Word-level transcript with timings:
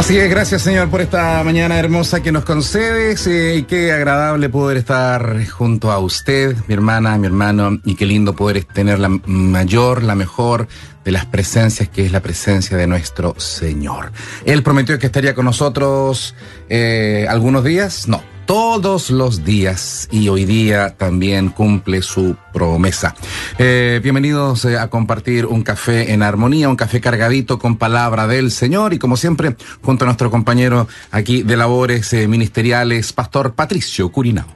Así 0.00 0.16
es, 0.16 0.30
gracias 0.30 0.62
Señor 0.62 0.88
por 0.88 1.02
esta 1.02 1.44
mañana 1.44 1.78
hermosa 1.78 2.22
que 2.22 2.32
nos 2.32 2.46
concedes 2.46 3.26
y 3.26 3.64
qué 3.64 3.92
agradable 3.92 4.48
poder 4.48 4.78
estar 4.78 5.46
junto 5.46 5.92
a 5.92 5.98
usted, 5.98 6.56
mi 6.68 6.72
hermana, 6.72 7.18
mi 7.18 7.26
hermano, 7.26 7.78
y 7.84 7.96
qué 7.96 8.06
lindo 8.06 8.34
poder 8.34 8.64
tener 8.64 8.98
la 8.98 9.10
mayor, 9.10 10.02
la 10.02 10.14
mejor 10.14 10.68
de 11.04 11.12
las 11.12 11.26
presencias 11.26 11.90
que 11.90 12.06
es 12.06 12.12
la 12.12 12.20
presencia 12.20 12.78
de 12.78 12.86
nuestro 12.86 13.34
Señor. 13.38 14.10
Él 14.46 14.62
prometió 14.62 14.98
que 14.98 15.04
estaría 15.04 15.34
con 15.34 15.44
nosotros 15.44 16.34
eh, 16.70 17.26
algunos 17.28 17.62
días, 17.62 18.08
no, 18.08 18.22
todos 18.50 19.10
los 19.10 19.44
días 19.44 20.08
y 20.10 20.28
hoy 20.28 20.44
día 20.44 20.96
también 20.96 21.50
cumple 21.50 22.02
su 22.02 22.34
promesa. 22.52 23.14
Eh, 23.60 24.00
bienvenidos 24.02 24.64
eh, 24.64 24.76
a 24.76 24.90
compartir 24.90 25.46
un 25.46 25.62
café 25.62 26.12
en 26.12 26.24
armonía, 26.24 26.68
un 26.68 26.74
café 26.74 27.00
cargadito 27.00 27.60
con 27.60 27.76
palabra 27.76 28.26
del 28.26 28.50
Señor 28.50 28.92
y 28.92 28.98
como 28.98 29.16
siempre 29.16 29.54
junto 29.82 30.04
a 30.04 30.06
nuestro 30.06 30.32
compañero 30.32 30.88
aquí 31.12 31.44
de 31.44 31.56
labores 31.56 32.12
eh, 32.12 32.26
ministeriales, 32.26 33.12
Pastor 33.12 33.54
Patricio 33.54 34.10
Curinao. 34.10 34.48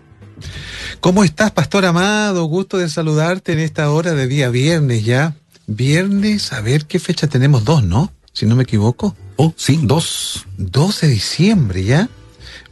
¿Cómo 0.98 1.22
estás, 1.22 1.52
Pastor 1.52 1.84
Amado? 1.84 2.46
Gusto 2.46 2.78
de 2.78 2.88
saludarte 2.88 3.52
en 3.52 3.60
esta 3.60 3.92
hora 3.92 4.12
de 4.14 4.26
día 4.26 4.48
viernes 4.48 5.04
ya. 5.04 5.36
Viernes, 5.68 6.52
a 6.52 6.60
ver 6.62 6.86
qué 6.86 6.98
fecha 6.98 7.28
tenemos, 7.28 7.64
dos, 7.64 7.84
¿no? 7.84 8.12
Si 8.32 8.44
no 8.44 8.56
me 8.56 8.64
equivoco. 8.64 9.14
Oh, 9.36 9.54
sí, 9.56 9.78
dos. 9.84 10.46
12 10.58 11.06
de 11.06 11.12
diciembre 11.12 11.84
ya. 11.84 12.08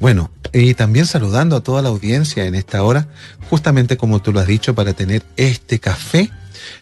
Bueno, 0.00 0.31
y 0.53 0.75
también 0.75 1.06
saludando 1.06 1.56
a 1.56 1.62
toda 1.62 1.83
la 1.83 1.89
audiencia 1.89 2.45
en 2.45 2.55
esta 2.55 2.83
hora, 2.83 3.08
justamente 3.48 3.97
como 3.97 4.20
tú 4.20 4.33
lo 4.33 4.41
has 4.41 4.47
dicho, 4.47 4.75
para 4.75 4.92
tener 4.92 5.22
este 5.36 5.78
café. 5.78 6.31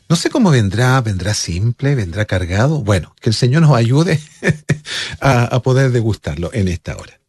No 0.08 0.16
sé 0.16 0.28
cómo 0.28 0.50
vendrá, 0.50 1.00
vendrá 1.00 1.34
simple, 1.34 1.94
vendrá 1.94 2.24
cargado. 2.24 2.82
Bueno, 2.82 3.14
que 3.20 3.30
el 3.30 3.34
Señor 3.34 3.62
nos 3.62 3.76
ayude 3.76 4.20
a, 5.20 5.44
a, 5.44 5.62
poder 5.62 5.92
degustarlo 5.92 6.50
en 6.52 6.68
esta 6.68 6.96
hora. 6.96 7.20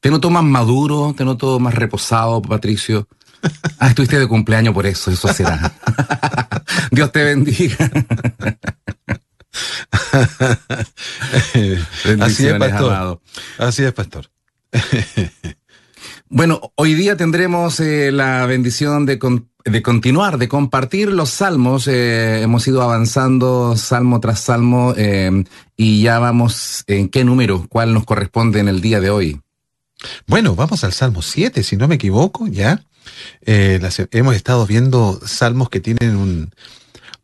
Te 0.00 0.10
noto 0.10 0.30
más 0.30 0.44
maduro, 0.44 1.14
te 1.16 1.24
noto 1.24 1.58
más 1.58 1.74
reposado, 1.74 2.40
Patricio. 2.42 3.08
Ah, 3.78 3.88
estuviste 3.88 4.18
de 4.18 4.28
cumpleaños 4.28 4.74
por 4.74 4.86
eso, 4.86 5.10
eso 5.10 5.32
será. 5.32 5.72
Dios 6.90 7.10
te 7.12 7.24
bendiga. 7.24 7.90
Así 12.20 12.46
es, 12.46 12.58
pastor. 12.58 12.92
Amado. 12.92 13.22
Así 13.58 13.84
es, 13.84 13.92
pastor. 13.92 14.30
bueno, 16.28 16.72
hoy 16.76 16.94
día 16.94 17.16
tendremos 17.16 17.80
eh, 17.80 18.12
la 18.12 18.46
bendición 18.46 19.06
de, 19.06 19.18
de, 19.64 19.82
continuar, 19.82 20.38
de 20.38 20.48
compartir 20.48 21.10
los 21.10 21.30
salmos. 21.30 21.88
Eh, 21.88 22.42
hemos 22.42 22.66
ido 22.68 22.82
avanzando 22.82 23.76
salmo 23.76 24.20
tras 24.20 24.40
salmo 24.40 24.94
eh, 24.96 25.44
y 25.76 26.02
ya 26.02 26.18
vamos 26.18 26.84
en 26.86 27.08
qué 27.08 27.24
número, 27.24 27.66
cuál 27.68 27.94
nos 27.94 28.04
corresponde 28.04 28.60
en 28.60 28.68
el 28.68 28.80
día 28.80 29.00
de 29.00 29.10
hoy. 29.10 29.40
Bueno, 30.26 30.54
vamos 30.54 30.82
al 30.82 30.94
Salmo 30.94 31.20
7, 31.20 31.62
si 31.62 31.76
no 31.76 31.86
me 31.86 31.96
equivoco, 31.96 32.46
ya. 32.46 32.82
Las, 33.44 34.00
hemos 34.12 34.34
estado 34.34 34.66
viendo 34.66 35.20
salmos 35.26 35.68
que 35.68 35.80
tienen 35.80 36.16
un, 36.16 36.52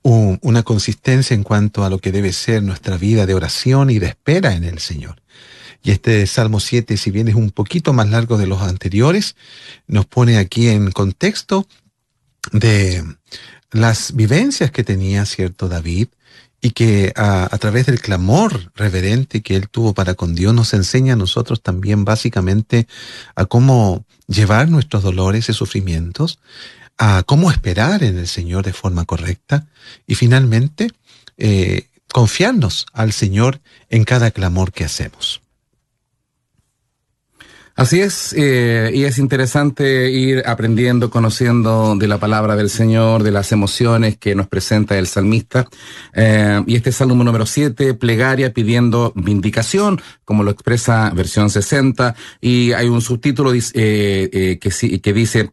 una 0.02 0.62
consistencia 0.62 1.34
en 1.34 1.42
cuanto 1.42 1.84
a 1.84 1.90
lo 1.90 1.98
que 1.98 2.12
debe 2.12 2.32
ser 2.32 2.62
nuestra 2.62 2.98
vida 2.98 3.24
de 3.24 3.34
oración 3.34 3.88
y 3.88 3.98
de 3.98 4.08
espera 4.08 4.54
en 4.54 4.64
el 4.64 4.78
Señor. 4.78 5.22
Y 5.86 5.92
este 5.92 6.26
Salmo 6.26 6.58
7, 6.58 6.96
si 6.96 7.12
bien 7.12 7.28
es 7.28 7.36
un 7.36 7.52
poquito 7.52 7.92
más 7.92 8.10
largo 8.10 8.38
de 8.38 8.48
los 8.48 8.60
anteriores, 8.60 9.36
nos 9.86 10.04
pone 10.04 10.36
aquí 10.36 10.66
en 10.66 10.90
contexto 10.90 11.68
de 12.50 13.04
las 13.70 14.16
vivencias 14.16 14.72
que 14.72 14.82
tenía 14.82 15.24
cierto 15.26 15.68
David 15.68 16.08
y 16.60 16.72
que 16.72 17.12
a, 17.14 17.56
través 17.60 17.86
del 17.86 18.00
clamor 18.00 18.72
reverente 18.74 19.42
que 19.42 19.54
él 19.54 19.68
tuvo 19.68 19.94
para 19.94 20.14
con 20.14 20.34
Dios 20.34 20.52
nos 20.52 20.74
enseña 20.74 21.12
a 21.12 21.16
nosotros 21.16 21.62
también 21.62 22.04
básicamente 22.04 22.88
a 23.36 23.44
cómo 23.44 24.04
llevar 24.26 24.68
nuestros 24.68 25.04
dolores 25.04 25.48
y 25.48 25.52
sufrimientos 25.52 26.40
a 26.98 27.22
cómo 27.24 27.52
esperar 27.52 28.02
en 28.02 28.18
el 28.18 28.26
Señor 28.26 28.64
de 28.64 28.72
forma 28.72 29.04
correcta 29.04 29.68
y 30.04 30.16
finalmente 30.16 30.90
eh, 31.38 31.86
confiarnos 32.12 32.86
al 32.92 33.12
Señor 33.12 33.60
en 33.88 34.02
cada 34.02 34.32
clamor 34.32 34.72
que 34.72 34.82
hacemos. 34.82 35.45
Así 37.76 38.00
es, 38.00 38.34
eh, 38.34 38.90
y 38.94 39.04
es 39.04 39.18
interesante 39.18 40.10
ir 40.10 40.42
aprendiendo, 40.46 41.10
conociendo 41.10 41.94
de 41.94 42.08
la 42.08 42.16
palabra 42.16 42.56
del 42.56 42.70
Señor, 42.70 43.22
de 43.22 43.30
las 43.30 43.52
emociones 43.52 44.16
que 44.16 44.34
nos 44.34 44.48
presenta 44.48 44.96
el 44.96 45.06
salmista. 45.06 45.66
Eh, 46.14 46.62
y 46.66 46.76
este 46.76 46.90
salmo 46.90 47.22
número 47.22 47.44
7, 47.44 47.92
plegaria 47.92 48.54
pidiendo 48.54 49.12
vindicación, 49.14 50.00
como 50.24 50.42
lo 50.42 50.52
expresa 50.52 51.10
versión 51.10 51.50
60, 51.50 52.14
y 52.40 52.72
hay 52.72 52.88
un 52.88 53.02
subtítulo 53.02 53.52
eh, 53.52 53.60
eh, 53.74 54.58
que, 54.58 55.00
que 55.00 55.12
dice, 55.12 55.50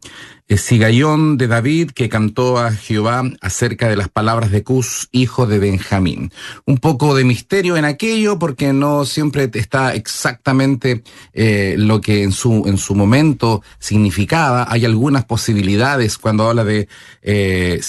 Sigayón 0.48 1.38
de 1.38 1.48
David 1.48 1.90
que 1.92 2.08
cantó 2.08 2.58
a 2.58 2.70
Jehová 2.72 3.22
acerca 3.40 3.88
de 3.88 3.96
las 3.96 4.08
palabras 4.08 4.50
de 4.50 4.62
Cus, 4.62 5.08
hijo 5.10 5.46
de 5.46 5.58
Benjamín. 5.58 6.30
Un 6.66 6.78
poco 6.78 7.14
de 7.14 7.24
misterio 7.24 7.76
en 7.76 7.84
aquello 7.84 8.38
porque 8.38 8.72
no 8.72 9.04
siempre 9.04 9.50
está 9.54 9.94
exactamente 9.94 11.02
eh, 11.32 11.74
lo 11.78 12.00
que 12.00 12.22
en 12.22 12.32
su, 12.32 12.64
en 12.66 12.76
su 12.76 12.94
momento 12.94 13.62
significaba. 13.78 14.66
Hay 14.70 14.84
algunas 14.84 15.24
posibilidades 15.24 16.18
cuando 16.18 16.48
habla 16.48 16.64
de 16.64 16.88
eh, 17.22 17.80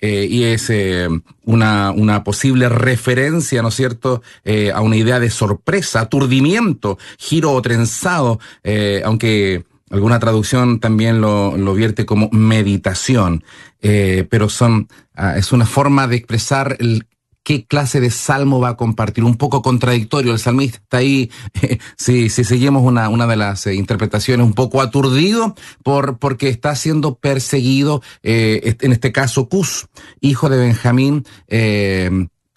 eh, 0.00 0.26
y 0.30 0.44
es 0.44 0.70
eh, 0.70 1.08
una, 1.44 1.90
una 1.90 2.24
posible 2.24 2.68
referencia, 2.68 3.62
¿no 3.62 3.68
es 3.68 3.74
cierto?, 3.74 4.22
eh, 4.44 4.72
a 4.74 4.80
una 4.80 4.96
idea 4.96 5.20
de 5.20 5.30
sorpresa, 5.30 6.00
aturdimiento, 6.00 6.98
giro 7.18 7.52
o 7.52 7.62
trenzado, 7.62 8.40
eh, 8.64 9.02
aunque 9.04 9.64
Alguna 9.90 10.18
traducción 10.18 10.80
también 10.80 11.20
lo, 11.20 11.56
lo 11.56 11.74
vierte 11.74 12.06
como 12.06 12.30
meditación, 12.30 13.44
eh, 13.80 14.26
pero 14.30 14.48
son, 14.48 14.88
uh, 15.18 15.36
es 15.36 15.52
una 15.52 15.66
forma 15.66 16.06
de 16.06 16.16
expresar 16.16 16.76
el, 16.78 17.06
qué 17.42 17.64
clase 17.64 18.00
de 18.00 18.10
salmo 18.10 18.60
va 18.60 18.70
a 18.70 18.76
compartir. 18.76 19.24
Un 19.24 19.36
poco 19.36 19.62
contradictorio. 19.62 20.32
El 20.32 20.38
salmista 20.38 20.78
está 20.78 20.98
ahí, 20.98 21.30
eh, 21.62 21.78
si, 21.96 22.28
si 22.28 22.44
seguimos 22.44 22.82
una, 22.82 23.08
una 23.08 23.26
de 23.26 23.36
las 23.36 23.66
eh, 23.66 23.74
interpretaciones, 23.74 24.46
un 24.46 24.54
poco 24.54 24.80
aturdido 24.80 25.54
por, 25.82 26.18
porque 26.18 26.48
está 26.48 26.74
siendo 26.76 27.16
perseguido, 27.16 28.02
eh, 28.22 28.76
en 28.80 28.92
este 28.92 29.12
caso 29.12 29.48
Cus, 29.48 29.88
hijo 30.20 30.48
de 30.48 30.58
Benjamín, 30.58 31.24
eh, 31.48 32.10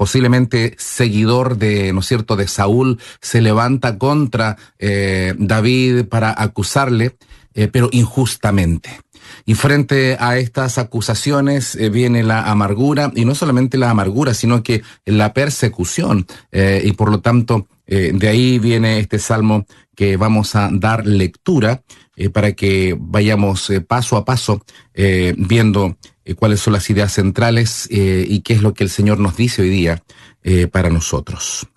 posiblemente 0.03 0.75
seguidor 0.77 1.57
de, 1.57 1.93
¿no 1.93 2.01
es 2.01 2.07
cierto?, 2.07 2.35
de 2.35 2.49
Saúl, 2.49 2.99
se 3.21 3.39
levanta 3.39 3.97
contra 3.97 4.57
eh, 4.77 5.33
David 5.37 6.07
para 6.09 6.35
acusarle, 6.37 7.15
eh, 7.53 7.69
pero 7.71 7.87
injustamente. 7.93 8.99
Y 9.45 9.53
frente 9.53 10.17
a 10.19 10.37
estas 10.37 10.77
acusaciones 10.77 11.75
eh, 11.75 11.89
viene 11.89 12.21
la 12.21 12.51
amargura, 12.51 13.13
y 13.15 13.23
no 13.23 13.33
solamente 13.33 13.77
la 13.77 13.91
amargura, 13.91 14.33
sino 14.33 14.61
que 14.61 14.83
la 15.05 15.31
persecución. 15.31 16.27
Eh, 16.51 16.81
y 16.83 16.91
por 16.91 17.09
lo 17.09 17.21
tanto, 17.21 17.65
eh, 17.87 18.11
de 18.13 18.27
ahí 18.27 18.59
viene 18.59 18.99
este 18.99 19.19
salmo 19.19 19.65
que 19.95 20.17
vamos 20.17 20.53
a 20.57 20.69
dar 20.69 21.07
lectura 21.07 21.81
para 22.33 22.51
que 22.51 22.93
vayamos 22.99 23.71
paso 23.87 24.17
a 24.17 24.25
paso 24.25 24.63
viendo 25.37 25.95
cuáles 26.37 26.59
son 26.61 26.73
las 26.73 26.89
ideas 26.89 27.13
centrales 27.13 27.87
y 27.91 28.41
qué 28.41 28.53
es 28.53 28.61
lo 28.61 28.73
que 28.73 28.83
el 28.83 28.89
Señor 28.89 29.19
nos 29.19 29.35
dice 29.35 29.61
hoy 29.61 29.69
día 29.69 30.03
para 30.71 30.89
nosotros. 30.89 31.67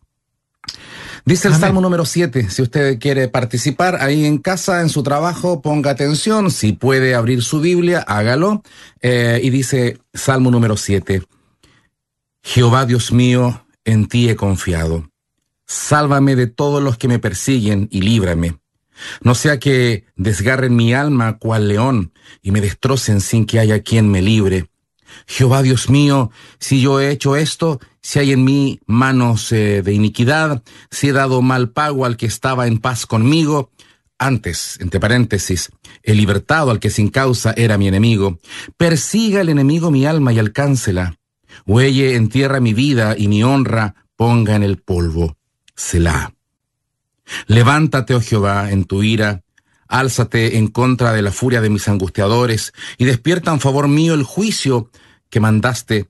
Dice 1.27 1.49
el 1.49 1.55
Amén. 1.55 1.61
Salmo 1.63 1.81
número 1.81 2.05
7, 2.05 2.51
si 2.51 2.63
usted 2.63 3.01
quiere 3.01 3.27
participar 3.27 3.97
ahí 4.01 4.27
en 4.27 4.39
casa, 4.39 4.81
en 4.81 4.89
su 4.89 5.03
trabajo, 5.03 5.61
ponga 5.61 5.91
atención, 5.91 6.53
si 6.53 6.73
puede 6.73 7.17
abrir 7.17 7.43
su 7.43 7.61
Biblia, 7.61 7.99
hágalo. 8.07 8.63
Eh, 9.03 9.41
y 9.43 9.51
dice 9.51 9.99
Salmo 10.15 10.53
número 10.53 10.77
7, 10.77 11.25
Jehová 12.45 12.87
Dios 12.87 13.11
mío, 13.11 13.67
en 13.85 14.07
ti 14.07 14.29
he 14.29 14.37
confiado. 14.37 15.11
Sálvame 15.67 16.37
de 16.37 16.47
todos 16.47 16.81
los 16.81 16.97
que 16.97 17.09
me 17.09 17.19
persiguen 17.19 17.89
y 17.91 18.03
líbrame. 18.03 18.61
No 19.23 19.35
sea 19.35 19.59
que 19.59 20.05
desgarren 20.17 20.77
mi 20.77 20.95
alma 20.95 21.39
cual 21.39 21.69
león 21.69 22.13
y 22.43 22.51
me 22.51 22.61
destrocen 22.61 23.21
sin 23.21 23.47
que 23.47 23.59
haya 23.59 23.83
quien 23.83 24.11
me 24.11 24.23
libre. 24.23 24.67
Jehová 25.27 25.63
Dios 25.63 25.89
mío, 25.89 26.31
si 26.59 26.81
yo 26.81 27.01
he 27.01 27.11
hecho 27.11 27.37
esto, 27.37 27.81
si 28.03 28.19
hay 28.19 28.33
en 28.33 28.45
mí 28.45 28.81
manos 28.87 29.51
eh, 29.53 29.83
de 29.83 29.93
iniquidad, 29.93 30.63
si 30.91 31.09
he 31.09 31.13
dado 31.13 31.43
mal 31.43 31.71
pago 31.71 32.05
al 32.05 32.17
que 32.17 32.27
estaba 32.27 32.67
en 32.67 32.79
paz 32.79 33.07
conmigo, 33.07 33.71
antes, 34.19 34.79
entre 34.81 35.01
paréntesis, 35.01 35.71
el 36.03 36.17
libertado 36.17 36.71
al 36.71 36.81
que 36.81 36.91
sin 36.91 37.09
causa 37.09 37.53
era 37.57 37.79
mi 37.79 37.89
enemigo, 37.89 38.39
persiga 38.77 39.41
el 39.41 39.49
enemigo 39.49 39.91
mi 39.91 40.07
alma 40.07 40.33
y 40.33 40.39
alcáncela. 40.39 41.19
Huelle 41.67 42.15
en 42.15 42.29
tierra 42.29 42.61
mi 42.61 42.75
vida 42.75 43.15
y 43.17 43.29
mi 43.29 43.43
honra 43.43 43.95
ponga 44.17 44.57
en 44.57 44.63
el 44.63 44.79
polvo. 44.79 45.37
Selah. 45.75 46.36
Levántate, 47.47 48.15
oh 48.15 48.21
Jehová, 48.21 48.71
en 48.71 48.85
tu 48.85 49.03
ira, 49.03 49.43
álzate 49.89 50.59
en 50.59 50.69
contra 50.69 51.13
de 51.13 51.23
la 51.23 51.33
furia 51.33 51.61
de 51.61 51.71
mis 51.71 51.89
angustiadores, 51.89 52.73
y 52.99 53.05
despierta 53.05 53.53
en 53.53 53.61
favor 53.61 53.89
mío 53.89 54.15
el 54.15 54.23
juicio 54.23 54.91
que 55.31 55.41
mandaste. 55.41 56.09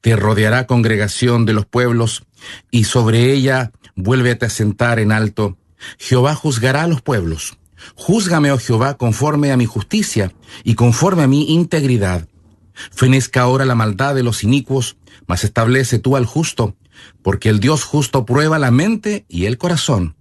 Te 0.00 0.16
rodeará 0.16 0.66
congregación 0.66 1.46
de 1.46 1.52
los 1.52 1.66
pueblos, 1.66 2.24
y 2.70 2.84
sobre 2.84 3.32
ella 3.32 3.72
vuélvete 3.94 4.46
a 4.46 4.50
sentar 4.50 4.98
en 4.98 5.12
alto. 5.12 5.58
Jehová 5.98 6.34
juzgará 6.34 6.84
a 6.84 6.88
los 6.88 7.02
pueblos. 7.02 7.58
Júzgame, 7.94 8.52
oh 8.52 8.58
Jehová, 8.58 8.96
conforme 8.96 9.52
a 9.52 9.56
mi 9.56 9.66
justicia 9.66 10.32
y 10.64 10.74
conforme 10.74 11.22
a 11.22 11.28
mi 11.28 11.52
integridad. 11.52 12.28
Fenezca 12.74 13.42
ahora 13.42 13.64
la 13.64 13.74
maldad 13.74 14.14
de 14.14 14.22
los 14.22 14.44
inicuos, 14.44 14.96
mas 15.26 15.44
establece 15.44 15.98
tú 15.98 16.16
al 16.16 16.26
justo, 16.26 16.76
porque 17.22 17.48
el 17.48 17.60
Dios 17.60 17.84
justo 17.84 18.24
prueba 18.24 18.58
la 18.58 18.70
mente 18.70 19.24
y 19.28 19.46
el 19.46 19.58
corazón. 19.58 20.16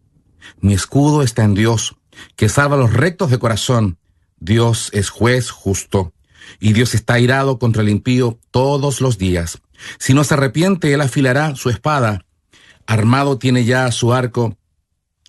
Mi 0.59 0.73
escudo 0.73 1.23
está 1.23 1.43
en 1.43 1.53
Dios, 1.53 1.95
que 2.35 2.49
salva 2.49 2.75
a 2.75 2.79
los 2.79 2.93
rectos 2.93 3.29
de 3.29 3.39
corazón. 3.39 3.97
Dios 4.39 4.89
es 4.93 5.09
juez 5.09 5.51
justo, 5.51 6.13
y 6.59 6.73
Dios 6.73 6.95
está 6.95 7.15
airado 7.15 7.59
contra 7.59 7.81
el 7.81 7.89
impío 7.89 8.39
todos 8.51 9.01
los 9.01 9.17
días. 9.17 9.61
Si 9.99 10.13
no 10.13 10.23
se 10.23 10.33
arrepiente, 10.33 10.93
él 10.93 11.01
afilará 11.01 11.55
su 11.55 11.69
espada. 11.69 12.25
Armado 12.88 13.38
tiene 13.38 13.65
ya 13.65 13.91
su 13.91 14.13
arco 14.13 14.57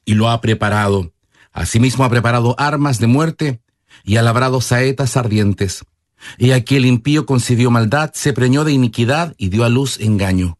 y 0.04 0.14
lo 0.14 0.30
ha 0.30 0.40
preparado. 0.40 1.12
Asimismo 1.52 2.04
ha 2.04 2.10
preparado 2.10 2.54
armas 2.58 2.98
de 2.98 3.06
muerte 3.06 3.60
y 4.04 4.16
ha 4.16 4.22
labrado 4.22 4.60
saetas 4.60 5.16
ardientes. 5.16 5.84
Y 6.38 6.52
aquí 6.52 6.76
el 6.76 6.86
impío 6.86 7.26
concibió 7.26 7.70
maldad, 7.70 8.12
se 8.14 8.32
preñó 8.32 8.64
de 8.64 8.72
iniquidad 8.72 9.34
y 9.36 9.48
dio 9.48 9.64
a 9.64 9.68
luz 9.68 9.98
engaño. 10.00 10.58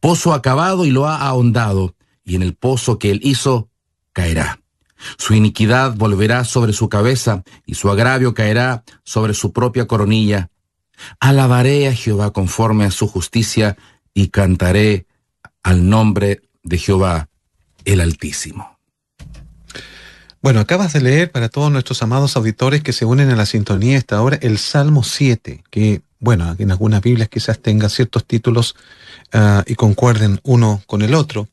Pozo 0.00 0.34
acabado 0.34 0.84
y 0.84 0.90
lo 0.90 1.06
ha 1.06 1.16
ahondado, 1.16 1.94
y 2.24 2.36
en 2.36 2.42
el 2.42 2.54
pozo 2.54 2.98
que 2.98 3.10
él 3.10 3.20
hizo 3.22 3.69
caerá. 4.12 4.60
Su 5.16 5.34
iniquidad 5.34 5.94
volverá 5.96 6.44
sobre 6.44 6.72
su 6.72 6.88
cabeza, 6.88 7.42
y 7.66 7.74
su 7.74 7.90
agravio 7.90 8.34
caerá 8.34 8.84
sobre 9.04 9.34
su 9.34 9.52
propia 9.52 9.86
coronilla. 9.86 10.50
Alabaré 11.18 11.88
a 11.88 11.94
Jehová 11.94 12.32
conforme 12.32 12.84
a 12.84 12.90
su 12.90 13.06
justicia, 13.06 13.76
y 14.12 14.28
cantaré 14.28 15.06
al 15.62 15.88
nombre 15.88 16.42
de 16.62 16.78
Jehová 16.78 17.28
el 17.84 18.00
Altísimo. 18.00 18.78
Bueno, 20.42 20.60
acabas 20.60 20.94
de 20.94 21.02
leer 21.02 21.30
para 21.30 21.50
todos 21.50 21.70
nuestros 21.70 22.02
amados 22.02 22.34
auditores 22.36 22.82
que 22.82 22.94
se 22.94 23.04
unen 23.04 23.30
a 23.30 23.36
la 23.36 23.44
sintonía 23.44 23.98
esta 23.98 24.22
hora 24.22 24.38
el 24.40 24.56
Salmo 24.56 25.02
7, 25.02 25.64
que, 25.70 26.00
bueno, 26.18 26.56
en 26.58 26.70
algunas 26.70 27.02
Biblias 27.02 27.28
quizás 27.28 27.58
tenga 27.58 27.90
ciertos 27.90 28.24
títulos 28.24 28.74
uh, 29.34 29.62
y 29.66 29.74
concuerden 29.74 30.40
uno 30.42 30.82
con 30.86 31.02
el 31.02 31.14
otro. 31.14 31.48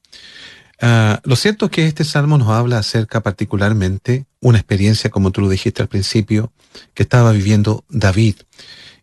Uh, 0.81 1.18
lo 1.24 1.35
cierto 1.35 1.65
es 1.65 1.71
que 1.71 1.88
este 1.88 2.03
salmo 2.03 2.38
nos 2.38 2.50
habla 2.50 2.77
acerca 2.77 3.21
particularmente 3.21 4.25
una 4.39 4.59
experiencia, 4.59 5.09
como 5.09 5.31
tú 5.31 5.41
lo 5.41 5.50
dijiste 5.50 5.81
al 5.81 5.88
principio, 5.88 6.51
que 6.94 7.03
estaba 7.03 7.31
viviendo 7.31 7.83
David. 7.89 8.35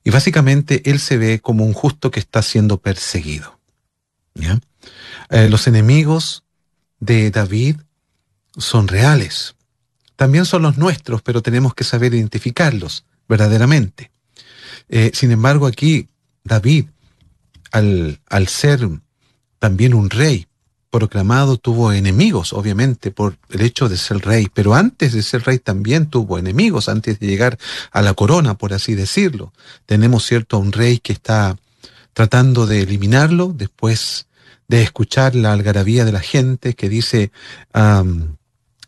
Y 0.04 0.10
básicamente 0.10 0.88
él 0.88 1.00
se 1.00 1.16
ve 1.16 1.40
como 1.40 1.64
un 1.64 1.72
justo 1.72 2.10
que 2.10 2.20
está 2.20 2.42
siendo 2.42 2.78
perseguido. 2.78 3.58
Uh, 4.36 5.48
los 5.48 5.66
enemigos 5.66 6.44
de 7.00 7.30
David 7.30 7.76
son 8.56 8.88
reales 8.88 9.54
también 10.16 10.44
son 10.44 10.62
los 10.62 10.78
nuestros, 10.78 11.22
pero 11.22 11.42
tenemos 11.42 11.74
que 11.74 11.84
saber 11.84 12.14
identificarlos 12.14 13.04
verdaderamente. 13.28 14.10
Eh, 14.88 15.10
sin 15.14 15.30
embargo, 15.30 15.66
aquí 15.66 16.08
David, 16.44 16.86
al, 17.72 18.20
al 18.28 18.48
ser 18.48 18.88
también 19.58 19.94
un 19.94 20.10
rey 20.10 20.46
proclamado, 20.94 21.56
tuvo 21.56 21.92
enemigos, 21.92 22.52
obviamente, 22.52 23.10
por 23.10 23.36
el 23.50 23.62
hecho 23.62 23.88
de 23.88 23.96
ser 23.96 24.18
rey, 24.18 24.46
pero 24.54 24.74
antes 24.74 25.12
de 25.12 25.24
ser 25.24 25.42
rey 25.42 25.58
también 25.58 26.06
tuvo 26.06 26.38
enemigos, 26.38 26.88
antes 26.88 27.18
de 27.18 27.26
llegar 27.26 27.58
a 27.90 28.00
la 28.00 28.14
corona, 28.14 28.56
por 28.56 28.72
así 28.72 28.94
decirlo. 28.94 29.52
Tenemos, 29.86 30.24
cierto, 30.24 30.56
a 30.56 30.60
un 30.60 30.70
rey 30.70 31.00
que 31.00 31.12
está 31.12 31.56
tratando 32.12 32.68
de 32.68 32.82
eliminarlo, 32.82 33.52
después 33.52 34.28
de 34.68 34.82
escuchar 34.82 35.34
la 35.34 35.52
algarabía 35.52 36.04
de 36.04 36.12
la 36.12 36.20
gente 36.20 36.74
que 36.74 36.88
dice, 36.88 37.32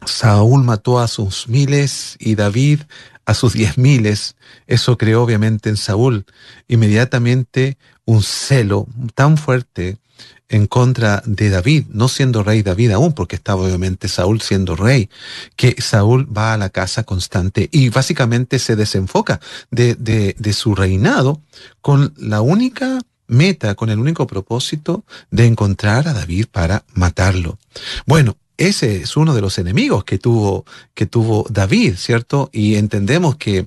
Saúl 0.04 0.62
mató 0.62 1.00
a 1.00 1.08
sus 1.08 1.48
miles 1.48 2.14
y 2.20 2.36
David 2.36 2.82
a 3.24 3.34
sus 3.34 3.54
diez 3.54 3.78
miles. 3.78 4.36
Eso 4.68 4.96
creó 4.96 5.24
obviamente 5.24 5.70
en 5.70 5.76
Saúl 5.76 6.24
inmediatamente 6.68 7.78
un 8.04 8.22
celo 8.22 8.86
tan 9.16 9.36
fuerte 9.36 9.98
en 10.48 10.66
contra 10.66 11.22
de 11.26 11.50
David, 11.50 11.86
no 11.90 12.08
siendo 12.08 12.42
rey 12.42 12.62
David 12.62 12.92
aún, 12.92 13.12
porque 13.12 13.36
estaba 13.36 13.62
obviamente 13.62 14.08
Saúl 14.08 14.40
siendo 14.40 14.76
rey, 14.76 15.10
que 15.56 15.74
Saúl 15.80 16.26
va 16.36 16.52
a 16.52 16.58
la 16.58 16.70
casa 16.70 17.02
constante 17.02 17.68
y 17.72 17.88
básicamente 17.88 18.58
se 18.58 18.76
desenfoca 18.76 19.40
de, 19.70 19.94
de, 19.94 20.36
de 20.38 20.52
su 20.52 20.74
reinado 20.74 21.40
con 21.80 22.14
la 22.16 22.40
única 22.40 23.00
meta, 23.26 23.74
con 23.74 23.90
el 23.90 23.98
único 23.98 24.26
propósito 24.26 25.04
de 25.30 25.46
encontrar 25.46 26.06
a 26.08 26.12
David 26.12 26.46
para 26.50 26.84
matarlo. 26.94 27.58
Bueno, 28.06 28.36
ese 28.58 29.02
es 29.02 29.16
uno 29.16 29.34
de 29.34 29.40
los 29.40 29.58
enemigos 29.58 30.04
que 30.04 30.18
tuvo, 30.18 30.64
que 30.94 31.06
tuvo 31.06 31.46
David, 31.50 31.96
¿cierto? 31.96 32.48
Y 32.52 32.76
entendemos 32.76 33.36
que 33.36 33.66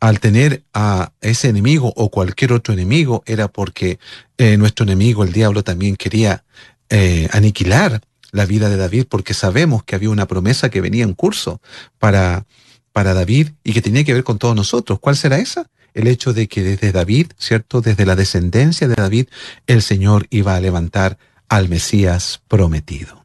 al 0.00 0.20
tener 0.20 0.62
a 0.72 1.12
ese 1.20 1.48
enemigo 1.48 1.92
o 1.96 2.10
cualquier 2.10 2.52
otro 2.52 2.72
enemigo 2.72 3.22
era 3.26 3.48
porque 3.48 3.98
eh, 4.38 4.56
nuestro 4.56 4.84
enemigo, 4.84 5.24
el 5.24 5.32
diablo, 5.32 5.62
también 5.62 5.96
quería 5.96 6.44
eh, 6.88 7.28
aniquilar 7.32 8.00
la 8.32 8.46
vida 8.46 8.68
de 8.68 8.76
David 8.76 9.06
porque 9.08 9.34
sabemos 9.34 9.84
que 9.84 9.94
había 9.94 10.10
una 10.10 10.26
promesa 10.26 10.70
que 10.70 10.80
venía 10.80 11.04
en 11.04 11.14
curso 11.14 11.60
para, 11.98 12.46
para 12.92 13.14
David 13.14 13.50
y 13.62 13.72
que 13.72 13.82
tenía 13.82 14.04
que 14.04 14.14
ver 14.14 14.24
con 14.24 14.38
todos 14.38 14.56
nosotros. 14.56 15.00
¿Cuál 15.00 15.16
será 15.16 15.38
esa? 15.38 15.68
El 15.92 16.06
hecho 16.06 16.32
de 16.32 16.48
que 16.48 16.62
desde 16.62 16.92
David, 16.92 17.32
¿cierto? 17.36 17.80
Desde 17.80 18.06
la 18.06 18.16
descendencia 18.16 18.88
de 18.88 18.94
David, 18.94 19.26
el 19.66 19.82
Señor 19.82 20.26
iba 20.30 20.54
a 20.54 20.60
levantar 20.60 21.18
al 21.48 21.68
Mesías 21.68 22.40
prometido. 22.48 23.19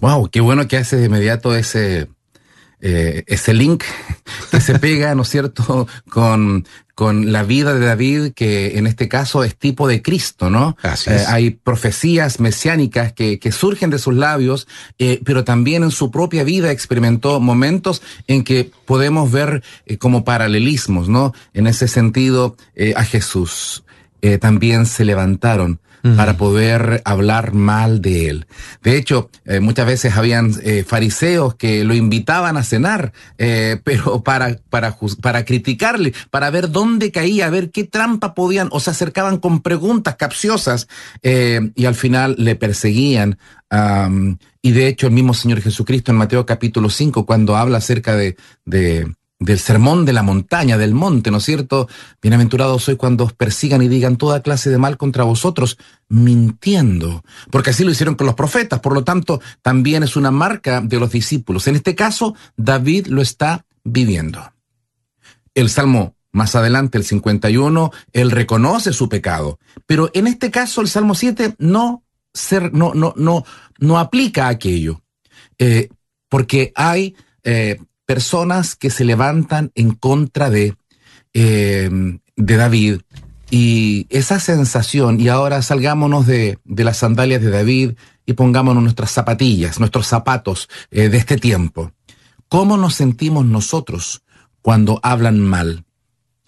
Wow, 0.00 0.30
qué 0.30 0.40
bueno 0.40 0.66
que 0.66 0.78
hace 0.78 0.96
de 0.96 1.06
inmediato 1.06 1.54
ese, 1.54 2.08
eh, 2.80 3.22
ese 3.26 3.52
link 3.52 3.84
que 4.50 4.60
se 4.60 4.78
pega, 4.78 5.14
¿no 5.14 5.22
es 5.22 5.28
cierto?, 5.28 5.86
con, 6.10 6.66
con 6.94 7.32
la 7.32 7.42
vida 7.42 7.74
de 7.74 7.84
David, 7.84 8.32
que 8.34 8.78
en 8.78 8.86
este 8.86 9.08
caso 9.08 9.44
es 9.44 9.56
tipo 9.56 9.88
de 9.88 10.00
Cristo, 10.00 10.50
¿no? 10.50 10.76
Así 10.82 11.10
es. 11.10 11.22
Eh, 11.22 11.24
hay 11.28 11.50
profecías 11.50 12.40
mesiánicas 12.40 13.12
que, 13.12 13.38
que 13.38 13.52
surgen 13.52 13.90
de 13.90 13.98
sus 13.98 14.14
labios, 14.14 14.68
eh, 14.98 15.20
pero 15.24 15.44
también 15.44 15.82
en 15.82 15.90
su 15.90 16.10
propia 16.10 16.44
vida 16.44 16.70
experimentó 16.70 17.40
momentos 17.40 18.02
en 18.26 18.44
que 18.44 18.70
podemos 18.86 19.30
ver 19.30 19.62
eh, 19.86 19.98
como 19.98 20.24
paralelismos, 20.24 21.08
¿no? 21.08 21.34
En 21.52 21.66
ese 21.66 21.88
sentido, 21.88 22.56
a 22.96 23.04
Jesús 23.04 23.84
también 24.40 24.84
se 24.84 25.06
levantaron 25.06 25.80
para 26.02 26.36
poder 26.36 27.02
hablar 27.04 27.52
mal 27.52 28.00
de 28.00 28.28
él. 28.28 28.46
De 28.82 28.96
hecho, 28.96 29.30
eh, 29.44 29.60
muchas 29.60 29.86
veces 29.86 30.16
habían 30.16 30.52
eh, 30.62 30.84
fariseos 30.86 31.54
que 31.54 31.84
lo 31.84 31.94
invitaban 31.94 32.56
a 32.56 32.62
cenar, 32.62 33.12
eh, 33.38 33.80
pero 33.84 34.22
para, 34.22 34.58
para, 34.70 34.96
para 35.20 35.44
criticarle, 35.44 36.12
para 36.30 36.50
ver 36.50 36.70
dónde 36.70 37.10
caía, 37.12 37.50
ver 37.50 37.70
qué 37.70 37.84
trampa 37.84 38.34
podían, 38.34 38.68
o 38.72 38.80
se 38.80 38.90
acercaban 38.90 39.38
con 39.38 39.62
preguntas 39.62 40.16
capciosas 40.16 40.88
y 41.22 41.84
al 41.84 41.94
final 41.94 42.34
le 42.38 42.56
perseguían. 42.56 43.38
Y 44.62 44.72
de 44.72 44.88
hecho, 44.88 45.06
el 45.06 45.12
mismo 45.12 45.34
Señor 45.34 45.60
Jesucristo 45.60 46.10
en 46.10 46.18
Mateo 46.18 46.44
capítulo 46.44 46.90
5, 46.90 47.24
cuando 47.24 47.56
habla 47.56 47.78
acerca 47.78 48.14
de, 48.14 48.36
de 48.64 49.12
del 49.40 49.58
sermón 49.58 50.04
de 50.04 50.12
la 50.12 50.22
montaña, 50.22 50.76
del 50.76 50.92
monte, 50.92 51.30
¿no 51.30 51.38
es 51.38 51.44
cierto? 51.44 51.88
Bienaventurados 52.20 52.84
soy 52.84 52.96
cuando 52.96 53.24
os 53.24 53.32
persigan 53.32 53.80
y 53.80 53.88
digan 53.88 54.16
toda 54.16 54.42
clase 54.42 54.68
de 54.68 54.76
mal 54.76 54.98
contra 54.98 55.24
vosotros, 55.24 55.78
mintiendo, 56.08 57.24
porque 57.50 57.70
así 57.70 57.82
lo 57.82 57.90
hicieron 57.90 58.14
con 58.14 58.26
los 58.26 58.36
profetas, 58.36 58.80
por 58.80 58.92
lo 58.92 59.02
tanto, 59.02 59.40
también 59.62 60.02
es 60.02 60.14
una 60.14 60.30
marca 60.30 60.82
de 60.82 61.00
los 61.00 61.10
discípulos. 61.10 61.66
En 61.66 61.76
este 61.76 61.94
caso, 61.94 62.34
David 62.56 63.06
lo 63.06 63.22
está 63.22 63.64
viviendo. 63.82 64.52
El 65.54 65.70
Salmo 65.70 66.14
más 66.32 66.54
adelante, 66.54 66.98
el 66.98 67.04
51, 67.04 67.90
él 68.12 68.30
reconoce 68.30 68.92
su 68.92 69.08
pecado, 69.08 69.58
pero 69.86 70.10
en 70.12 70.26
este 70.26 70.50
caso, 70.50 70.82
el 70.82 70.88
Salmo 70.88 71.14
7 71.14 71.56
no, 71.58 72.04
ser, 72.32 72.72
no, 72.74 72.92
no, 72.94 73.14
no, 73.16 73.44
no 73.78 73.98
aplica 73.98 74.48
aquello, 74.48 75.02
eh, 75.58 75.88
porque 76.28 76.72
hay 76.76 77.16
eh, 77.42 77.78
personas 78.10 78.74
que 78.74 78.90
se 78.90 79.04
levantan 79.04 79.70
en 79.76 79.92
contra 79.92 80.50
de, 80.50 80.74
eh, 81.32 81.88
de 82.34 82.56
David 82.56 83.02
Y 83.52 84.08
esa 84.10 84.40
sensación, 84.40 85.20
y 85.20 85.28
ahora 85.28 85.62
salgámonos 85.62 86.26
de, 86.26 86.58
de 86.64 86.82
las 86.82 86.96
sandalias 86.96 87.40
de 87.40 87.50
David 87.50 87.92
y 88.26 88.32
pongámonos 88.32 88.82
nuestras 88.82 89.12
zapatillas, 89.12 89.78
nuestros 89.78 90.08
zapatos 90.08 90.68
eh, 90.90 91.08
de 91.08 91.18
este 91.18 91.36
tiempo. 91.36 91.92
¿Cómo 92.48 92.76
nos 92.76 92.94
sentimos 92.94 93.44
nosotros 93.44 94.22
cuando 94.60 94.98
hablan 95.04 95.38
mal? 95.38 95.84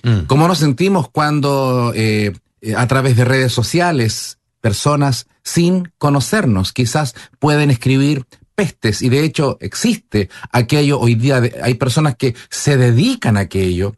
Mm. 0.02 0.26
¿Cómo 0.26 0.48
nos 0.48 0.58
sentimos 0.58 1.10
cuando 1.10 1.92
eh, 1.94 2.32
eh, 2.60 2.74
a 2.76 2.88
través 2.88 3.16
de 3.16 3.24
redes 3.24 3.52
sociales 3.52 4.38
personas 4.60 5.28
sin 5.44 5.92
conocernos 5.98 6.72
quizás 6.72 7.14
pueden 7.38 7.70
escribir 7.70 8.26
pestes 8.54 9.02
y 9.02 9.08
de 9.08 9.24
hecho 9.24 9.58
existe 9.60 10.28
aquello 10.50 11.00
hoy 11.00 11.14
día, 11.14 11.42
hay 11.62 11.74
personas 11.74 12.16
que 12.16 12.34
se 12.50 12.76
dedican 12.76 13.36
a 13.36 13.40
aquello, 13.40 13.94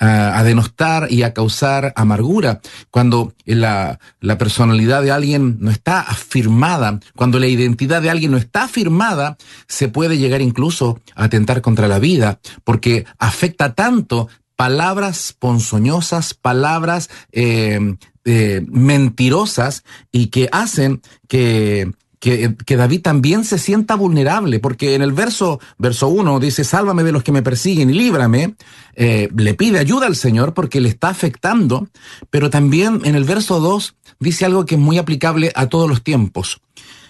a, 0.00 0.42
denostar 0.44 1.10
y 1.10 1.22
a 1.22 1.34
causar 1.34 1.92
amargura, 1.96 2.60
cuando 2.90 3.34
la, 3.44 3.98
la 4.20 4.38
personalidad 4.38 5.02
de 5.02 5.10
alguien 5.10 5.58
no 5.60 5.70
está 5.70 6.00
afirmada, 6.00 7.00
cuando 7.16 7.38
la 7.38 7.46
identidad 7.46 8.02
de 8.02 8.10
alguien 8.10 8.30
no 8.30 8.38
está 8.38 8.64
afirmada, 8.64 9.36
se 9.66 9.88
puede 9.88 10.18
llegar 10.18 10.40
incluso 10.40 11.00
a 11.14 11.24
atentar 11.24 11.60
contra 11.60 11.88
la 11.88 11.98
vida, 11.98 12.40
porque 12.64 13.06
afecta 13.18 13.74
tanto 13.74 14.28
palabras 14.56 15.36
ponzoñosas, 15.38 16.34
palabras 16.34 17.10
eh, 17.30 17.96
eh, 18.24 18.66
mentirosas 18.68 19.84
y 20.10 20.26
que 20.26 20.48
hacen 20.50 21.00
que 21.28 21.92
que, 22.20 22.76
David 22.76 23.02
también 23.02 23.44
se 23.44 23.58
sienta 23.58 23.94
vulnerable, 23.94 24.58
porque 24.58 24.94
en 24.94 25.02
el 25.02 25.12
verso, 25.12 25.60
verso 25.78 26.08
1 26.08 26.40
dice, 26.40 26.64
sálvame 26.64 27.04
de 27.04 27.12
los 27.12 27.22
que 27.22 27.32
me 27.32 27.42
persiguen 27.42 27.90
y 27.90 27.94
líbrame, 27.94 28.54
eh, 28.94 29.28
le 29.36 29.54
pide 29.54 29.78
ayuda 29.78 30.06
al 30.06 30.16
Señor 30.16 30.54
porque 30.54 30.80
le 30.80 30.88
está 30.88 31.08
afectando, 31.08 31.88
pero 32.30 32.50
también 32.50 33.00
en 33.04 33.14
el 33.14 33.24
verso 33.24 33.60
2 33.60 33.94
dice 34.18 34.44
algo 34.44 34.66
que 34.66 34.74
es 34.74 34.80
muy 34.80 34.98
aplicable 34.98 35.52
a 35.54 35.66
todos 35.66 35.88
los 35.88 36.02
tiempos. 36.02 36.60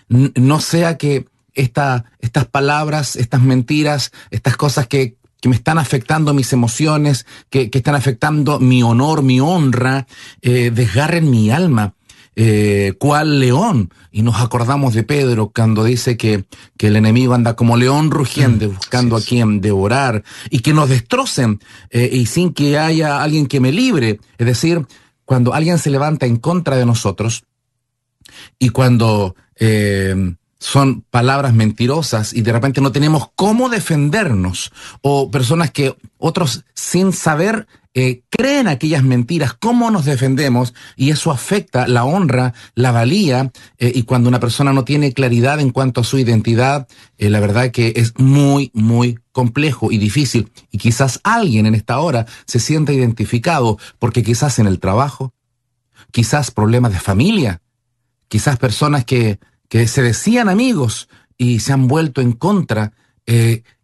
no 0.09 0.61
sea 0.61 0.99
que 0.99 1.27
esta, 1.55 2.05
estas 2.21 2.47
palabras, 2.47 3.17
estas 3.17 3.43
mentiras, 3.43 4.13
estas 4.31 4.57
cosas 4.57 4.87
que, 4.87 5.17
que 5.41 5.49
me 5.49 5.57
están 5.57 5.79
afectando 5.79 6.35
mis 6.35 6.53
emociones, 6.53 7.27
que, 7.51 7.71
que 7.71 7.79
están 7.79 7.95
afectando 7.95 8.61
mi 8.61 8.83
honor, 8.83 9.23
mi 9.23 9.41
honra, 9.41 10.07
eh, 10.43 10.71
desgarren 10.71 11.31
mi 11.31 11.51
alma 11.51 11.95
eh, 12.41 12.95
cual 13.01 13.41
león. 13.41 13.93
Y 14.13 14.23
nos 14.23 14.41
acordamos 14.41 14.95
de 14.95 15.03
Pedro 15.03 15.51
cuando 15.53 15.83
dice 15.83 16.17
que, 16.17 16.45
que 16.77 16.87
el 16.87 16.95
enemigo 16.95 17.35
anda 17.35 17.57
como 17.57 17.77
león 17.77 18.13
rugiente 18.13 18.69
mm, 18.69 18.75
buscando 18.77 19.17
a 19.17 19.21
quien 19.21 19.61
devorar 19.61 20.23
y 20.49 20.61
que 20.61 20.73
nos 20.73 20.89
destrocen 20.89 21.59
eh, 21.91 22.09
y 22.13 22.27
sin 22.27 22.55
que 22.55 22.79
haya 22.79 23.25
alguien 23.25 23.49
que 23.49 23.59
me 23.59 23.73
libre. 23.73 24.21
Es 24.39 24.47
decir, 24.47 24.87
cuando 25.25 25.53
alguien 25.53 25.79
se 25.79 25.91
levanta 25.91 26.27
en 26.27 26.37
contra 26.37 26.77
de 26.77 26.87
nosotros 26.87 27.43
y 28.57 28.69
cuando 28.69 29.35
eh, 29.57 30.37
son 30.61 31.03
palabras 31.11 31.55
mentirosas 31.55 32.33
y 32.35 32.43
de 32.43 32.53
repente 32.53 32.81
no 32.81 32.93
tenemos 32.93 33.31
cómo 33.35 33.69
defendernos 33.69 34.71
o 35.03 35.29
personas 35.29 35.73
que 35.73 35.97
otros 36.19 36.65
sin 36.73 37.13
saber 37.13 37.67
eh, 37.95 38.23
creen 38.29 38.69
aquellas 38.69 39.03
mentiras, 39.03 39.55
cómo 39.55 39.91
nos 39.91 40.05
defendemos 40.05 40.75
y 40.95 41.11
eso 41.11 41.31
afecta 41.31 41.89
la 41.89 42.05
honra, 42.05 42.53
la 42.75 42.93
valía 42.93 43.51
eh, 43.79 43.91
y 43.95 44.03
cuando 44.03 44.29
una 44.29 44.41
persona 44.41 44.75
no 44.75 44.85
tiene 44.85 45.15
claridad 45.15 45.59
en 45.59 45.71
cuanto 45.71 46.03
a 46.03 46.05
su 46.05 46.19
identidad, 46.19 46.87
eh, 47.17 47.31
la 47.31 47.41
verdad 47.41 47.71
que 47.71 47.95
es 47.97 48.13
muy, 48.19 48.71
muy 48.75 49.19
complejo 49.33 49.91
y 49.91 49.97
difícil 49.97 50.53
y 50.71 50.79
quizás 50.79 51.19
alguien 51.25 51.65
en 51.65 51.75
esta 51.75 51.99
hora 51.99 52.27
se 52.47 52.61
sienta 52.61 52.93
identificado 52.93 53.79
porque 53.99 54.23
quizás 54.23 54.59
en 54.59 54.67
el 54.67 54.81
trabajo, 54.81 55.33
quizás 56.13 56.51
problemas 56.51 56.93
de 56.93 57.01
familia, 57.01 57.63
quizás 58.29 58.59
personas 58.59 59.07
que, 59.07 59.41
que 59.69 59.89
se 59.89 60.03
decían 60.03 60.51
amigos 60.51 61.09
y 61.39 61.61
se 61.61 61.73
han 61.73 61.89
vuelto 61.89 62.21
en 62.21 62.33
contra, 62.33 62.93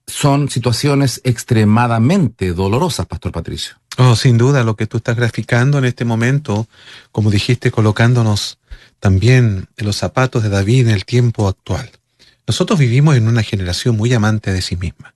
son 0.06 0.48
situaciones 0.48 1.20
extremadamente 1.24 2.52
dolorosas, 2.52 3.06
Pastor 3.06 3.32
Patricio. 3.32 3.74
Oh, 3.96 4.16
sin 4.16 4.38
duda, 4.38 4.64
lo 4.64 4.74
que 4.74 4.86
tú 4.86 4.96
estás 4.96 5.16
graficando 5.16 5.78
en 5.78 5.84
este 5.84 6.04
momento, 6.04 6.66
como 7.12 7.30
dijiste, 7.30 7.70
colocándonos 7.70 8.58
también 8.98 9.68
en 9.76 9.86
los 9.86 9.96
zapatos 9.96 10.42
de 10.42 10.48
David 10.48 10.88
en 10.88 10.94
el 10.94 11.04
tiempo 11.04 11.46
actual. 11.46 11.90
Nosotros 12.46 12.78
vivimos 12.78 13.16
en 13.16 13.28
una 13.28 13.42
generación 13.42 13.96
muy 13.96 14.12
amante 14.12 14.52
de 14.52 14.62
sí 14.62 14.76
misma. 14.76 15.14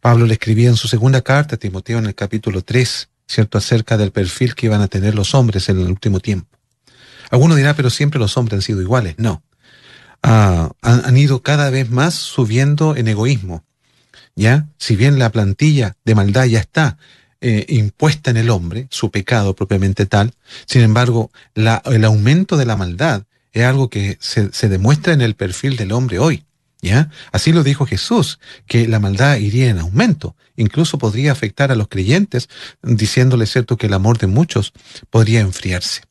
Pablo 0.00 0.26
le 0.26 0.32
escribía 0.32 0.68
en 0.68 0.76
su 0.76 0.88
segunda 0.88 1.22
carta 1.22 1.54
a 1.54 1.58
Timoteo 1.58 1.98
en 1.98 2.06
el 2.06 2.14
capítulo 2.16 2.62
3, 2.62 3.08
¿cierto?, 3.28 3.58
acerca 3.58 3.96
del 3.96 4.10
perfil 4.10 4.56
que 4.56 4.66
iban 4.66 4.80
a 4.80 4.88
tener 4.88 5.14
los 5.14 5.34
hombres 5.34 5.68
en 5.68 5.78
el 5.78 5.86
último 5.86 6.18
tiempo. 6.18 6.58
Alguno 7.30 7.54
dirá, 7.54 7.74
pero 7.74 7.88
siempre 7.88 8.18
los 8.18 8.36
hombres 8.36 8.58
han 8.58 8.62
sido 8.62 8.82
iguales. 8.82 9.14
No. 9.18 9.44
Ah, 10.24 10.72
han 10.82 11.16
ido 11.16 11.42
cada 11.42 11.70
vez 11.70 11.88
más 11.90 12.14
subiendo 12.14 12.96
en 12.96 13.08
egoísmo. 13.08 13.64
¿Ya? 14.34 14.66
Si 14.76 14.96
bien 14.96 15.18
la 15.18 15.30
plantilla 15.30 15.96
de 16.04 16.14
maldad 16.14 16.46
ya 16.46 16.58
está, 16.58 16.98
eh, 17.44 17.66
impuesta 17.68 18.30
en 18.30 18.36
el 18.36 18.50
hombre, 18.50 18.86
su 18.90 19.10
pecado 19.10 19.54
propiamente 19.54 20.06
tal. 20.06 20.32
Sin 20.64 20.82
embargo, 20.82 21.30
el 21.54 22.04
aumento 22.04 22.56
de 22.56 22.66
la 22.66 22.76
maldad 22.76 23.24
es 23.52 23.64
algo 23.64 23.90
que 23.90 24.16
se, 24.20 24.52
se, 24.52 24.68
demuestra 24.68 25.12
en 25.12 25.20
el 25.20 25.34
perfil 25.34 25.76
del 25.76 25.92
hombre 25.92 26.18
hoy. 26.18 26.44
¿Ya? 26.80 27.10
Así 27.32 27.52
lo 27.52 27.62
dijo 27.62 27.84
Jesús, 27.84 28.40
que 28.66 28.88
la 28.88 29.00
maldad 29.00 29.36
iría 29.36 29.70
en 29.70 29.78
aumento. 29.78 30.36
Incluso 30.56 30.98
podría 30.98 31.32
afectar 31.32 31.72
a 31.72 31.74
los 31.74 31.88
creyentes, 31.88 32.48
diciéndole 32.82 33.46
cierto 33.46 33.76
que 33.76 33.86
el 33.86 33.94
amor 33.94 34.18
de 34.18 34.28
muchos 34.28 34.72
podría 35.10 35.40
enfriarse. 35.40 36.02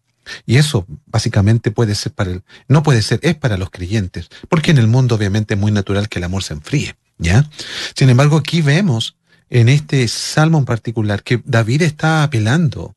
Y 0.45 0.57
eso 0.57 0.85
básicamente 1.05 1.71
puede 1.71 1.95
ser 1.95 2.11
para 2.11 2.31
el, 2.31 2.43
no 2.67 2.83
puede 2.83 3.01
ser, 3.01 3.19
es 3.23 3.35
para 3.35 3.57
los 3.57 3.69
creyentes, 3.69 4.29
porque 4.49 4.71
en 4.71 4.77
el 4.77 4.87
mundo 4.87 5.15
obviamente 5.15 5.53
es 5.53 5.59
muy 5.59 5.71
natural 5.71 6.09
que 6.09 6.19
el 6.19 6.25
amor 6.25 6.43
se 6.43 6.53
enfríe, 6.53 6.95
¿ya? 7.17 7.49
Sin 7.95 8.09
embargo, 8.09 8.37
aquí 8.37 8.61
vemos 8.61 9.15
en 9.51 9.67
este 9.67 10.07
salmo 10.07 10.57
en 10.57 10.65
particular 10.65 11.23
que 11.23 11.41
David 11.45 11.81
está 11.83 12.23
apelando 12.23 12.95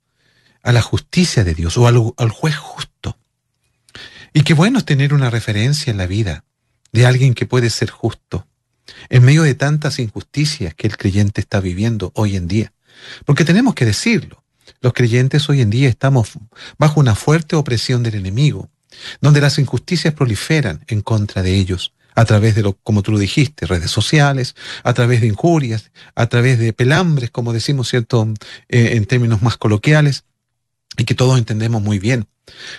a 0.63 0.73
la 0.73 0.81
justicia 0.81 1.43
de 1.43 1.53
Dios 1.53 1.77
o 1.77 1.87
al, 1.89 2.31
juez 2.31 2.57
justo. 2.57 3.19
Y 4.33 4.43
qué 4.43 4.55
bueno 4.55 4.79
es 4.79 4.85
tener 4.85 5.13
una 5.13 5.31
referencia 5.31 5.91
en 5.91 5.99
la 5.99 6.07
vida 6.07 6.45
de 6.93 7.07
alguien 7.07 7.35
que 7.35 7.45
puede 7.45 7.71
ser 7.71 7.91
justo 7.91 8.47
en 9.09 9.25
medio 9.25 9.43
de 9.43 9.57
tantas 9.57 9.99
injusticias 9.99 10.75
que 10.75 10.87
el 10.87 10.97
creyente 10.97 11.41
está 11.41 11.59
viviendo 11.59 12.13
hoy 12.15 12.37
en 12.37 12.47
día. 12.47 12.73
Porque 13.25 13.45
tenemos 13.45 13.75
que 13.75 13.85
decirlo, 13.85 14.45
los 14.81 14.93
creyentes 14.93 15.49
hoy 15.49 15.61
en 15.61 15.71
día 15.71 15.89
estamos 15.89 16.35
bajo 16.79 17.01
una 17.01 17.17
fuerte 17.17 17.57
opresión 17.57 18.05
del 18.05 18.15
enemigo, 18.15 18.71
donde 19.21 19.41
las 19.41 19.59
injusticias 19.59 20.15
proliferan 20.15 20.85
en 20.87 21.01
contra 21.01 21.43
de 21.43 21.57
ellos 21.57 21.93
a 22.14 22.25
través 22.25 22.54
de 22.54 22.62
lo, 22.62 22.75
como 22.83 23.02
tú 23.02 23.12
lo 23.12 23.18
dijiste, 23.18 23.66
redes 23.66 23.90
sociales, 23.90 24.54
a 24.83 24.94
través 24.94 25.21
de 25.21 25.26
injurias, 25.26 25.90
a 26.14 26.26
través 26.26 26.59
de 26.59 26.73
pelambres, 26.73 27.30
como 27.30 27.52
decimos, 27.52 27.88
¿cierto?, 27.88 28.33
eh, 28.68 28.92
en 28.97 29.06
términos 29.06 29.42
más 29.42 29.56
coloquiales, 29.56 30.25
y 30.97 31.04
que 31.04 31.14
todos 31.14 31.38
entendemos 31.38 31.83
muy 31.83 31.99
bien. 31.99 32.26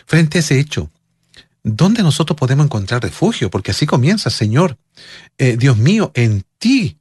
Frente 0.05 0.37
a 0.37 0.41
ese 0.41 0.59
hecho, 0.59 0.91
¿dónde 1.63 2.03
nosotros 2.03 2.37
podemos 2.37 2.65
encontrar 2.65 3.01
refugio? 3.01 3.49
Porque 3.49 3.71
así 3.71 3.85
comienza, 3.85 4.29
Señor, 4.29 4.77
eh, 5.37 5.57
Dios 5.57 5.77
mío, 5.77 6.11
en 6.15 6.45
ti 6.57 6.99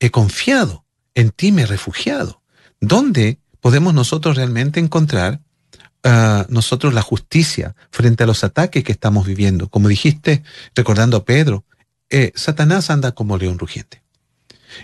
he 0.00 0.10
confiado, 0.10 0.84
en 1.14 1.30
ti 1.30 1.52
me 1.52 1.62
he 1.62 1.66
refugiado. 1.66 2.42
¿Dónde 2.80 3.38
podemos 3.60 3.94
nosotros 3.94 4.36
realmente 4.36 4.80
encontrar 4.80 5.40
nosotros 6.48 6.94
la 6.94 7.02
justicia 7.02 7.74
frente 7.90 8.24
a 8.24 8.26
los 8.26 8.42
ataques 8.44 8.84
que 8.84 8.92
estamos 8.92 9.26
viviendo. 9.26 9.68
Como 9.68 9.88
dijiste, 9.88 10.42
recordando 10.74 11.16
a 11.16 11.24
Pedro, 11.24 11.64
eh, 12.08 12.32
Satanás 12.34 12.90
anda 12.90 13.12
como 13.12 13.36
león 13.36 13.58
rugiente 13.58 14.02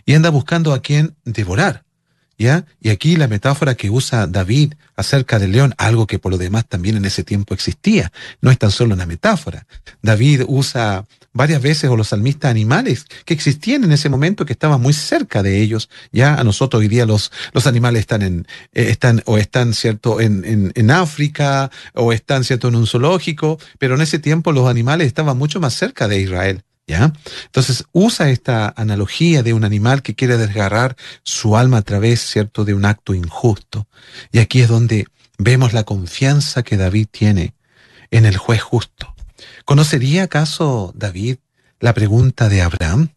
y 0.04 0.14
anda 0.14 0.30
buscando 0.30 0.74
a 0.74 0.82
quien 0.82 1.16
devorar. 1.24 1.85
¿Ya? 2.38 2.66
Y 2.80 2.90
aquí 2.90 3.16
la 3.16 3.28
metáfora 3.28 3.76
que 3.76 3.88
usa 3.88 4.26
David 4.26 4.74
acerca 4.94 5.38
del 5.38 5.52
león, 5.52 5.74
algo 5.78 6.06
que 6.06 6.18
por 6.18 6.32
lo 6.32 6.38
demás 6.38 6.66
también 6.66 6.96
en 6.96 7.06
ese 7.06 7.24
tiempo 7.24 7.54
existía, 7.54 8.12
no 8.42 8.50
es 8.50 8.58
tan 8.58 8.70
solo 8.70 8.94
una 8.94 9.06
metáfora. 9.06 9.66
David 10.02 10.42
usa 10.46 11.06
varias 11.36 11.62
veces, 11.62 11.90
o 11.90 11.96
los 11.96 12.08
salmistas 12.08 12.50
animales 12.50 13.06
que 13.24 13.34
existían 13.34 13.84
en 13.84 13.92
ese 13.92 14.08
momento, 14.08 14.46
que 14.46 14.54
estaban 14.54 14.80
muy 14.80 14.92
cerca 14.92 15.42
de 15.42 15.60
ellos. 15.60 15.88
Ya 16.10 16.34
a 16.34 16.44
nosotros 16.44 16.80
hoy 16.80 16.88
día 16.88 17.06
los, 17.06 17.30
los 17.52 17.66
animales 17.66 18.00
están 18.00 18.22
en, 18.22 18.46
eh, 18.72 18.86
están, 18.88 19.22
o 19.26 19.38
están, 19.38 19.74
cierto, 19.74 20.20
en, 20.20 20.44
en, 20.44 20.72
en, 20.74 20.90
África, 20.90 21.70
o 21.94 22.12
están, 22.12 22.42
cierto, 22.42 22.68
en 22.68 22.76
un 22.76 22.86
zoológico, 22.86 23.58
pero 23.78 23.94
en 23.94 24.00
ese 24.00 24.18
tiempo 24.18 24.52
los 24.52 24.68
animales 24.68 25.06
estaban 25.06 25.36
mucho 25.36 25.60
más 25.60 25.74
cerca 25.74 26.08
de 26.08 26.20
Israel. 26.20 26.62
Entonces 26.86 27.84
usa 27.92 28.30
esta 28.30 28.72
analogía 28.76 29.42
de 29.42 29.52
un 29.52 29.64
animal 29.64 30.02
que 30.02 30.14
quiere 30.14 30.36
desgarrar 30.36 30.96
su 31.24 31.56
alma 31.56 31.78
a 31.78 31.82
través, 31.82 32.20
¿cierto?, 32.20 32.64
de 32.64 32.74
un 32.74 32.84
acto 32.84 33.14
injusto. 33.14 33.88
Y 34.30 34.38
aquí 34.38 34.60
es 34.60 34.68
donde 34.68 35.06
vemos 35.38 35.72
la 35.72 35.82
confianza 35.82 36.62
que 36.62 36.76
David 36.76 37.08
tiene 37.10 37.54
en 38.10 38.24
el 38.24 38.36
juez 38.36 38.62
justo. 38.62 39.14
¿Conocería 39.64 40.24
acaso 40.24 40.92
David 40.94 41.38
la 41.80 41.92
pregunta 41.92 42.48
de 42.48 42.62
Abraham 42.62 43.10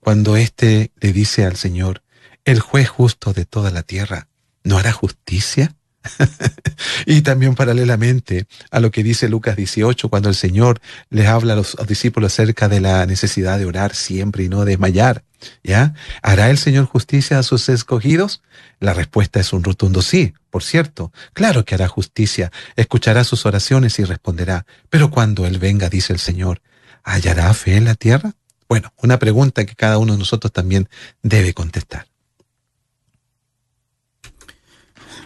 cuando 0.00 0.36
éste 0.36 0.90
le 1.00 1.12
dice 1.12 1.46
al 1.46 1.56
Señor, 1.56 2.02
el 2.44 2.60
juez 2.60 2.88
justo 2.88 3.32
de 3.32 3.46
toda 3.46 3.70
la 3.70 3.82
tierra, 3.82 4.28
¿no 4.64 4.76
hará 4.76 4.92
justicia 4.92 5.74
y 7.06 7.22
también 7.22 7.54
paralelamente 7.54 8.46
a 8.70 8.80
lo 8.80 8.90
que 8.90 9.02
dice 9.02 9.28
Lucas 9.28 9.56
18, 9.56 10.08
cuando 10.08 10.28
el 10.28 10.34
Señor 10.34 10.80
les 11.10 11.26
habla 11.26 11.54
a 11.54 11.56
los 11.56 11.76
discípulos 11.86 12.32
acerca 12.32 12.68
de 12.68 12.80
la 12.80 13.06
necesidad 13.06 13.58
de 13.58 13.66
orar 13.66 13.94
siempre 13.94 14.44
y 14.44 14.48
no 14.48 14.64
desmayar. 14.64 15.24
¿Ya? 15.62 15.92
¿Hará 16.22 16.48
el 16.48 16.56
Señor 16.56 16.86
justicia 16.86 17.38
a 17.38 17.42
sus 17.42 17.68
escogidos? 17.68 18.42
La 18.80 18.94
respuesta 18.94 19.40
es 19.40 19.52
un 19.52 19.62
rotundo 19.62 20.00
sí, 20.00 20.32
por 20.48 20.62
cierto. 20.62 21.12
Claro 21.34 21.66
que 21.66 21.74
hará 21.74 21.86
justicia, 21.86 22.50
escuchará 22.76 23.24
sus 23.24 23.44
oraciones 23.44 23.98
y 23.98 24.04
responderá. 24.04 24.64
Pero 24.88 25.10
cuando 25.10 25.46
Él 25.46 25.58
venga, 25.58 25.90
dice 25.90 26.14
el 26.14 26.18
Señor, 26.18 26.62
¿hallará 27.02 27.52
fe 27.52 27.76
en 27.76 27.84
la 27.84 27.94
tierra? 27.94 28.32
Bueno, 28.68 28.94
una 29.02 29.18
pregunta 29.18 29.66
que 29.66 29.74
cada 29.74 29.98
uno 29.98 30.14
de 30.14 30.18
nosotros 30.18 30.50
también 30.50 30.88
debe 31.22 31.52
contestar. 31.52 32.06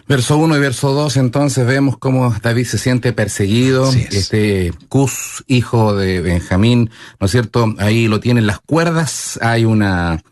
Verso 0.09 0.39
1 0.39 0.57
y 0.57 0.59
verso 0.59 0.91
2, 0.91 1.17
entonces 1.17 1.67
vemos 1.67 1.95
cómo 1.99 2.33
David 2.41 2.65
se 2.65 2.79
siente 2.79 3.13
perseguido. 3.13 3.93
Este 3.93 4.73
Cus, 4.87 5.43
hijo 5.45 5.95
de 5.95 6.19
Benjamín, 6.21 6.89
¿no 7.19 7.25
es 7.25 7.31
cierto? 7.31 7.75
Ahí 7.77 8.07
lo 8.07 8.19
tienen 8.19 8.47
las 8.47 8.59
cuerdas, 8.59 9.37
hay 9.39 9.65
una, 9.65 10.23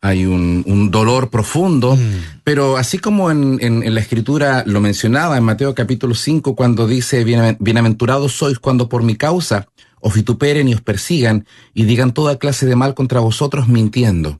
hay 0.00 0.26
un, 0.26 0.92
dolor 0.92 1.28
profundo, 1.28 1.96
mm. 1.96 2.42
pero 2.44 2.76
así 2.76 2.98
como 3.00 3.32
en, 3.32 3.58
en, 3.60 3.92
la 3.92 4.00
escritura 4.00 4.62
lo 4.64 4.80
mencionaba 4.80 5.36
en 5.36 5.42
Mateo 5.42 5.74
capítulo 5.74 6.14
5, 6.14 6.54
cuando 6.54 6.86
dice, 6.86 7.24
bienaventurados 7.24 8.30
sois 8.30 8.60
cuando 8.60 8.88
por 8.88 9.02
mi 9.02 9.16
causa 9.16 9.66
os 10.00 10.14
vituperen 10.14 10.68
y 10.68 10.74
os 10.74 10.82
persigan 10.82 11.48
y 11.74 11.82
digan 11.82 12.14
toda 12.14 12.38
clase 12.38 12.64
de 12.64 12.76
mal 12.76 12.94
contra 12.94 13.18
vosotros 13.18 13.66
mintiendo. 13.66 14.38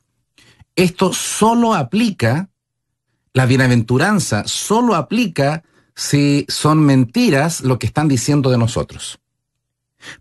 Esto 0.77 1.11
solo 1.11 1.73
aplica 1.73 2.51
la 3.37 3.45
bienaventuranza 3.45 4.47
solo 4.47 4.95
aplica 4.95 5.61
si 5.93 6.47
son 6.49 6.79
mentiras 6.79 7.61
lo 7.61 7.77
que 7.77 7.85
están 7.85 8.07
diciendo 8.07 8.49
de 8.49 8.57
nosotros. 8.57 9.19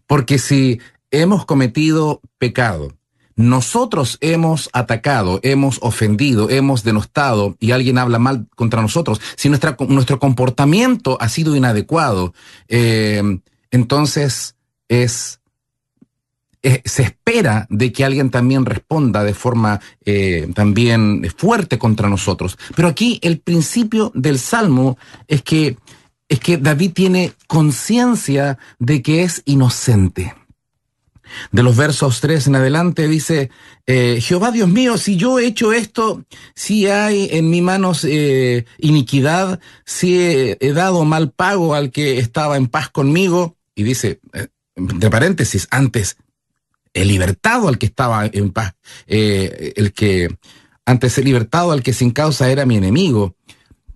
Porque 0.06 0.38
si 0.38 0.82
hemos 1.10 1.46
cometido 1.46 2.20
pecado, 2.36 2.92
nosotros 3.34 4.18
hemos 4.20 4.68
atacado, 4.74 5.40
hemos 5.42 5.78
ofendido, 5.80 6.50
hemos 6.50 6.84
denostado 6.84 7.56
y 7.58 7.70
alguien 7.70 7.96
habla 7.96 8.18
mal 8.18 8.48
contra 8.54 8.82
nosotros, 8.82 9.22
si 9.34 9.48
nuestro 9.48 10.18
comportamiento 10.18 11.16
ha 11.18 11.30
sido 11.30 11.56
inadecuado, 11.56 12.34
eh, 12.68 13.22
entonces 13.70 14.56
es 14.88 15.40
eh, 16.68 16.82
se 16.84 17.04
espera 17.04 17.68
de 17.70 17.92
que 17.92 18.04
alguien 18.04 18.28
también 18.28 18.66
responda 18.66 19.22
de 19.22 19.34
forma 19.34 19.80
eh, 20.04 20.48
también 20.52 21.24
fuerte 21.36 21.78
contra 21.78 22.08
nosotros. 22.08 22.58
Pero 22.74 22.88
aquí 22.88 23.20
el 23.22 23.38
principio 23.38 24.10
del 24.16 24.40
Salmo 24.40 24.98
es 25.28 25.42
que, 25.42 25.76
es 26.28 26.40
que 26.40 26.56
David 26.56 26.90
tiene 26.92 27.34
conciencia 27.46 28.58
de 28.80 29.00
que 29.00 29.22
es 29.22 29.42
inocente. 29.44 30.34
De 31.52 31.62
los 31.62 31.76
versos 31.76 32.20
3 32.20 32.48
en 32.48 32.56
adelante 32.56 33.06
dice, 33.06 33.48
eh, 33.86 34.18
Jehová 34.20 34.50
Dios 34.50 34.68
mío, 34.68 34.98
si 34.98 35.16
yo 35.16 35.38
he 35.38 35.46
hecho 35.46 35.72
esto, 35.72 36.24
si 36.56 36.88
hay 36.88 37.28
en 37.30 37.48
mis 37.48 37.62
manos 37.62 38.04
iniquidad, 38.78 39.60
si 39.84 40.18
he, 40.18 40.58
he, 40.58 40.72
dado 40.72 41.04
mal 41.04 41.30
pago 41.30 41.76
al 41.76 41.92
que 41.92 42.18
estaba 42.18 42.56
en 42.56 42.66
paz 42.66 42.90
conmigo, 42.90 43.56
y 43.76 43.84
dice, 43.84 44.18
entre 44.74 45.10
paréntesis, 45.10 45.68
antes 45.70 46.16
he 46.96 47.04
libertado 47.04 47.68
al 47.68 47.76
que 47.76 47.86
estaba 47.86 48.24
en 48.24 48.50
paz, 48.52 48.74
eh, 49.06 49.74
el 49.76 49.92
que 49.92 50.34
antes 50.86 51.18
he 51.18 51.22
libertado 51.22 51.70
al 51.70 51.82
que 51.82 51.92
sin 51.92 52.10
causa 52.10 52.50
era 52.50 52.64
mi 52.64 52.76
enemigo. 52.76 53.36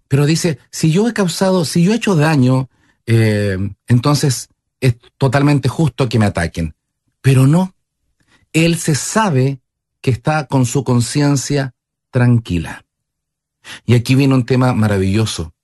Pero 0.06 0.26
dice, 0.26 0.58
si 0.70 0.92
yo 0.92 1.08
he 1.08 1.14
causado, 1.14 1.64
si 1.64 1.82
yo 1.82 1.92
he 1.92 1.96
hecho 1.96 2.14
daño, 2.14 2.68
eh, 3.06 3.56
entonces 3.86 4.48
es 4.80 4.96
totalmente 5.16 5.70
justo 5.70 6.10
que 6.10 6.18
me 6.18 6.26
ataquen. 6.26 6.74
Pero 7.22 7.46
no, 7.46 7.74
él 8.52 8.76
se 8.76 8.94
sabe 8.94 9.60
que 10.02 10.10
está 10.10 10.46
con 10.46 10.66
su 10.66 10.84
conciencia 10.84 11.74
tranquila. 12.10 12.84
Y 13.86 13.94
aquí 13.94 14.14
viene 14.14 14.34
un 14.34 14.44
tema 14.44 14.74
maravilloso, 14.74 15.54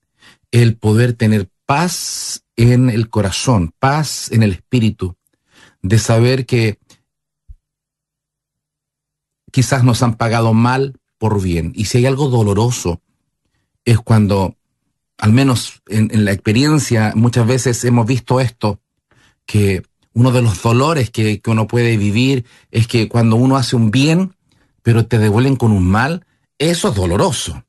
el 0.52 0.76
poder 0.76 1.12
tener 1.12 1.50
paz 1.66 2.44
en 2.56 2.88
el 2.88 3.10
corazón, 3.10 3.74
paz 3.78 4.30
en 4.32 4.42
el 4.42 4.52
espíritu, 4.52 5.16
de 5.82 5.98
saber 5.98 6.46
que 6.46 6.78
quizás 9.56 9.84
nos 9.84 10.02
han 10.02 10.16
pagado 10.16 10.52
mal 10.52 11.00
por 11.16 11.40
bien. 11.40 11.72
Y 11.74 11.86
si 11.86 11.96
hay 11.96 12.04
algo 12.04 12.28
doloroso, 12.28 13.00
es 13.86 13.98
cuando, 13.98 14.54
al 15.16 15.32
menos 15.32 15.80
en, 15.88 16.26
la 16.26 16.32
experiencia, 16.32 17.14
muchas 17.16 17.46
veces 17.46 17.82
hemos 17.86 18.06
visto 18.06 18.38
esto, 18.38 18.80
que 19.46 19.82
uno 20.12 20.30
de 20.30 20.42
los 20.42 20.62
dolores 20.62 21.08
que, 21.08 21.40
uno 21.46 21.66
puede 21.66 21.96
vivir 21.96 22.44
es 22.70 22.86
que 22.86 23.08
cuando 23.08 23.36
uno 23.36 23.56
hace 23.56 23.76
un 23.76 23.90
bien, 23.90 24.34
pero 24.82 25.06
te 25.06 25.18
devuelven 25.18 25.56
con 25.56 25.72
un 25.72 25.88
mal, 25.88 26.26
eso 26.58 26.90
es 26.90 26.94
doloroso. 26.94 27.64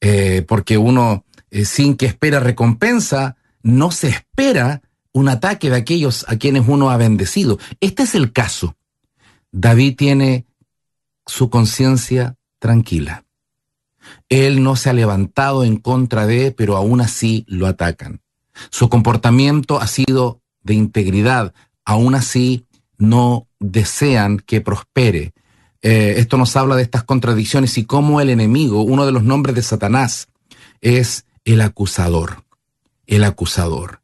Eh, 0.00 0.44
porque 0.48 0.78
uno, 0.78 1.24
eh, 1.52 1.64
sin 1.64 1.94
que 1.94 2.06
espera 2.06 2.40
recompensa, 2.40 3.36
no 3.62 3.92
se 3.92 4.08
espera 4.08 4.82
un 5.12 5.28
ataque 5.28 5.70
de 5.70 5.76
aquellos 5.76 6.24
a 6.26 6.34
quienes 6.38 6.66
uno 6.66 6.90
ha 6.90 6.96
bendecido. 6.96 7.60
Este 7.78 8.02
es 8.02 8.16
el 8.16 8.32
caso. 8.32 8.74
David 9.52 9.94
tiene 9.96 10.49
su 11.30 11.48
conciencia 11.48 12.36
tranquila. 12.58 13.24
Él 14.28 14.62
no 14.62 14.76
se 14.76 14.90
ha 14.90 14.92
levantado 14.92 15.64
en 15.64 15.76
contra 15.76 16.26
de, 16.26 16.50
pero 16.52 16.76
aún 16.76 17.00
así 17.00 17.44
lo 17.46 17.66
atacan. 17.66 18.20
Su 18.70 18.88
comportamiento 18.88 19.80
ha 19.80 19.86
sido 19.86 20.40
de 20.62 20.74
integridad, 20.74 21.54
aún 21.84 22.14
así 22.14 22.66
no 22.98 23.46
desean 23.60 24.38
que 24.38 24.60
prospere. 24.60 25.32
Eh, 25.82 26.14
esto 26.18 26.36
nos 26.36 26.56
habla 26.56 26.76
de 26.76 26.82
estas 26.82 27.04
contradicciones 27.04 27.78
y 27.78 27.84
cómo 27.84 28.20
el 28.20 28.28
enemigo, 28.28 28.82
uno 28.82 29.06
de 29.06 29.12
los 29.12 29.22
nombres 29.22 29.54
de 29.54 29.62
Satanás, 29.62 30.28
es 30.80 31.26
el 31.44 31.60
acusador. 31.60 32.44
El 33.06 33.24
acusador. 33.24 34.02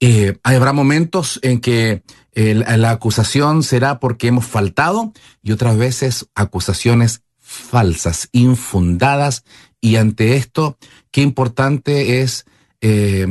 Eh, 0.00 0.38
habrá 0.42 0.72
momentos 0.72 1.38
en 1.42 1.60
que 1.60 2.02
la 2.34 2.90
acusación 2.90 3.62
será 3.62 4.00
porque 4.00 4.28
hemos 4.28 4.46
faltado 4.46 5.12
y 5.42 5.52
otras 5.52 5.76
veces 5.76 6.28
acusaciones 6.34 7.22
falsas, 7.38 8.28
infundadas. 8.32 9.44
Y 9.80 9.96
ante 9.96 10.36
esto, 10.36 10.78
qué 11.10 11.20
importante 11.20 12.22
es 12.22 12.46
eh, 12.80 13.26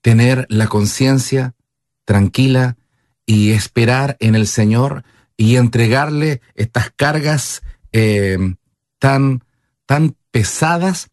tener 0.00 0.46
la 0.48 0.66
conciencia 0.68 1.54
tranquila 2.04 2.76
y 3.26 3.50
esperar 3.50 4.16
en 4.20 4.34
el 4.34 4.46
Señor 4.46 5.04
y 5.36 5.56
entregarle 5.56 6.40
estas 6.54 6.90
cargas 6.96 7.62
eh, 7.92 8.38
tan, 8.98 9.44
tan 9.86 10.16
pesadas, 10.30 11.08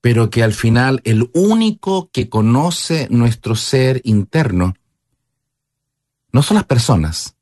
pero 0.00 0.30
que 0.30 0.42
al 0.42 0.52
final 0.52 1.00
el 1.04 1.30
único 1.32 2.10
que 2.12 2.28
conoce 2.28 3.06
nuestro 3.10 3.54
ser 3.54 4.00
interno 4.04 4.74
no 6.32 6.42
son 6.42 6.56
las 6.56 6.64
personas, 6.64 7.36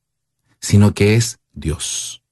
sino 0.60 0.94
que 0.94 1.16
es 1.16 1.38
Dios. 1.52 2.22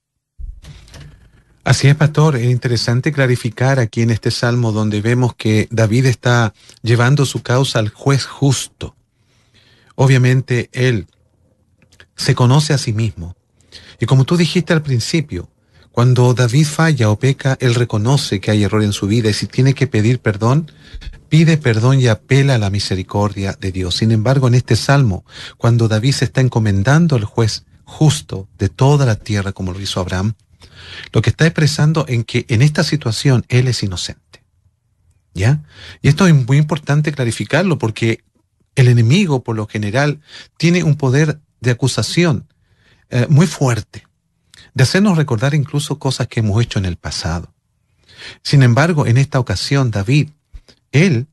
Así 1.64 1.88
es, 1.88 1.97
pastor. 1.97 2.37
Es 2.37 2.49
interesante 2.49 3.12
clarificar 3.12 3.81
aquí 3.81 4.03
en 4.03 4.11
este 4.11 4.31
salmo 4.31 4.71
donde 4.71 5.01
vemos 5.01 5.35
que 5.35 5.66
David 5.73 6.07
está 6.07 6.55
llevando 6.83 7.27
su 7.27 7.42
causa 7.42 7.81
al 7.81 7.88
juez 7.88 8.25
justo. 8.25 8.95
Obviamente 9.97 10.71
él 10.73 11.09
se 12.14 12.37
conoce 12.37 12.73
a 12.73 12.79
sí 12.79 12.92
mismo. 12.92 13.35
Y 13.99 14.07
como 14.07 14.25
tú 14.25 14.37
dijiste 14.37 14.73
al 14.73 14.83
principio, 14.83 15.49
cuando 15.97 16.35
David 16.35 16.67
falla 16.67 17.09
o 17.09 17.19
peca, 17.19 17.57
él 17.59 17.75
reconoce 17.75 18.39
que 18.39 18.51
hay 18.51 18.65
error 18.65 18.83
en 18.83 18.93
su 18.93 19.07
vida 19.07 19.31
y 19.31 19.33
si 19.33 19.47
tiene 19.47 19.73
que 19.73 19.87
pedir 19.87 20.19
perdón, 20.19 20.71
pide 21.31 21.57
perdón 21.57 21.99
y 21.99 22.07
apela 22.07 22.57
a 22.57 22.59
la 22.59 22.69
misericordia 22.69 23.57
de 23.59 23.73
Dios. 23.73 23.95
Sin 23.95 24.13
embargo, 24.13 24.47
en 24.47 24.57
este 24.57 24.77
salmo, 24.77 25.25
cuando 25.57 25.89
David 25.89 26.13
se 26.13 26.27
está 26.27 26.43
encomendando 26.43 27.17
al 27.17 27.25
juez 27.25 27.65
justo 27.85 28.47
de 28.59 28.69
toda 28.69 29.07
la 29.07 29.15
tierra, 29.15 29.53
como 29.53 29.73
lo 29.73 29.81
hizo 29.81 29.99
Abraham, 29.99 30.35
lo 31.13 31.23
que 31.23 31.31
está 31.31 31.47
expresando 31.47 32.05
en 32.09 32.25
que 32.25 32.45
en 32.51 32.61
esta 32.61 32.85
situación 32.85 33.47
él 33.49 33.67
es 33.67 33.83
inocente. 33.83 34.45
¿Ya? 35.33 35.63
Y 36.03 36.09
esto 36.09 36.27
es 36.27 36.35
muy 36.35 36.59
importante 36.59 37.11
clarificarlo 37.11 37.79
porque 37.79 38.23
el 38.75 38.89
enemigo, 38.89 39.43
por 39.43 39.57
lo 39.57 39.67
general, 39.67 40.21
tiene 40.59 40.83
un 40.83 40.97
poder 40.97 41.41
de 41.63 41.71
acusación 41.71 42.53
eh, 43.09 43.27
muy 43.31 43.47
fuerte, 43.47 44.05
de 44.77 44.83
hacernos 44.83 45.17
recordar 45.17 45.55
incluso 45.55 45.99
cosas 45.99 46.29
que 46.29 46.41
hemos 46.41 46.62
hecho 46.62 46.79
en 46.79 46.85
el 46.85 46.97
pasado. 46.97 47.51
Sin 48.43 48.62
embargo, 48.62 49.07
en 49.07 49.17
esta 49.17 49.41
ocasión, 49.41 49.91
David 49.91 50.29
él 50.93 51.29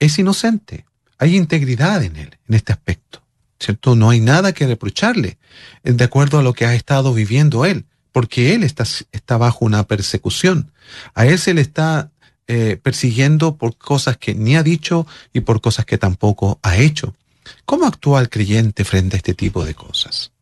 es 0.00 0.18
inocente. 0.18 0.84
Hay 1.16 1.34
integridad 1.34 2.02
en 2.02 2.16
él, 2.16 2.38
en 2.46 2.54
este 2.54 2.74
aspecto. 2.74 3.22
¿Cierto? 3.58 3.96
No 3.96 4.10
hay 4.10 4.20
nada 4.20 4.52
que 4.52 4.66
reprocharle 4.66 5.38
eh, 5.82 5.92
de 5.92 6.04
acuerdo 6.04 6.38
a 6.38 6.42
lo 6.42 6.52
que 6.52 6.66
ha 6.66 6.74
estado 6.74 7.14
viviendo 7.14 7.64
él, 7.64 7.86
porque 8.12 8.54
él 8.54 8.62
está, 8.62 8.84
está 9.12 9.38
bajo 9.38 9.64
una 9.64 9.84
persecución. 9.84 10.70
A 11.14 11.24
él 11.24 11.38
se 11.38 11.54
le 11.54 11.62
está 11.62 12.10
eh, 12.48 12.78
persiguiendo 12.82 13.56
por 13.56 13.78
cosas 13.78 14.18
que 14.18 14.34
ni 14.34 14.56
ha 14.56 14.62
dicho 14.62 15.06
y 15.32 15.40
por 15.40 15.62
cosas 15.62 15.86
que 15.86 15.96
tampoco 15.96 16.58
ha 16.62 16.76
hecho. 16.76 17.16
¿Cómo 17.64 17.86
actúa 17.86 18.20
el 18.20 18.28
creyente 18.28 18.84
frente 18.84 19.16
a 19.16 19.18
este 19.18 19.32
tipo 19.32 19.64
de 19.64 19.74
cosas? 19.74 20.33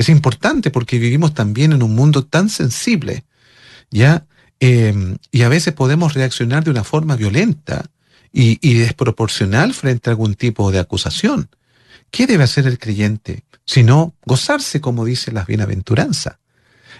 Es 0.00 0.08
importante 0.08 0.70
porque 0.70 0.98
vivimos 0.98 1.34
también 1.34 1.74
en 1.74 1.82
un 1.82 1.94
mundo 1.94 2.24
tan 2.24 2.48
sensible, 2.48 3.24
¿ya? 3.90 4.24
Em, 4.58 5.18
y 5.30 5.42
a 5.42 5.50
veces 5.50 5.74
podemos 5.74 6.14
reaccionar 6.14 6.64
de 6.64 6.70
una 6.70 6.84
forma 6.84 7.16
violenta 7.16 7.84
y, 8.32 8.56
y 8.66 8.78
desproporcional 8.78 9.74
frente 9.74 10.08
a 10.08 10.12
algún 10.12 10.36
tipo 10.36 10.72
de 10.72 10.78
acusación. 10.78 11.50
¿Qué 12.10 12.26
debe 12.26 12.44
hacer 12.44 12.66
el 12.66 12.78
creyente? 12.78 13.44
Sino 13.66 14.14
gozarse, 14.24 14.80
como 14.80 15.04
dice 15.04 15.32
las 15.32 15.46
bienaventuranzas. 15.46 16.38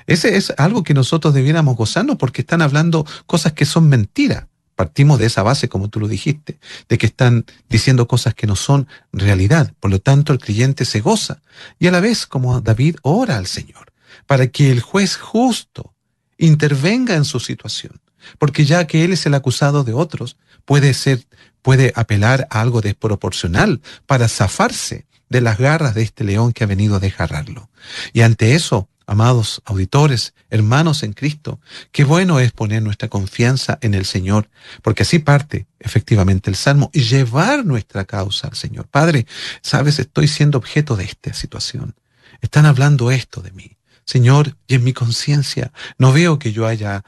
Ese 0.06 0.36
es 0.36 0.52
algo 0.58 0.82
que 0.82 0.92
nosotros 0.92 1.32
debiéramos 1.32 1.78
gozarnos 1.78 2.18
porque 2.18 2.42
están 2.42 2.60
hablando 2.60 3.06
cosas 3.24 3.54
que 3.54 3.64
son 3.64 3.88
mentiras. 3.88 4.44
Partimos 4.80 5.18
de 5.18 5.26
esa 5.26 5.42
base, 5.42 5.68
como 5.68 5.90
tú 5.90 6.00
lo 6.00 6.08
dijiste, 6.08 6.58
de 6.88 6.96
que 6.96 7.04
están 7.04 7.44
diciendo 7.68 8.08
cosas 8.08 8.32
que 8.32 8.46
no 8.46 8.56
son 8.56 8.88
realidad. 9.12 9.74
Por 9.78 9.90
lo 9.90 9.98
tanto, 9.98 10.32
el 10.32 10.38
creyente 10.38 10.86
se 10.86 11.00
goza. 11.00 11.42
Y 11.78 11.86
a 11.86 11.90
la 11.90 12.00
vez, 12.00 12.26
como 12.26 12.62
David, 12.62 12.96
ora 13.02 13.36
al 13.36 13.46
Señor, 13.46 13.92
para 14.26 14.46
que 14.46 14.70
el 14.70 14.80
juez 14.80 15.18
justo 15.18 15.92
intervenga 16.38 17.14
en 17.14 17.26
su 17.26 17.40
situación. 17.40 18.00
Porque 18.38 18.64
ya 18.64 18.86
que 18.86 19.04
él 19.04 19.12
es 19.12 19.26
el 19.26 19.34
acusado 19.34 19.84
de 19.84 19.92
otros, 19.92 20.38
puede 20.64 20.94
ser, 20.94 21.26
puede 21.60 21.92
apelar 21.94 22.48
a 22.48 22.62
algo 22.62 22.80
desproporcional 22.80 23.82
para 24.06 24.28
zafarse 24.28 25.04
de 25.28 25.42
las 25.42 25.58
garras 25.58 25.94
de 25.94 26.04
este 26.04 26.24
león 26.24 26.54
que 26.54 26.64
ha 26.64 26.66
venido 26.66 26.96
a 26.96 27.00
desgarrarlo. 27.00 27.68
Y 28.14 28.22
ante 28.22 28.54
eso, 28.54 28.88
amados 29.10 29.60
auditores, 29.64 30.34
hermanos 30.50 31.02
en 31.02 31.14
Cristo, 31.14 31.58
qué 31.90 32.04
bueno 32.04 32.38
es 32.38 32.52
poner 32.52 32.80
nuestra 32.80 33.08
confianza 33.08 33.76
en 33.82 33.94
el 33.94 34.04
Señor, 34.04 34.48
porque 34.82 35.02
así 35.02 35.18
parte 35.18 35.66
efectivamente 35.80 36.48
el 36.48 36.54
Salmo 36.54 36.90
y 36.92 37.00
llevar 37.00 37.66
nuestra 37.66 38.04
causa 38.04 38.46
al 38.46 38.54
Señor. 38.54 38.86
Padre, 38.86 39.26
sabes, 39.62 39.98
estoy 39.98 40.28
siendo 40.28 40.58
objeto 40.58 40.94
de 40.94 41.04
esta 41.06 41.34
situación. 41.34 41.96
Están 42.40 42.66
hablando 42.66 43.10
esto 43.10 43.42
de 43.42 43.50
mí. 43.50 43.76
Señor, 44.04 44.56
y 44.68 44.76
en 44.76 44.84
mi 44.84 44.92
conciencia 44.92 45.72
no 45.98 46.12
veo 46.12 46.38
que 46.38 46.52
yo 46.52 46.68
haya 46.68 47.02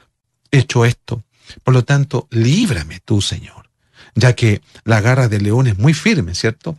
hecho 0.51 0.83
esto. 0.83 1.23
Por 1.63 1.73
lo 1.73 1.85
tanto, 1.85 2.27
líbrame 2.31 2.99
tú, 2.99 3.21
Señor, 3.21 3.69
ya 4.13 4.33
que 4.33 4.61
la 4.83 4.99
garra 4.99 5.29
del 5.29 5.43
león 5.43 5.67
es 5.67 5.77
muy 5.77 5.93
firme, 5.93 6.35
¿cierto? 6.35 6.77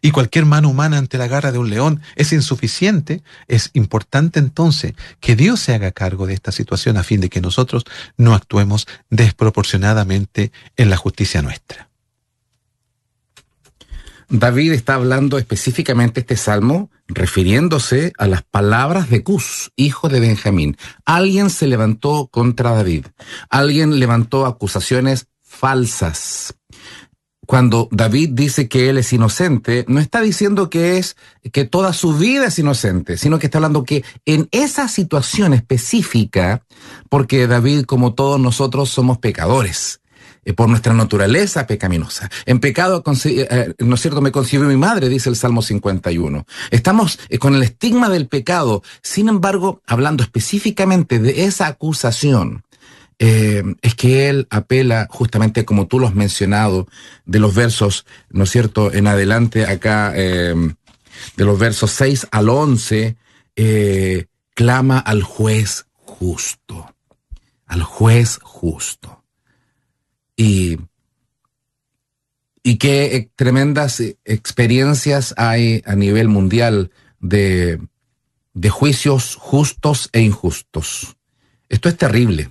Y 0.00 0.10
cualquier 0.10 0.46
mano 0.46 0.68
humana 0.68 0.98
ante 0.98 1.18
la 1.18 1.28
garra 1.28 1.52
de 1.52 1.58
un 1.58 1.70
león 1.70 2.00
es 2.16 2.32
insuficiente, 2.32 3.22
es 3.48 3.70
importante 3.74 4.38
entonces 4.38 4.94
que 5.20 5.36
Dios 5.36 5.60
se 5.60 5.74
haga 5.74 5.92
cargo 5.92 6.26
de 6.26 6.34
esta 6.34 6.52
situación 6.52 6.96
a 6.96 7.02
fin 7.02 7.20
de 7.20 7.28
que 7.28 7.40
nosotros 7.40 7.84
no 8.16 8.34
actuemos 8.34 8.86
desproporcionadamente 9.10 10.52
en 10.76 10.90
la 10.90 10.96
justicia 10.96 11.42
nuestra. 11.42 11.88
David 14.32 14.72
está 14.72 14.94
hablando 14.94 15.38
específicamente 15.38 16.20
este 16.20 16.36
salmo 16.36 16.88
refiriéndose 17.08 18.12
a 18.16 18.28
las 18.28 18.44
palabras 18.44 19.10
de 19.10 19.24
Cus, 19.24 19.72
hijo 19.74 20.08
de 20.08 20.20
Benjamín. 20.20 20.76
Alguien 21.04 21.50
se 21.50 21.66
levantó 21.66 22.28
contra 22.28 22.70
David. 22.70 23.06
Alguien 23.48 23.98
levantó 23.98 24.46
acusaciones 24.46 25.26
falsas 25.42 26.54
cuando 27.50 27.88
David 27.90 28.30
dice 28.34 28.68
que 28.68 28.88
él 28.90 28.98
es 28.98 29.12
inocente, 29.12 29.84
no 29.88 29.98
está 29.98 30.20
diciendo 30.20 30.70
que 30.70 30.98
es 30.98 31.16
que 31.52 31.64
toda 31.64 31.92
su 31.92 32.16
vida 32.16 32.46
es 32.46 32.60
inocente, 32.60 33.16
sino 33.16 33.40
que 33.40 33.46
está 33.46 33.58
hablando 33.58 33.82
que 33.82 34.04
en 34.24 34.48
esa 34.52 34.86
situación 34.86 35.52
específica, 35.52 36.62
porque 37.08 37.48
David, 37.48 37.86
como 37.86 38.14
todos 38.14 38.38
nosotros, 38.38 38.90
somos 38.90 39.18
pecadores 39.18 40.00
eh, 40.44 40.52
por 40.52 40.68
nuestra 40.68 40.94
naturaleza 40.94 41.66
pecaminosa. 41.66 42.30
En 42.46 42.60
pecado, 42.60 43.02
eh, 43.24 43.74
¿no 43.80 43.96
es 43.96 44.00
cierto?, 44.00 44.20
me 44.20 44.30
concibió 44.30 44.68
mi 44.68 44.76
madre, 44.76 45.08
dice 45.08 45.28
el 45.28 45.34
Salmo 45.34 45.60
51. 45.60 46.46
Estamos 46.70 47.18
eh, 47.30 47.38
con 47.38 47.56
el 47.56 47.64
estigma 47.64 48.08
del 48.10 48.28
pecado. 48.28 48.84
Sin 49.02 49.28
embargo, 49.28 49.82
hablando 49.88 50.22
específicamente 50.22 51.18
de 51.18 51.46
esa 51.46 51.66
acusación, 51.66 52.62
eh, 53.22 53.62
es 53.82 53.94
que 53.94 54.30
él 54.30 54.46
apela 54.48 55.06
justamente 55.10 55.66
como 55.66 55.86
tú 55.86 55.98
lo 56.00 56.08
has 56.08 56.14
mencionado, 56.14 56.88
de 57.26 57.38
los 57.38 57.54
versos, 57.54 58.06
¿no 58.30 58.44
es 58.44 58.50
cierto?, 58.50 58.92
en 58.94 59.06
adelante 59.06 59.66
acá, 59.66 60.14
eh, 60.16 60.54
de 61.36 61.44
los 61.44 61.58
versos 61.58 61.90
6 61.90 62.28
al 62.30 62.48
11, 62.48 63.16
eh, 63.56 64.26
clama 64.54 64.98
al 64.98 65.22
juez 65.22 65.84
justo, 65.92 66.94
al 67.66 67.82
juez 67.82 68.38
justo. 68.42 69.22
Y, 70.34 70.78
y 72.62 72.78
qué 72.78 73.30
tremendas 73.36 74.02
experiencias 74.24 75.34
hay 75.36 75.82
a 75.84 75.94
nivel 75.94 76.28
mundial 76.28 76.90
de, 77.18 77.82
de 78.54 78.70
juicios 78.70 79.36
justos 79.38 80.08
e 80.14 80.22
injustos. 80.22 81.18
Esto 81.68 81.90
es 81.90 81.98
terrible 81.98 82.50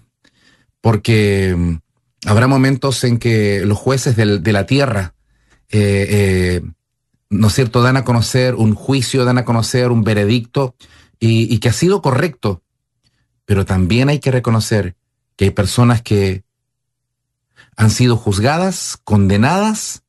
porque 0.81 1.55
mm, 1.57 1.75
habrá 2.25 2.47
momentos 2.47 3.03
en 3.03 3.17
que 3.17 3.65
los 3.65 3.77
jueces 3.77 4.15
de 4.15 4.53
la 4.53 4.65
tierra, 4.65 5.13
eh, 5.69 6.07
eh, 6.09 6.61
¿no 7.29 7.47
es 7.47 7.53
cierto?, 7.53 7.81
dan 7.81 7.97
a 7.97 8.05
conocer 8.05 8.55
un 8.55 8.73
juicio, 8.75 9.25
dan 9.25 9.37
a 9.37 9.45
conocer 9.45 9.91
un 9.91 10.03
veredicto 10.03 10.75
y, 11.19 11.53
y 11.53 11.59
que 11.59 11.69
ha 11.69 11.73
sido 11.73 12.01
correcto, 12.01 12.61
pero 13.45 13.65
también 13.65 14.09
hay 14.09 14.19
que 14.19 14.31
reconocer 14.31 14.95
que 15.35 15.45
hay 15.45 15.51
personas 15.51 16.01
que 16.01 16.43
han 17.75 17.89
sido 17.89 18.17
juzgadas, 18.17 18.99
condenadas, 19.03 20.03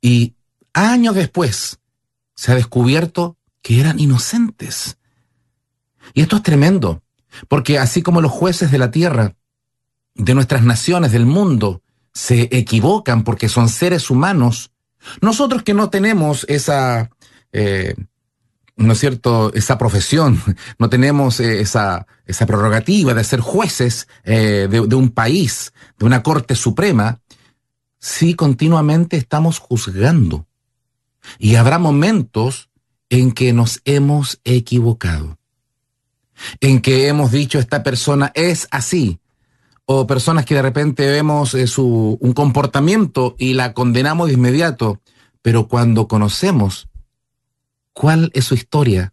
y 0.00 0.34
años 0.74 1.14
después 1.14 1.78
se 2.34 2.52
ha 2.52 2.56
descubierto 2.56 3.36
que 3.62 3.80
eran 3.80 4.00
inocentes. 4.00 4.98
Y 6.12 6.22
esto 6.22 6.36
es 6.36 6.42
tremendo, 6.42 7.02
porque 7.48 7.78
así 7.78 8.02
como 8.02 8.20
los 8.20 8.32
jueces 8.32 8.70
de 8.70 8.78
la 8.78 8.90
tierra, 8.90 9.34
de 10.14 10.34
nuestras 10.34 10.62
naciones, 10.62 11.12
del 11.12 11.26
mundo, 11.26 11.82
se 12.12 12.48
equivocan 12.52 13.24
porque 13.24 13.48
son 13.48 13.68
seres 13.68 14.10
humanos, 14.10 14.70
nosotros 15.20 15.62
que 15.62 15.74
no 15.74 15.90
tenemos 15.90 16.44
esa, 16.48 17.10
eh, 17.52 17.94
¿no 18.76 18.92
es 18.92 18.98
cierto?, 18.98 19.52
esa 19.54 19.78
profesión, 19.78 20.40
no 20.78 20.88
tenemos 20.90 21.40
eh, 21.40 21.60
esa, 21.60 22.06
esa 22.26 22.46
prerrogativa 22.46 23.14
de 23.14 23.24
ser 23.24 23.40
jueces 23.40 24.08
eh, 24.24 24.68
de, 24.70 24.86
de 24.86 24.94
un 24.94 25.10
país, 25.10 25.72
de 25.98 26.06
una 26.06 26.22
Corte 26.22 26.54
Suprema, 26.54 27.20
sí 27.98 28.34
continuamente 28.34 29.16
estamos 29.16 29.58
juzgando. 29.58 30.46
Y 31.38 31.54
habrá 31.54 31.78
momentos 31.78 32.68
en 33.08 33.30
que 33.32 33.52
nos 33.52 33.80
hemos 33.84 34.40
equivocado 34.44 35.38
en 36.60 36.80
que 36.80 37.08
hemos 37.08 37.30
dicho 37.30 37.58
esta 37.58 37.82
persona 37.82 38.32
es 38.34 38.68
así, 38.70 39.20
o 39.84 40.06
personas 40.06 40.44
que 40.44 40.54
de 40.54 40.62
repente 40.62 41.10
vemos 41.10 41.54
eh, 41.54 41.66
su, 41.66 42.16
un 42.20 42.32
comportamiento 42.32 43.34
y 43.38 43.54
la 43.54 43.74
condenamos 43.74 44.28
de 44.28 44.34
inmediato, 44.34 45.00
pero 45.42 45.68
cuando 45.68 46.08
conocemos 46.08 46.88
cuál 47.92 48.30
es 48.34 48.44
su 48.46 48.54
historia, 48.54 49.12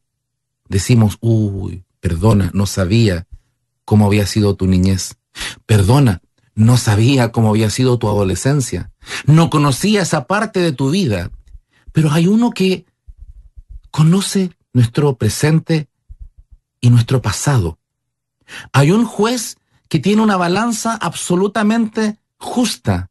decimos, 0.68 1.18
uy, 1.22 1.84
perdona, 2.00 2.52
no 2.54 2.66
sabía 2.66 3.28
cómo 3.84 4.06
había 4.06 4.26
sido 4.26 4.56
tu 4.56 4.68
niñez, 4.68 5.18
perdona, 5.66 6.22
no 6.56 6.78
sabía 6.78 7.32
cómo 7.32 7.50
había 7.50 7.70
sido 7.70 7.98
tu 7.98 8.08
adolescencia, 8.08 8.92
no 9.26 9.50
conocía 9.50 10.02
esa 10.02 10.28
parte 10.28 10.60
de 10.60 10.72
tu 10.72 10.92
vida, 10.92 11.32
pero 11.92 12.12
hay 12.12 12.28
uno 12.28 12.52
que 12.52 12.86
conoce 13.92 14.52
nuestro 14.72 15.16
presente 15.16 15.89
y 16.82 16.90
nuestro 16.90 17.22
pasado. 17.22 17.80
Hay 18.72 18.92
un 18.92 19.06
juez 19.06 19.58
que 19.88 20.00
tiene 20.00 20.22
una 20.22 20.38
balanza 20.38 20.96
absolutamente 20.96 22.18
justa, 22.38 23.10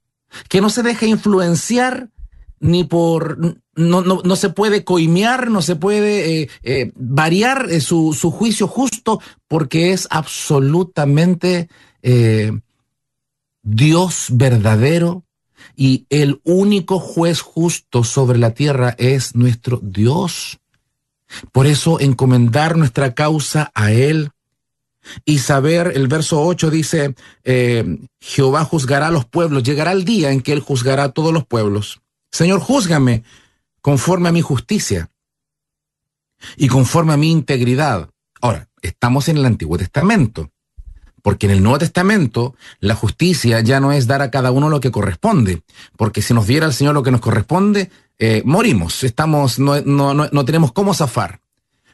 que 0.48 0.60
no 0.60 0.70
se 0.70 0.82
deja 0.82 1.06
influenciar 1.06 2.10
ni 2.60 2.84
por... 2.84 3.38
No, 3.74 4.02
no, 4.02 4.22
no 4.24 4.34
se 4.34 4.48
puede 4.50 4.82
coimear, 4.82 5.50
no 5.52 5.62
se 5.62 5.76
puede 5.76 6.42
eh, 6.42 6.50
eh, 6.64 6.90
variar 6.96 7.68
eh, 7.70 7.80
su, 7.80 8.12
su, 8.12 8.32
juicio 8.32 8.66
justo 8.66 9.20
porque 9.46 9.92
es 9.92 10.08
absolutamente 10.10 11.68
Dios 13.62 14.26
verdadero 14.30 15.24
y 15.76 16.06
el 16.10 16.40
único 16.42 16.98
juez 16.98 17.40
justo 17.40 18.02
sobre 18.02 18.38
la 18.38 18.52
tierra 18.52 18.96
es 18.98 19.36
nuestro 19.36 19.78
Dios. 19.80 20.57
Por 21.52 21.66
eso 21.66 22.00
encomendar 22.00 22.76
nuestra 22.76 23.14
causa 23.14 23.70
a 23.74 23.92
Él 23.92 24.30
y 25.24 25.38
saber, 25.38 25.92
el 25.94 26.08
verso 26.08 26.42
8 26.42 26.70
dice, 26.70 27.14
eh, 27.44 27.98
Jehová 28.20 28.64
juzgará 28.64 29.08
a 29.08 29.10
los 29.10 29.24
pueblos, 29.24 29.62
llegará 29.62 29.92
el 29.92 30.04
día 30.04 30.32
en 30.32 30.40
que 30.40 30.52
Él 30.52 30.60
juzgará 30.60 31.04
a 31.04 31.12
todos 31.12 31.32
los 31.32 31.46
pueblos. 31.46 32.00
Señor, 32.30 32.60
júzgame 32.60 33.22
conforme 33.80 34.28
a 34.28 34.32
mi 34.32 34.42
justicia 34.42 35.10
y 36.56 36.68
conforme 36.68 37.14
a 37.14 37.16
mi 37.16 37.30
integridad. 37.30 38.10
Ahora, 38.40 38.68
estamos 38.82 39.28
en 39.28 39.38
el 39.38 39.46
Antiguo 39.46 39.78
Testamento. 39.78 40.50
Porque 41.28 41.44
en 41.44 41.52
el 41.52 41.62
Nuevo 41.62 41.76
Testamento 41.76 42.54
la 42.80 42.94
justicia 42.94 43.60
ya 43.60 43.80
no 43.80 43.92
es 43.92 44.06
dar 44.06 44.22
a 44.22 44.30
cada 44.30 44.50
uno 44.50 44.70
lo 44.70 44.80
que 44.80 44.90
corresponde, 44.90 45.60
porque 45.98 46.22
si 46.22 46.32
nos 46.32 46.46
diera 46.46 46.64
el 46.64 46.72
Señor 46.72 46.94
lo 46.94 47.02
que 47.02 47.10
nos 47.10 47.20
corresponde, 47.20 47.90
eh, 48.18 48.40
morimos, 48.46 49.04
estamos, 49.04 49.58
no, 49.58 49.78
no, 49.82 50.14
no, 50.14 50.44
tenemos 50.46 50.72
cómo 50.72 50.94
zafar. 50.94 51.42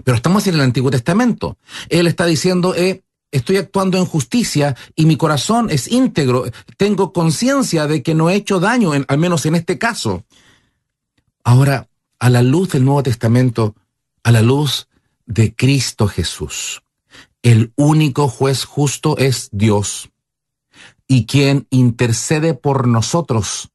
Pero 0.04 0.14
estamos 0.14 0.46
en 0.46 0.54
el 0.54 0.60
Antiguo 0.60 0.88
Testamento. 0.88 1.58
Él 1.88 2.06
está 2.06 2.26
diciendo, 2.26 2.76
eh, 2.76 3.02
estoy 3.32 3.56
actuando 3.56 3.98
en 3.98 4.04
justicia 4.04 4.76
y 4.94 5.04
mi 5.04 5.16
corazón 5.16 5.68
es 5.68 5.90
íntegro, 5.90 6.44
tengo 6.76 7.12
conciencia 7.12 7.88
de 7.88 8.04
que 8.04 8.14
no 8.14 8.30
he 8.30 8.36
hecho 8.36 8.60
daño, 8.60 8.92
al 8.92 9.18
menos 9.18 9.46
en 9.46 9.56
este 9.56 9.78
caso. 9.78 10.22
Ahora, 11.42 11.88
a 12.20 12.30
la 12.30 12.42
luz 12.42 12.68
del 12.68 12.84
Nuevo 12.84 13.02
Testamento, 13.02 13.74
a 14.22 14.30
la 14.30 14.42
luz 14.42 14.86
de 15.26 15.56
Cristo 15.56 16.06
Jesús, 16.06 16.83
el 17.44 17.74
único 17.76 18.26
juez 18.26 18.64
justo 18.64 19.18
es 19.18 19.50
Dios 19.52 20.10
y 21.06 21.26
quien 21.26 21.66
intercede 21.68 22.54
por 22.54 22.88
nosotros 22.88 23.70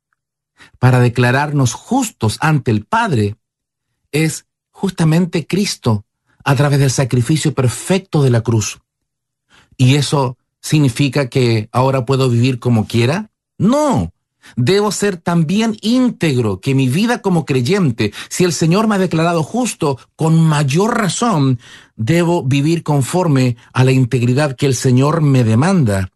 para 0.80 1.00
declararnos 1.00 1.74
justos 1.74 2.40
ante 2.42 2.72
el 2.72 2.86
Padre 2.86 3.36
es 4.12 4.48
justamente 4.72 5.46
Cristo 5.46 6.04
a 6.44 6.56
través 6.56 6.80
del 6.80 6.90
sacrificio 6.90 7.54
perfecto 7.54 8.24
de 8.24 8.32
la 8.32 8.42
cruz. 8.42 8.80
¿Y 9.78 9.96
eso 9.96 10.38
significa 10.62 11.30
que 11.30 11.70
ahora 11.72 12.06
puedo 12.06 12.28
vivir 12.28 12.58
como 12.60 12.88
quiera? 12.88 13.30
No. 13.60 14.12
Debo 14.56 14.92
ser 14.92 15.18
también 15.18 15.78
íntegro, 15.82 16.60
que 16.60 16.76
mi 16.76 16.90
vida 16.90 17.22
como 17.22 17.46
creyente, 17.46 18.14
si 18.30 18.44
el 18.44 18.54
Señor 18.54 18.88
me 18.88 18.96
ha 18.96 19.00
declarado 19.00 19.44
justo, 19.44 19.98
con 20.16 20.40
mayor 20.42 20.98
razón, 20.98 21.60
debo 21.96 22.44
vivir 22.44 22.84
conforme 22.84 23.58
a 23.74 23.84
la 23.84 23.92
integridad 23.92 24.56
que 24.56 24.66
el 24.66 24.76
Señor 24.76 25.22
me 25.22 25.44
demanda. 25.44 26.12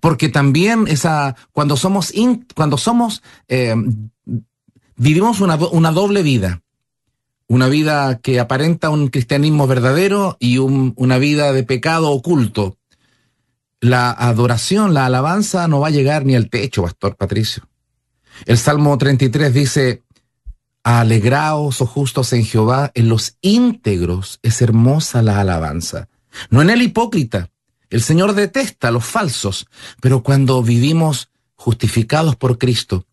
Porque 0.00 0.28
también 0.28 0.86
esa, 0.88 1.36
cuando 1.52 1.76
somos, 1.76 2.12
cuando 2.54 2.76
somos, 2.76 3.22
eh, 3.48 3.74
vivimos 4.96 5.40
una, 5.40 5.56
una, 5.56 5.90
doble 5.90 6.22
vida. 6.22 6.62
Una 7.48 7.68
vida 7.68 8.18
que 8.20 8.40
aparenta 8.40 8.90
un 8.90 9.08
cristianismo 9.08 9.66
verdadero 9.66 10.36
y 10.40 10.58
un, 10.58 10.94
una 10.96 11.18
vida 11.18 11.52
de 11.52 11.64
pecado 11.64 12.10
oculto. 12.10 12.78
La 13.82 14.12
adoración, 14.12 14.94
la 14.94 15.06
alabanza 15.06 15.66
no 15.66 15.80
va 15.80 15.88
a 15.88 15.90
llegar 15.90 16.24
ni 16.24 16.36
al 16.36 16.48
techo, 16.48 16.84
Pastor 16.84 17.16
Patricio. 17.16 17.68
El 18.46 18.56
Salmo 18.56 18.96
33 18.96 19.52
dice, 19.52 20.04
alegraos, 20.84 21.80
oh 21.80 21.86
justos 21.86 22.32
en 22.32 22.44
Jehová, 22.44 22.92
en 22.94 23.08
los 23.08 23.38
íntegros 23.40 24.38
es 24.42 24.62
hermosa 24.62 25.20
la 25.20 25.40
alabanza. 25.40 26.08
No 26.48 26.62
en 26.62 26.70
el 26.70 26.80
hipócrita, 26.80 27.50
el 27.90 28.02
Señor 28.02 28.34
detesta 28.34 28.86
a 28.86 28.92
los 28.92 29.04
falsos, 29.04 29.66
pero 30.00 30.22
cuando 30.22 30.62
vivimos 30.62 31.30
justificados 31.56 32.36
por 32.36 32.58
Cristo 32.58 33.04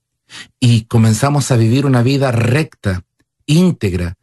y 0.59 0.83
comenzamos 0.83 1.49
a 1.49 1.57
vivir 1.57 1.87
una 1.87 2.03
vida 2.03 2.31
recta, 2.31 3.05
íntegra, 3.47 4.19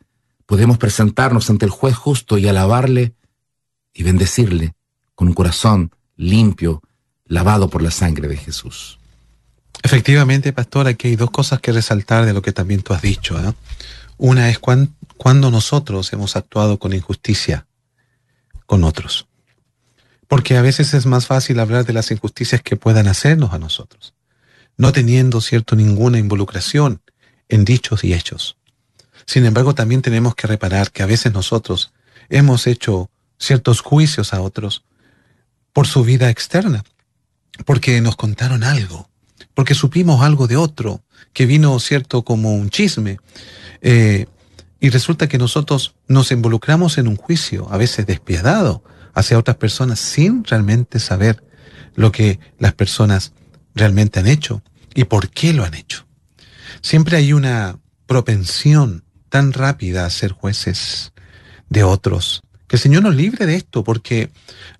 podemos 0.47 0.79
presentarnos 0.79 1.51
ante 1.51 1.65
el 1.65 1.73
juez 1.73 1.97
justo 1.97 2.39
y 2.39 2.47
alabarle 2.47 3.17
y 3.93 4.05
bendecirle 4.05 4.77
con 5.17 5.27
un 5.27 5.35
corazón 5.35 5.91
limpio, 6.17 6.83
lavado 7.27 7.69
por 7.69 7.83
la 7.83 7.91
sangre 7.91 8.29
de 8.29 8.37
Jesús. 8.37 8.99
Efectivamente, 9.83 10.53
pastor, 10.53 10.89
aquí 10.89 11.09
hay 11.09 11.17
dos 11.17 11.31
cosas 11.31 11.61
que 11.61 11.73
resaltar 11.73 12.25
de 12.25 12.33
lo 12.33 12.43
que 12.43 12.53
también 12.53 12.83
tú 12.83 12.93
has 12.93 13.03
dicho. 13.03 13.37
Una 14.17 14.49
es 14.49 14.59
cuando 14.59 15.51
nosotros 15.51 16.13
hemos 16.13 16.37
actuado 16.37 16.79
con 16.79 16.93
injusticia 16.93 17.67
con 18.67 18.83
otros 18.85 19.29
porque 20.29 20.57
a 20.57 20.63
veces 20.63 20.95
es 20.95 21.07
más 21.07 21.27
fácil 21.27 21.61
hablar 21.61 21.85
de 21.85 21.93
las 21.93 22.11
injusticias 22.11 22.63
que 22.63 22.77
puedan 22.77 23.09
hacernos 23.09 23.53
a 23.53 23.59
nosotros, 23.59 24.15
no 24.77 24.93
teniendo, 24.93 25.41
cierto, 25.41 25.77
ninguna 25.77 26.19
involucración 26.19 27.01
en 27.49 27.65
dichos 27.65 28.05
y 28.05 28.13
hechos. 28.13 28.57
Sin 29.27 29.45
embargo, 29.45 29.75
también 29.75 30.03
tenemos 30.03 30.35
que 30.35 30.47
reparar 30.47 30.91
que 30.91 31.03
a 31.03 31.07
veces 31.07 31.33
nosotros 31.33 31.93
hemos 32.29 32.67
hecho 32.67 33.11
ciertos 33.39 33.81
juicios 33.81 34.35
a 34.35 34.41
otros 34.41 34.85
por 35.77 35.87
su 35.87 36.05
vida 36.05 36.31
externa, 36.31 36.83
porque 37.67 38.01
nos 38.01 38.17
contaron 38.17 38.65
algo, 38.65 39.11
porque 39.53 39.75
supimos 39.75 40.23
algo 40.23 40.47
de 40.47 40.57
otro, 40.57 41.03
que 41.35 41.45
vino, 41.45 41.79
cierto, 41.81 42.25
como 42.25 42.55
un 42.55 42.71
chisme. 42.71 43.19
Eh, 43.83 44.25
y 44.81 44.89
resulta 44.89 45.29
que 45.29 45.37
nosotros 45.37 45.95
nos 46.09 46.33
involucramos 46.33 46.97
en 46.97 47.09
un 47.09 47.17
juicio, 47.17 47.71
a 47.71 47.77
veces 47.77 48.07
despiadado, 48.07 48.83
hacia 49.13 49.39
otras 49.39 49.59
personas 49.59 50.01
sin 50.01 50.45
realmente 50.45 50.99
saber 50.99 51.45
lo 51.95 52.11
que 52.11 52.41
las 52.59 52.73
personas 52.73 53.35
realmente 53.75 54.19
han 54.19 54.29
hecho 54.29 54.63
y 54.95 55.05
por 55.05 55.29
qué 55.29 55.53
lo 55.53 55.63
han 55.63 55.75
hecho. 55.75 56.07
Siempre 56.81 57.19
hay 57.19 57.35
una 57.35 57.79
propensión 58.07 59.05
tan 59.29 59.53
rápida 59.53 60.07
a 60.07 60.11
ser 60.11 60.33
jueces 60.33 61.13
de 61.69 61.85
otros. 61.85 62.41
Que 62.67 62.77
el 62.77 62.83
Señor 62.83 63.03
nos 63.03 63.15
libre 63.15 63.47
de 63.47 63.57
esto, 63.57 63.85
porque 63.85 64.31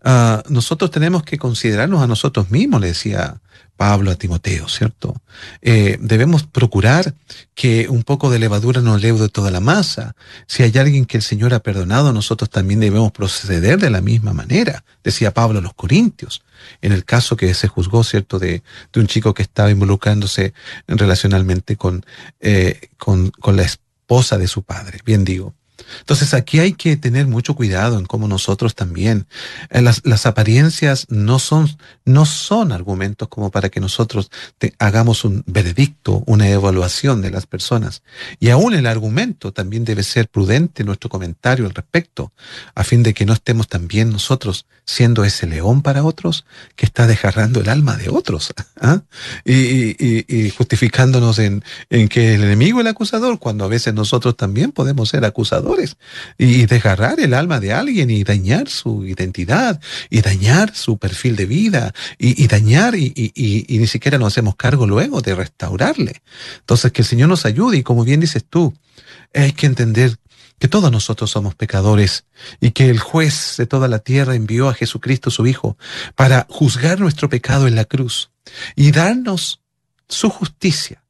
uh, 0.05 0.43
nosotros 0.49 0.91
tenemos 0.91 1.23
que 1.23 1.39
considerarnos 1.39 2.03
a 2.03 2.07
nosotros 2.07 2.51
mismos, 2.51 2.81
le 2.81 2.89
decía 2.89 3.41
Pablo 3.77 4.11
a 4.11 4.17
Timoteo, 4.17 4.69
¿cierto? 4.69 5.15
Eh, 5.61 5.99
debemos 6.01 6.45
procurar 6.45 7.15
que 7.55 7.89
un 7.89 8.05
poco 8.05 8.31
de 8.31 8.39
levadura 8.39 8.81
no 8.81 8.97
leude 8.97 9.29
toda 9.29 9.51
la 9.51 9.61
masa. 9.61 10.17
Si 10.47 10.63
hay 10.63 10.73
alguien 10.79 11.05
que 11.05 11.19
el 11.19 11.23
Señor 11.23 11.53
ha 11.53 11.61
perdonado, 11.61 12.13
nosotros 12.13 12.49
también 12.49 12.81
debemos 12.81 13.13
proceder 13.13 13.79
de 13.79 13.91
la 13.91 14.01
misma 14.01 14.33
manera, 14.33 14.83
decía 15.05 15.35
Pablo 15.35 15.59
a 15.59 15.63
los 15.63 15.75
Corintios. 15.75 16.43
En 16.81 16.93
el 16.93 17.05
caso 17.05 17.37
que 17.37 17.53
se 17.53 17.69
juzgó, 17.69 18.03
¿cierto?, 18.03 18.39
de, 18.39 18.63
de 18.93 19.01
un 19.01 19.07
chico 19.07 19.35
que 19.35 19.43
estaba 19.43 19.71
involucrándose 19.71 20.55
relacionalmente 20.89 21.77
con, 21.77 22.05
eh, 22.41 22.89
con 22.97 23.31
la 23.45 23.63
esposa 23.63 24.39
de 24.39 24.49
su 24.49 24.63
padre, 24.63 25.01
bien 25.05 25.25
digo. 25.25 25.55
Entonces 26.01 26.35
aquí 26.35 26.59
hay 26.59 26.73
que 26.73 26.97
tener 26.97 27.27
mucho 27.27 27.55
cuidado 27.55 27.99
en 27.99 28.07
cómo 28.07 28.29
nosotros 28.29 28.75
también, 28.75 29.27
eh, 29.71 29.83
las, 29.83 30.27
apariencias 30.27 31.07
no 31.11 31.39
son, 31.39 31.69
no 32.05 32.27
son 32.27 32.73
argumentos 32.73 33.29
como 33.29 33.51
para 33.51 33.69
que 33.69 33.81
nosotros 33.81 34.31
hagamos 34.79 35.25
un 35.25 35.43
veredicto, 35.47 36.23
una 36.27 36.49
evaluación 36.49 37.21
de 37.23 37.31
las 37.31 37.47
personas. 37.47 38.03
Y 38.41 38.51
aún 38.51 38.75
el 38.75 38.87
argumento 38.87 39.53
también 39.53 39.85
debe 39.85 40.03
ser 40.03 40.29
prudente 40.29 40.85
nuestro 40.85 41.11
comentario 41.11 41.67
al 41.67 41.75
respecto, 41.75 42.33
a 42.75 42.85
fin 42.85 43.03
de 43.03 43.15
que 43.15 43.27
no 43.27 43.33
estemos 43.33 43.69
también 43.69 44.11
nosotros 44.11 44.67
siendo 44.85 45.25
ese 45.25 45.47
león 45.47 45.83
para 45.83 46.05
otros 46.05 46.45
que 46.77 46.87
está 46.87 47.07
desgarrando 47.07 47.61
el 47.61 47.69
alma 47.69 47.97
de 47.97 48.09
otros 48.09 48.55
¿ah? 48.81 49.03
y, 49.45 50.51
justificándonos 50.51 51.39
en, 51.39 51.65
en 51.91 52.09
que 52.09 52.35
el 52.35 52.45
enemigo 52.45 52.79
es 52.79 52.87
el 52.87 52.91
acusador, 52.91 53.39
cuando 53.39 53.65
a 53.65 53.69
veces 53.69 53.95
nosotros 53.95 54.37
también 54.37 54.73
podemos 54.73 55.09
ser 55.09 55.25
acusadores 55.25 55.66
y 56.39 56.67
desgarrar 56.67 57.21
el 57.21 57.35
alma 57.35 57.61
de 57.61 57.73
alguien 57.73 58.11
y 58.11 58.25
dañar 58.25 58.69
su 58.69 59.05
identidad 59.05 59.81
y 60.11 60.21
dañar 60.21 60.75
su 60.75 60.99
perfil 60.99 61.37
de 61.37 61.47
vida 61.47 61.95
y, 62.19 62.47
dañar 62.47 62.95
y, 62.95 63.13
y 63.35 63.79
ni 63.79 63.87
siquiera 63.87 64.19
nos 64.19 64.33
hacemos 64.33 64.57
cargo 64.57 64.87
luego 64.87 65.21
de 65.21 65.35
restaurarle. 65.35 66.23
Entonces 66.61 66.93
que 66.93 67.03
el 67.03 67.09
Señor 67.09 67.29
nos 67.29 67.47
ayude 67.47 67.79
y 67.79 67.83
como 67.83 68.05
bien 68.05 68.21
dices 68.21 68.45
tú, 68.49 68.75
hay 69.35 69.53
que 69.53 69.67
entender 69.67 70.17
que 70.59 70.69
todos 70.69 70.91
nosotros 70.91 71.31
somos 71.31 71.55
pecadores 71.55 72.25
y 72.61 72.71
que 72.71 72.89
el 72.89 72.99
juez 72.99 73.57
de 73.59 73.67
toda 73.67 73.89
la 73.89 73.99
tierra 73.99 74.35
envió 74.35 74.69
a 74.69 74.75
Jesucristo 74.75 75.31
su 75.31 75.47
Hijo 75.47 75.77
para 76.15 76.47
juzgar 76.49 76.99
nuestro 76.99 77.29
pecado 77.29 77.67
en 77.67 77.75
la 77.75 77.85
cruz 77.85 78.31
y 78.75 78.91
darnos 78.93 79.61
su 80.09 80.31
justicia 80.31 81.03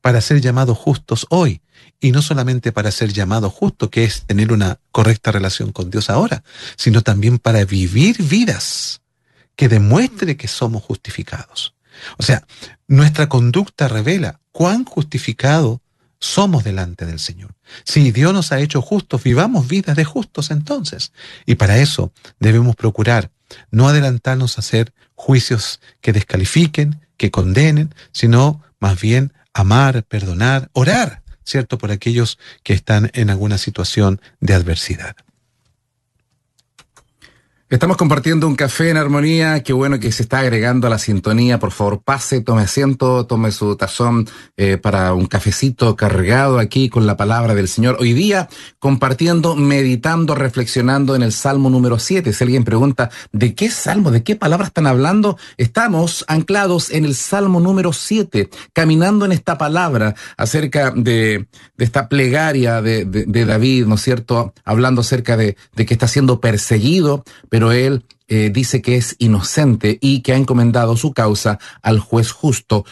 para 0.00 0.20
ser 0.20 0.40
llamados 0.40 0.76
justos 0.76 1.26
hoy 1.30 1.62
y 2.00 2.12
no 2.12 2.22
solamente 2.22 2.72
para 2.72 2.90
ser 2.90 3.12
llamados 3.12 3.52
justos, 3.52 3.90
que 3.90 4.04
es 4.04 4.22
tener 4.22 4.52
una 4.52 4.78
correcta 4.90 5.32
relación 5.32 5.72
con 5.72 5.90
Dios 5.90 6.10
ahora, 6.10 6.42
sino 6.76 7.02
también 7.02 7.38
para 7.38 7.64
vivir 7.64 8.22
vidas 8.22 9.02
que 9.54 9.68
demuestre 9.68 10.36
que 10.36 10.48
somos 10.48 10.82
justificados. 10.82 11.74
O 12.16 12.22
sea, 12.22 12.46
nuestra 12.88 13.28
conducta 13.28 13.88
revela 13.88 14.40
cuán 14.52 14.84
justificado 14.84 15.82
somos 16.18 16.64
delante 16.64 17.06
del 17.06 17.18
Señor. 17.18 17.54
Si 17.84 18.10
Dios 18.12 18.32
nos 18.32 18.52
ha 18.52 18.60
hecho 18.60 18.82
justos, 18.82 19.22
vivamos 19.22 19.68
vidas 19.68 19.96
de 19.96 20.04
justos 20.04 20.50
entonces. 20.50 21.12
Y 21.46 21.56
para 21.56 21.78
eso 21.78 22.12
debemos 22.38 22.76
procurar 22.76 23.30
no 23.70 23.88
adelantarnos 23.88 24.56
a 24.56 24.60
hacer 24.60 24.92
juicios 25.14 25.80
que 26.00 26.12
descalifiquen, 26.12 27.00
que 27.16 27.30
condenen, 27.30 27.94
sino 28.12 28.62
más 28.78 29.00
bien 29.00 29.32
amar, 29.52 30.04
perdonar, 30.04 30.70
orar, 30.72 31.19
¿cierto?, 31.44 31.78
por 31.78 31.90
aquellos 31.90 32.38
que 32.62 32.72
están 32.72 33.10
en 33.14 33.30
alguna 33.30 33.58
situación 33.58 34.20
de 34.40 34.54
adversidad. 34.54 35.16
Estamos 37.70 37.96
compartiendo 37.96 38.48
un 38.48 38.56
café 38.56 38.90
en 38.90 38.96
armonía. 38.96 39.62
Qué 39.62 39.72
bueno 39.72 40.00
que 40.00 40.10
se 40.10 40.24
está 40.24 40.40
agregando 40.40 40.88
a 40.88 40.90
la 40.90 40.98
sintonía. 40.98 41.60
Por 41.60 41.70
favor, 41.70 42.02
pase, 42.02 42.40
tome 42.40 42.62
asiento, 42.62 43.26
tome 43.26 43.52
su 43.52 43.76
tazón 43.76 44.28
eh, 44.56 44.76
para 44.76 45.14
un 45.14 45.26
cafecito 45.26 45.94
cargado 45.94 46.58
aquí 46.58 46.88
con 46.88 47.06
la 47.06 47.16
palabra 47.16 47.54
del 47.54 47.68
Señor. 47.68 47.98
Hoy 48.00 48.12
día 48.12 48.48
compartiendo, 48.80 49.54
meditando, 49.54 50.34
reflexionando 50.34 51.14
en 51.14 51.22
el 51.22 51.30
Salmo 51.30 51.70
número 51.70 52.00
7. 52.00 52.32
Si 52.32 52.42
alguien 52.42 52.64
pregunta, 52.64 53.08
¿de 53.30 53.54
qué 53.54 53.70
salmo, 53.70 54.10
de 54.10 54.24
qué 54.24 54.34
palabra 54.34 54.66
están 54.66 54.88
hablando? 54.88 55.38
Estamos 55.56 56.24
anclados 56.26 56.90
en 56.90 57.04
el 57.04 57.14
Salmo 57.14 57.60
número 57.60 57.92
7, 57.92 58.50
caminando 58.72 59.26
en 59.26 59.30
esta 59.30 59.58
palabra 59.58 60.16
acerca 60.36 60.90
de, 60.90 61.46
esta 61.78 62.08
plegaria 62.08 62.82
de, 62.82 63.04
David, 63.44 63.86
¿no 63.86 63.94
es 63.94 64.02
cierto? 64.02 64.54
Hablando 64.64 65.02
acerca 65.02 65.36
de, 65.36 65.56
de 65.76 65.86
que 65.86 65.94
está 65.94 66.08
siendo 66.08 66.40
perseguido, 66.40 67.22
pero 67.48 67.59
él 67.68 68.02
eh, 68.32 68.48
dice 68.54 68.80
que 68.80 68.96
es 68.96 69.16
inocente 69.18 69.98
y 70.00 70.20
que 70.20 70.32
ha 70.32 70.36
encomendado 70.36 70.96
su 70.96 71.12
causa 71.12 71.58
al 71.82 71.98
juez 71.98 72.30
justo 72.30 72.84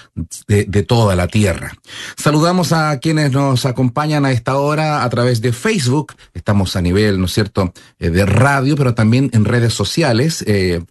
de, 0.48 0.64
de, 0.64 0.82
toda 0.82 1.14
la 1.14 1.28
tierra. 1.28 1.74
Saludamos 2.16 2.72
a 2.72 2.98
quienes 2.98 3.30
nos 3.30 3.64
acompañan 3.64 4.24
a 4.24 4.32
esta 4.32 4.56
hora 4.56 5.04
a 5.04 5.08
través 5.10 5.40
de 5.40 5.52
Facebook. 5.52 6.14
Estamos 6.34 6.74
a 6.74 6.82
nivel, 6.82 7.20
¿no 7.20 7.26
es 7.26 7.34
cierto?, 7.34 7.72
eh, 8.00 8.10
de 8.10 8.26
radio, 8.26 8.74
pero 8.74 8.94
también 8.94 9.30
en 9.32 9.44
redes 9.44 9.74
sociales, 9.74 10.42
eh, 10.48 10.82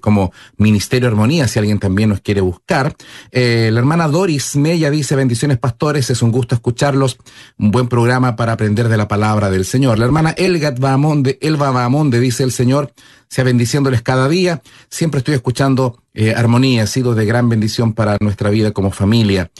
como 0.00 0.32
Ministerio 0.56 1.08
Armonía, 1.08 1.48
si 1.48 1.58
alguien 1.58 1.80
también 1.80 2.10
nos 2.10 2.20
quiere 2.20 2.40
buscar. 2.40 2.94
La 3.32 3.78
hermana 3.78 4.08
Doris 4.08 4.56
Mella 4.56 4.90
dice, 4.90 5.16
bendiciones 5.16 5.58
pastores, 5.58 6.08
es 6.08 6.22
un 6.22 6.30
gusto 6.30 6.54
escucharlos, 6.54 7.18
un 7.58 7.70
buen 7.70 7.88
programa 7.88 8.36
para 8.36 8.52
aprender 8.52 8.88
de 8.88 8.96
la 8.96 9.08
palabra 9.08 9.50
del 9.50 9.66
Señor. 9.66 9.98
La 9.98 10.06
hermana 10.06 10.30
Elgat 10.30 10.78
Bahamonde, 10.78 11.38
Elba 11.42 11.72
Bahamonde 11.72 12.20
dice, 12.20 12.44
el 12.44 12.52
Señor 12.52 12.94
sea 13.30 13.44
cada 14.02 14.28
día, 14.28 14.62
siempre 14.88 15.18
estoy 15.18 15.34
escuchando 15.34 16.02
eh, 16.14 16.34
armonía, 16.34 16.84
ha 16.84 16.86
sido 16.86 17.14
de 17.14 17.26
gran 17.26 17.48
bendición 17.48 17.92
para 17.92 18.16
nuestra 18.20 18.50
vida 18.50 18.72
como 18.72 18.90
familia. 18.90 19.50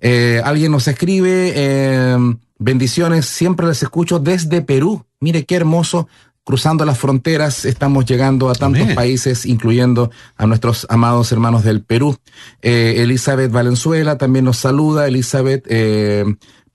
Eh, 0.00 0.40
alguien 0.44 0.72
nos 0.72 0.88
escribe, 0.88 1.52
eh, 1.54 2.16
bendiciones, 2.58 3.26
siempre 3.26 3.66
les 3.66 3.82
escucho 3.82 4.18
desde 4.18 4.62
Perú. 4.62 5.04
Mire 5.20 5.44
qué 5.44 5.56
hermoso, 5.56 6.08
cruzando 6.48 6.86
las 6.86 6.98
fronteras, 6.98 7.66
estamos 7.66 8.06
llegando 8.06 8.48
a 8.48 8.54
tantos 8.54 8.80
Amén. 8.80 8.94
países, 8.94 9.44
incluyendo 9.44 10.10
a 10.34 10.46
nuestros 10.46 10.86
amados 10.88 11.30
hermanos 11.30 11.62
del 11.62 11.82
Perú. 11.82 12.16
Eh, 12.62 12.94
Elizabeth 13.02 13.52
Valenzuela 13.52 14.16
también 14.16 14.46
nos 14.46 14.56
saluda. 14.56 15.06
Elizabeth, 15.06 15.66
eh, 15.68 16.24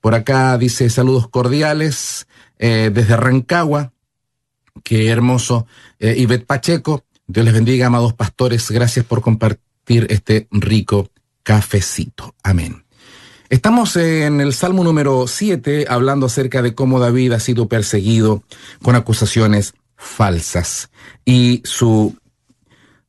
por 0.00 0.14
acá 0.14 0.56
dice 0.58 0.88
saludos 0.90 1.26
cordiales 1.26 2.28
eh, 2.60 2.92
desde 2.94 3.16
Rancagua. 3.16 3.93
Qué 4.82 5.08
hermoso. 5.08 5.66
Eh, 5.98 6.14
Ivette 6.18 6.46
Pacheco, 6.46 7.04
Dios 7.26 7.44
les 7.44 7.54
bendiga, 7.54 7.86
amados 7.86 8.12
pastores. 8.12 8.70
Gracias 8.70 9.04
por 9.04 9.20
compartir 9.22 10.06
este 10.10 10.48
rico 10.50 11.10
cafecito. 11.42 12.34
Amén. 12.42 12.84
Estamos 13.50 13.96
en 13.96 14.40
el 14.40 14.52
Salmo 14.54 14.82
número 14.82 15.26
7 15.26 15.86
hablando 15.88 16.26
acerca 16.26 16.62
de 16.62 16.74
cómo 16.74 16.98
David 16.98 17.32
ha 17.32 17.40
sido 17.40 17.68
perseguido 17.68 18.42
con 18.82 18.96
acusaciones 18.96 19.74
falsas 19.96 20.90
y 21.24 21.62
su, 21.64 22.16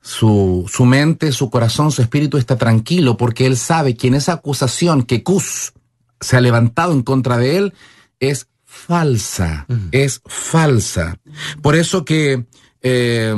su, 0.01 0.69
su 0.71 0.85
mente, 0.85 1.31
su 1.31 1.49
corazón, 1.49 1.91
su 1.91 2.01
espíritu 2.01 2.37
está 2.37 2.57
tranquilo 2.57 3.17
porque 3.17 3.45
él 3.45 3.57
sabe 3.57 3.95
que 3.95 4.07
en 4.07 4.15
esa 4.15 4.33
acusación 4.33 5.03
que 5.03 5.23
Cus 5.23 5.73
se 6.19 6.37
ha 6.37 6.41
levantado 6.41 6.93
en 6.93 7.01
contra 7.01 7.37
de 7.37 7.57
él 7.57 7.73
es 8.19 8.47
falsa, 8.75 9.65
es 9.91 10.21
falsa. 10.25 11.17
Por 11.61 11.75
eso 11.75 12.05
que 12.05 12.45
eh, 12.81 13.35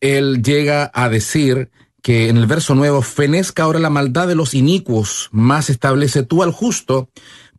él 0.00 0.42
llega 0.42 0.90
a 0.94 1.08
decir 1.08 1.70
que 2.02 2.28
en 2.28 2.36
el 2.36 2.46
verso 2.46 2.74
nuevo, 2.74 3.02
fenezca 3.02 3.62
ahora 3.62 3.78
la 3.78 3.90
maldad 3.90 4.26
de 4.26 4.34
los 4.34 4.54
inicuos, 4.54 5.28
más 5.30 5.70
establece 5.70 6.24
tú 6.24 6.42
al 6.42 6.50
justo, 6.50 7.08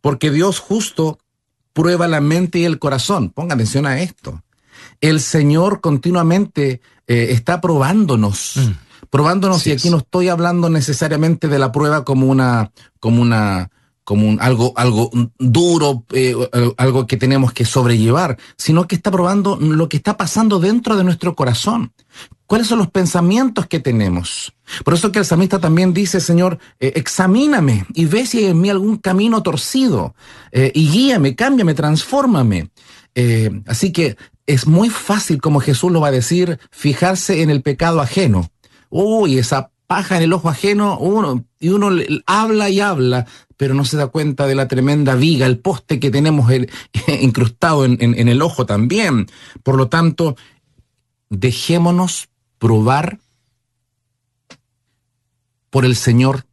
porque 0.00 0.30
Dios 0.30 0.58
justo 0.58 1.18
prueba 1.72 2.08
la 2.08 2.20
mente 2.20 2.58
y 2.58 2.64
el 2.64 2.78
corazón. 2.78 3.30
Ponga 3.30 3.54
atención 3.54 3.86
a 3.86 4.00
esto. 4.00 4.42
El 5.00 5.20
Señor 5.20 5.80
continuamente 5.80 6.82
eh, 7.06 7.28
está 7.30 7.60
probándonos. 7.60 8.56
Mm. 8.56 9.06
Probándonos, 9.08 9.62
sí, 9.62 9.70
y 9.70 9.72
aquí 9.72 9.90
no 9.90 9.98
estoy 9.98 10.28
hablando 10.28 10.68
necesariamente 10.68 11.48
de 11.48 11.58
la 11.58 11.72
prueba 11.72 12.04
como 12.04 12.26
una, 12.26 12.72
como 13.00 13.22
una, 13.22 13.70
como 14.04 14.28
un, 14.28 14.40
algo, 14.40 14.72
algo 14.76 15.10
duro, 15.38 16.04
eh, 16.12 16.34
algo 16.76 17.06
que 17.06 17.16
tenemos 17.16 17.52
que 17.52 17.64
sobrellevar, 17.64 18.38
sino 18.56 18.86
que 18.86 18.94
está 18.94 19.10
probando 19.10 19.56
lo 19.56 19.88
que 19.88 19.96
está 19.96 20.16
pasando 20.16 20.60
dentro 20.60 20.96
de 20.96 21.04
nuestro 21.04 21.34
corazón. 21.34 21.92
¿Cuáles 22.46 22.66
son 22.66 22.78
los 22.78 22.90
pensamientos 22.90 23.66
que 23.66 23.80
tenemos? 23.80 24.52
Por 24.84 24.94
eso 24.94 25.10
que 25.10 25.18
el 25.18 25.24
samista 25.24 25.58
también 25.58 25.94
dice, 25.94 26.20
Señor, 26.20 26.58
eh, 26.78 26.92
examíname 26.96 27.86
y 27.94 28.04
ve 28.04 28.26
si 28.26 28.38
hay 28.38 28.44
en 28.46 28.60
mí 28.60 28.68
algún 28.68 28.98
camino 28.98 29.42
torcido 29.42 30.14
eh, 30.52 30.70
y 30.74 30.88
guíame, 30.90 31.34
cámbiame, 31.34 31.74
transfórmame. 31.74 32.70
Así 33.66 33.92
que 33.92 34.16
es 34.46 34.66
muy 34.66 34.90
fácil, 34.90 35.40
como 35.40 35.60
Jesús 35.60 35.90
lo 35.90 36.00
va 36.00 36.08
a 36.08 36.12
decir, 36.12 36.58
fijarse 36.70 37.42
en 37.42 37.50
el 37.50 37.62
pecado 37.62 38.00
ajeno. 38.00 38.50
Uy, 38.90 39.38
esa 39.38 39.70
paja 39.86 40.16
en 40.16 40.22
el 40.22 40.32
ojo 40.32 40.48
ajeno, 40.48 40.98
uno, 40.98 41.44
y 41.60 41.68
uno 41.68 41.90
habla 42.26 42.70
y 42.70 42.80
habla, 42.80 43.26
pero 43.56 43.74
no 43.74 43.84
se 43.84 43.96
da 43.96 44.08
cuenta 44.08 44.46
de 44.46 44.54
la 44.54 44.68
tremenda 44.68 45.14
viga, 45.14 45.46
el 45.46 45.58
poste 45.58 46.00
que 46.00 46.10
tenemos 46.10 46.50
incrustado 47.20 47.84
en 47.84 48.28
el 48.28 48.42
ojo 48.42 48.66
también. 48.66 49.26
Por 49.62 49.76
lo 49.76 49.88
tanto, 49.88 50.36
dejémonos 51.30 52.28
probar 52.58 53.18
por 55.70 55.84
el 55.84 55.96
Señor. 55.96 56.46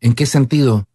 ¿En 0.00 0.14
qué 0.14 0.26
sentido? 0.26 0.86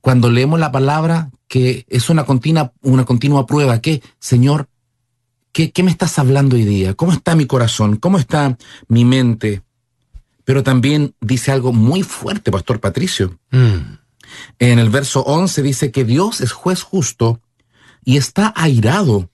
Cuando 0.00 0.30
leemos 0.30 0.58
la 0.58 0.72
palabra, 0.72 1.30
que 1.46 1.84
es 1.88 2.08
una 2.10 2.24
continua, 2.24 2.72
una 2.80 3.04
continua 3.04 3.46
prueba, 3.46 3.80
que, 3.80 4.02
Señor, 4.18 4.68
¿qué, 5.52 5.72
¿qué 5.72 5.82
me 5.82 5.90
estás 5.90 6.18
hablando 6.18 6.56
hoy 6.56 6.64
día? 6.64 6.94
¿Cómo 6.94 7.12
está 7.12 7.34
mi 7.34 7.46
corazón? 7.46 7.96
¿Cómo 7.96 8.18
está 8.18 8.56
mi 8.88 9.04
mente? 9.04 9.62
Pero 10.44 10.62
también 10.62 11.14
dice 11.20 11.52
algo 11.52 11.72
muy 11.72 12.02
fuerte, 12.02 12.50
Pastor 12.50 12.80
Patricio. 12.80 13.38
Mm. 13.50 13.98
En 14.58 14.78
el 14.78 14.90
verso 14.90 15.20
11 15.22 15.62
dice 15.62 15.90
que 15.90 16.04
Dios 16.04 16.40
es 16.40 16.52
juez 16.52 16.82
justo 16.82 17.40
y 18.04 18.16
está 18.16 18.52
airado 18.56 19.30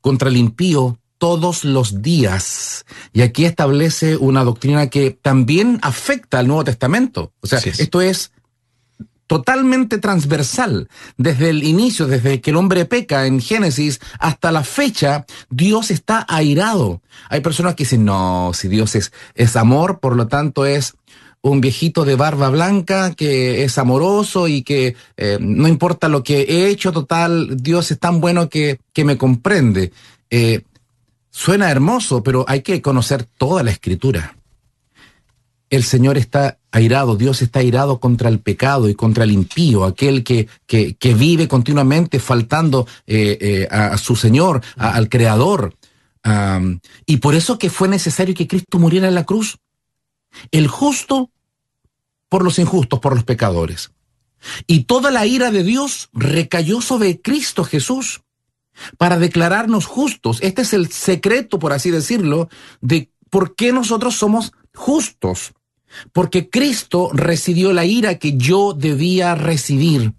contra 0.00 0.28
el 0.28 0.36
impío 0.36 0.98
todos 1.18 1.64
los 1.64 2.02
días. 2.02 2.84
Y 3.12 3.22
aquí 3.22 3.46
establece 3.46 4.16
una 4.16 4.44
doctrina 4.44 4.88
que 4.88 5.10
también 5.10 5.78
afecta 5.82 6.38
al 6.38 6.46
Nuevo 6.46 6.64
Testamento. 6.64 7.32
O 7.40 7.46
sea, 7.46 7.60
esto 7.60 8.00
es 8.02 8.32
totalmente 9.26 9.98
transversal. 9.98 10.88
Desde 11.16 11.50
el 11.50 11.64
inicio, 11.64 12.06
desde 12.06 12.40
que 12.40 12.50
el 12.50 12.56
hombre 12.56 12.84
peca 12.84 13.26
en 13.26 13.40
Génesis 13.40 14.00
hasta 14.18 14.52
la 14.52 14.64
fecha, 14.64 15.26
Dios 15.50 15.90
está 15.90 16.26
airado. 16.28 17.00
Hay 17.28 17.40
personas 17.40 17.74
que 17.74 17.84
dicen, 17.84 18.04
no, 18.04 18.52
si 18.54 18.68
Dios 18.68 18.94
es, 18.94 19.12
es 19.34 19.56
amor, 19.56 20.00
por 20.00 20.16
lo 20.16 20.26
tanto 20.26 20.66
es 20.66 20.94
un 21.42 21.60
viejito 21.60 22.04
de 22.04 22.16
barba 22.16 22.48
blanca 22.48 23.12
que 23.12 23.64
es 23.64 23.76
amoroso 23.76 24.48
y 24.48 24.62
que 24.62 24.96
eh, 25.16 25.36
no 25.40 25.68
importa 25.68 26.08
lo 26.08 26.22
que 26.22 26.40
he 26.42 26.68
hecho, 26.68 26.90
total, 26.90 27.56
Dios 27.58 27.90
es 27.90 27.98
tan 27.98 28.20
bueno 28.20 28.48
que, 28.48 28.80
que 28.92 29.04
me 29.04 29.18
comprende. 29.18 29.92
Eh, 30.30 30.62
Suena 31.36 31.68
hermoso, 31.68 32.22
pero 32.22 32.44
hay 32.46 32.62
que 32.62 32.80
conocer 32.80 33.24
toda 33.24 33.64
la 33.64 33.72
escritura. 33.72 34.36
El 35.74 35.82
Señor 35.82 36.16
está 36.16 36.58
airado, 36.70 37.16
Dios 37.16 37.42
está 37.42 37.58
airado 37.58 37.98
contra 37.98 38.28
el 38.28 38.38
pecado 38.38 38.88
y 38.88 38.94
contra 38.94 39.24
el 39.24 39.32
impío, 39.32 39.84
aquel 39.84 40.22
que, 40.22 40.46
que, 40.66 41.14
vive 41.14 41.48
continuamente 41.48 42.20
faltando 42.20 42.86
eh, 43.08 43.38
eh, 43.40 43.68
a, 43.68 43.98
su 43.98 44.14
Señor, 44.14 44.62
al 44.76 45.08
Creador. 45.08 45.74
Y 47.06 47.16
por 47.16 47.34
eso 47.34 47.58
que 47.58 47.70
fue 47.70 47.88
necesario 47.88 48.36
que 48.36 48.46
Cristo 48.46 48.78
muriera 48.78 49.08
en 49.08 49.16
la 49.16 49.24
cruz. 49.24 49.58
El 50.52 50.68
justo 50.68 51.30
por 52.28 52.44
los 52.44 52.60
injustos, 52.60 53.00
por 53.00 53.16
los 53.16 53.24
pecadores. 53.24 53.90
Y 54.68 54.84
toda 54.84 55.10
la 55.10 55.26
ira 55.26 55.50
de 55.50 55.64
Dios 55.64 56.08
recayó 56.12 56.80
sobre 56.82 57.20
Cristo 57.20 57.64
Jesús 57.64 58.20
para 58.96 59.18
declararnos 59.18 59.86
justos. 59.86 60.38
Este 60.40 60.62
es 60.62 60.72
el 60.72 60.92
secreto, 60.92 61.58
por 61.58 61.72
así 61.72 61.90
decirlo, 61.90 62.48
de 62.80 63.10
por 63.28 63.56
qué 63.56 63.72
nosotros 63.72 64.14
somos 64.14 64.52
justos. 64.72 65.52
Porque 66.12 66.48
Cristo 66.48 67.10
recibió 67.12 67.72
la 67.72 67.84
ira 67.84 68.16
que 68.16 68.36
yo 68.36 68.74
debía 68.74 69.34
recibir. 69.34 70.12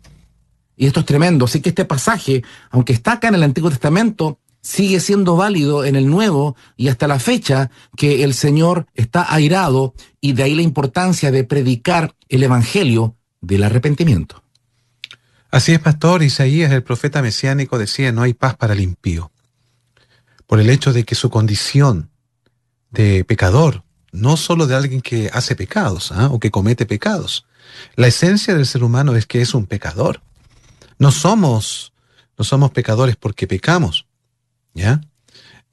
Y 0.77 0.87
esto 0.87 1.01
es 1.01 1.05
tremendo. 1.05 1.45
Así 1.45 1.61
que 1.61 1.69
este 1.69 1.85
pasaje, 1.85 2.43
aunque 2.69 2.93
está 2.93 3.13
acá 3.13 3.29
en 3.29 3.35
el 3.35 3.43
Antiguo 3.43 3.69
Testamento, 3.69 4.39
sigue 4.65 4.99
siendo 4.99 5.35
válido 5.35 5.85
en 5.85 5.95
el 5.95 6.09
Nuevo 6.09 6.55
y 6.75 6.87
hasta 6.87 7.07
la 7.07 7.19
fecha 7.19 7.69
que 7.95 8.23
el 8.23 8.33
Señor 8.33 8.87
está 8.95 9.33
airado 9.33 9.93
y 10.19 10.33
de 10.33 10.43
ahí 10.43 10.55
la 10.55 10.63
importancia 10.63 11.31
de 11.31 11.43
predicar 11.43 12.15
el 12.29 12.43
Evangelio 12.43 13.15
del 13.41 13.63
arrepentimiento. 13.63 14.43
Así 15.55 15.71
es, 15.71 15.79
pastor. 15.79 16.21
Isaías, 16.21 16.71
el 16.73 16.83
profeta 16.83 17.21
mesiánico, 17.21 17.77
decía, 17.77 18.11
no 18.11 18.23
hay 18.23 18.33
paz 18.33 18.57
para 18.57 18.73
el 18.73 18.81
impío. 18.81 19.31
Por 20.47 20.59
el 20.59 20.69
hecho 20.69 20.91
de 20.91 21.05
que 21.05 21.15
su 21.15 21.29
condición 21.29 22.09
de 22.91 23.23
pecador, 23.23 23.84
no 24.15 24.37
solo 24.37 24.67
de 24.67 24.75
alguien 24.75 25.01
que 25.01 25.29
hace 25.33 25.55
pecados 25.55 26.11
¿ah? 26.11 26.29
o 26.31 26.39
que 26.39 26.51
comete 26.51 26.85
pecados. 26.85 27.45
La 27.95 28.07
esencia 28.07 28.55
del 28.55 28.65
ser 28.65 28.83
humano 28.83 29.15
es 29.15 29.25
que 29.25 29.41
es 29.41 29.53
un 29.53 29.65
pecador. 29.65 30.21
No 30.97 31.11
somos, 31.11 31.93
no 32.37 32.45
somos 32.45 32.71
pecadores 32.71 33.15
porque 33.15 33.47
pecamos, 33.47 34.05
¿ya? 34.73 35.01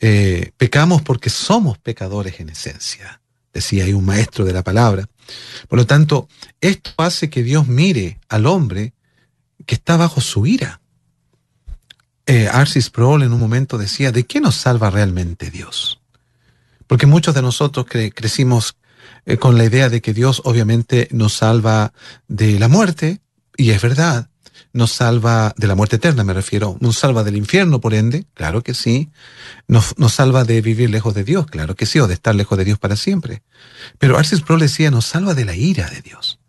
Eh, 0.00 0.50
pecamos 0.56 1.00
porque 1.02 1.30
somos 1.30 1.78
pecadores 1.78 2.40
en 2.40 2.48
esencia, 2.48 3.20
decía 3.52 3.84
ahí 3.84 3.92
un 3.92 4.04
maestro 4.04 4.44
de 4.44 4.52
la 4.52 4.64
palabra. 4.64 5.08
Por 5.68 5.78
lo 5.78 5.86
tanto, 5.86 6.28
esto 6.60 6.90
hace 6.96 7.30
que 7.30 7.44
Dios 7.44 7.68
mire 7.68 8.18
al 8.28 8.46
hombre 8.46 8.94
que 9.64 9.76
está 9.76 9.96
bajo 9.96 10.20
su 10.20 10.44
ira. 10.44 10.80
Eh, 12.26 12.48
Arcis 12.50 12.86
Sproul 12.86 13.22
en 13.22 13.32
un 13.32 13.38
momento 13.38 13.78
decía, 13.78 14.10
¿de 14.10 14.24
qué 14.24 14.40
nos 14.40 14.56
salva 14.56 14.90
realmente 14.90 15.50
Dios? 15.50 16.01
Porque 16.92 17.06
muchos 17.06 17.34
de 17.34 17.40
nosotros 17.40 17.86
crecimos 17.86 18.76
eh, 19.24 19.38
con 19.38 19.56
la 19.56 19.64
idea 19.64 19.88
de 19.88 20.02
que 20.02 20.12
Dios 20.12 20.42
obviamente 20.44 21.08
nos 21.10 21.32
salva 21.32 21.94
de 22.28 22.58
la 22.58 22.68
muerte, 22.68 23.22
y 23.56 23.70
es 23.70 23.80
verdad, 23.80 24.28
nos 24.74 24.92
salva 24.92 25.54
de 25.56 25.68
la 25.68 25.74
muerte 25.74 25.96
eterna, 25.96 26.22
me 26.22 26.34
refiero, 26.34 26.76
nos 26.80 26.98
salva 26.98 27.24
del 27.24 27.38
infierno, 27.38 27.80
por 27.80 27.94
ende, 27.94 28.26
claro 28.34 28.62
que 28.62 28.74
sí, 28.74 29.08
nos, 29.68 29.98
nos 29.98 30.12
salva 30.12 30.44
de 30.44 30.60
vivir 30.60 30.90
lejos 30.90 31.14
de 31.14 31.24
Dios, 31.24 31.46
claro 31.46 31.76
que 31.76 31.86
sí, 31.86 31.98
o 31.98 32.06
de 32.06 32.12
estar 32.12 32.34
lejos 32.34 32.58
de 32.58 32.66
Dios 32.66 32.78
para 32.78 32.96
siempre. 32.96 33.42
Pero 33.96 34.18
Arcis 34.18 34.42
Pro 34.42 34.58
decía, 34.58 34.90
nos 34.90 35.06
salva 35.06 35.32
de 35.32 35.46
la 35.46 35.56
ira 35.56 35.88
de 35.88 36.02
Dios. 36.02 36.40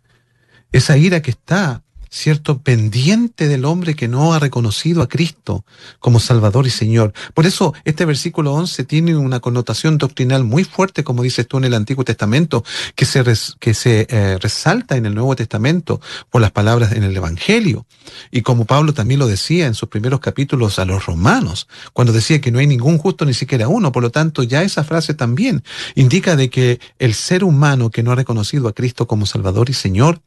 Esa 0.72 0.98
ira 0.98 1.22
que 1.22 1.30
está 1.30 1.83
¿cierto?, 2.14 2.58
pendiente 2.58 3.48
del 3.48 3.64
hombre 3.64 3.96
que 3.96 4.06
no 4.06 4.34
ha 4.34 4.38
reconocido 4.38 5.02
a 5.02 5.08
Cristo 5.08 5.64
como 5.98 6.20
Salvador 6.20 6.64
y 6.64 6.70
Señor. 6.70 7.12
Por 7.34 7.44
eso 7.44 7.74
este 7.84 8.04
versículo 8.04 8.52
11 8.52 8.84
tiene 8.84 9.16
una 9.16 9.40
connotación 9.40 9.98
doctrinal 9.98 10.44
muy 10.44 10.62
fuerte, 10.62 11.02
como 11.02 11.24
dices 11.24 11.48
tú 11.48 11.58
en 11.58 11.64
el 11.64 11.74
Antiguo 11.74 12.04
Testamento, 12.04 12.64
que 12.94 13.04
se, 13.04 13.24
que 13.58 13.74
se 13.74 14.06
eh, 14.08 14.38
resalta 14.38 14.96
en 14.96 15.06
el 15.06 15.14
Nuevo 15.14 15.34
Testamento 15.34 16.00
por 16.30 16.40
las 16.40 16.52
palabras 16.52 16.92
en 16.92 17.02
el 17.02 17.16
Evangelio. 17.16 17.84
Y 18.30 18.42
como 18.42 18.64
Pablo 18.64 18.94
también 18.94 19.18
lo 19.18 19.26
decía 19.26 19.66
en 19.66 19.74
sus 19.74 19.88
primeros 19.88 20.20
capítulos 20.20 20.78
a 20.78 20.84
los 20.84 21.06
romanos, 21.06 21.66
cuando 21.92 22.12
decía 22.12 22.40
que 22.40 22.52
no 22.52 22.60
hay 22.60 22.68
ningún 22.68 22.96
justo 22.96 23.24
ni 23.24 23.34
siquiera 23.34 23.66
uno. 23.66 23.90
Por 23.90 24.04
lo 24.04 24.10
tanto, 24.10 24.44
ya 24.44 24.62
esa 24.62 24.84
frase 24.84 25.14
también 25.14 25.64
indica 25.96 26.36
de 26.36 26.48
que 26.48 26.78
el 27.00 27.14
ser 27.14 27.42
humano 27.42 27.90
que 27.90 28.04
no 28.04 28.12
ha 28.12 28.14
reconocido 28.14 28.68
a 28.68 28.72
Cristo 28.72 29.08
como 29.08 29.26
Salvador 29.26 29.68
y 29.68 29.74
Señor 29.74 30.20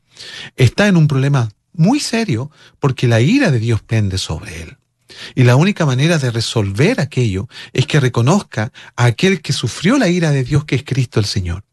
está 0.58 0.88
en 0.88 0.98
un 0.98 1.08
problema 1.08 1.50
muy 1.78 2.00
serio 2.00 2.52
porque 2.80 3.08
la 3.08 3.22
ira 3.22 3.52
de 3.52 3.60
Dios 3.60 3.82
pende 3.82 4.18
sobre 4.18 4.62
él. 4.62 4.78
Y 5.36 5.44
la 5.44 5.56
única 5.56 5.86
manera 5.86 6.18
de 6.18 6.32
resolver 6.32 7.00
aquello 7.00 7.48
es 7.74 7.86
que 7.88 8.00
reconozca 8.00 8.72
a 8.96 9.06
aquel 9.06 9.42
que 9.42 9.54
sufrió 9.54 9.98
la 9.98 10.10
ira 10.10 10.32
de 10.32 10.44
Dios, 10.44 10.66
que 10.66 10.76
es 10.76 10.84
Cristo 10.84 11.20
el 11.20 11.26
Señor 11.26 11.64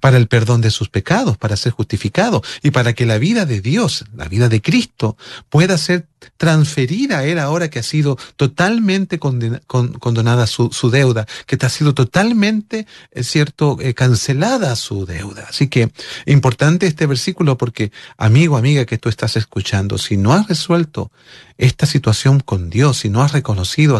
para 0.00 0.16
el 0.16 0.28
perdón 0.28 0.60
de 0.60 0.70
sus 0.70 0.88
pecados, 0.88 1.36
para 1.36 1.56
ser 1.56 1.72
justificado 1.72 2.42
y 2.62 2.70
para 2.70 2.94
que 2.94 3.06
la 3.06 3.18
vida 3.18 3.46
de 3.46 3.60
Dios, 3.60 4.04
la 4.14 4.26
vida 4.26 4.48
de 4.48 4.60
Cristo, 4.60 5.16
pueda 5.48 5.78
ser 5.78 6.07
transferida 6.36 7.18
a 7.18 7.24
Él 7.24 7.38
ahora 7.38 7.68
que 7.68 7.78
ha 7.78 7.82
sido 7.82 8.16
totalmente 8.36 9.18
condenada 9.18 10.46
su, 10.46 10.90
deuda, 10.90 11.26
que 11.46 11.56
te 11.56 11.66
ha 11.66 11.68
sido 11.68 11.94
totalmente, 11.94 12.86
es 13.10 13.26
eh, 13.26 13.30
cierto, 13.30 13.76
eh, 13.80 13.94
cancelada 13.94 14.74
su 14.76 15.06
deuda. 15.06 15.46
Así 15.48 15.68
que 15.68 15.90
importante 16.26 16.86
este 16.86 17.06
versículo 17.06 17.56
porque, 17.58 17.92
amigo, 18.16 18.56
amiga 18.56 18.84
que 18.84 18.98
tú 18.98 19.08
estás 19.08 19.36
escuchando, 19.36 19.98
si 19.98 20.16
no 20.16 20.32
has 20.32 20.48
resuelto 20.48 21.10
esta 21.58 21.86
situación 21.86 22.38
con 22.38 22.70
Dios, 22.70 22.98
si 22.98 23.10
no 23.10 23.22
has 23.22 23.32
reconocido 23.32 23.98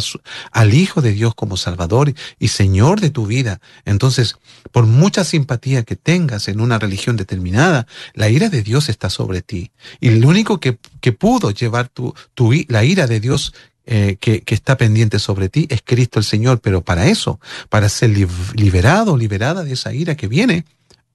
al 0.52 0.74
Hijo 0.74 1.02
de 1.02 1.12
Dios 1.12 1.34
como 1.34 1.56
Salvador 1.56 2.14
y 2.38 2.48
Señor 2.48 3.00
de 3.00 3.10
tu 3.10 3.26
vida, 3.26 3.60
entonces, 3.84 4.36
por 4.70 4.86
mucha 4.86 5.24
simpatía 5.24 5.82
que 5.82 5.96
tengas 5.96 6.46
en 6.46 6.60
una 6.60 6.78
religión 6.78 7.16
determinada, 7.16 7.86
la 8.14 8.28
ira 8.28 8.48
de 8.48 8.62
Dios 8.62 8.88
está 8.88 9.10
sobre 9.10 9.42
ti. 9.42 9.72
Y 10.00 10.10
lo 10.10 10.28
único 10.28 10.60
que, 10.60 10.78
que 11.00 11.12
pudo 11.12 11.50
llevar 11.50 11.88
tu, 11.88 12.07
tu, 12.34 12.52
la 12.68 12.84
ira 12.84 13.06
de 13.06 13.20
Dios 13.20 13.54
eh, 13.86 14.16
que, 14.20 14.42
que, 14.42 14.54
está 14.54 14.76
pendiente 14.76 15.18
sobre 15.18 15.48
ti 15.48 15.66
es 15.70 15.80
Cristo 15.82 16.18
el 16.18 16.24
Señor, 16.24 16.60
pero 16.60 16.82
para 16.82 17.06
eso, 17.06 17.40
para 17.68 17.88
ser 17.88 18.10
liberado 18.54 19.16
liberada 19.16 19.64
de 19.64 19.72
esa 19.72 19.94
ira 19.94 20.14
que 20.14 20.28
viene, 20.28 20.64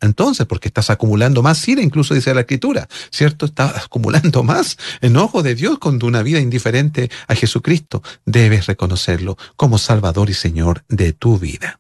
entonces, 0.04 0.46
porque 0.46 0.68
estás 0.68 0.90
acumulando 0.90 1.42
más 1.42 1.66
ira, 1.66 1.82
incluso 1.82 2.14
dice 2.14 2.34
la 2.34 2.42
escritura, 2.42 2.88
¿cierto? 3.10 3.46
Estás 3.46 3.86
acumulando 3.86 4.44
más 4.44 4.78
enojo 5.00 5.44
de 5.44 5.56
Dios 5.56 5.80
con 5.80 6.04
una 6.04 6.22
vida 6.22 6.40
indiferente 6.40 7.10
a 7.28 7.36
Jesucristo. 7.36 8.04
Debes 8.26 8.68
reconocerlo 8.68 9.38
como 9.56 9.78
Salvador 9.78 10.30
y 10.30 10.34
Señor 10.34 10.84
de 10.90 11.14
tu 11.14 11.40
vida. 11.40 11.80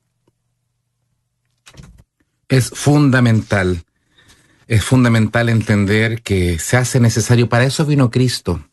Es 2.47 2.69
fundamental, 2.69 3.83
es 4.67 4.83
fundamental 4.85 5.49
entender 5.49 6.21
que 6.21 6.59
se 6.59 6.77
hace 6.77 7.01
necesario, 7.01 7.49
para 7.49 7.65
eso 7.65 7.85
vino 7.85 8.09
Cristo. 8.09 8.63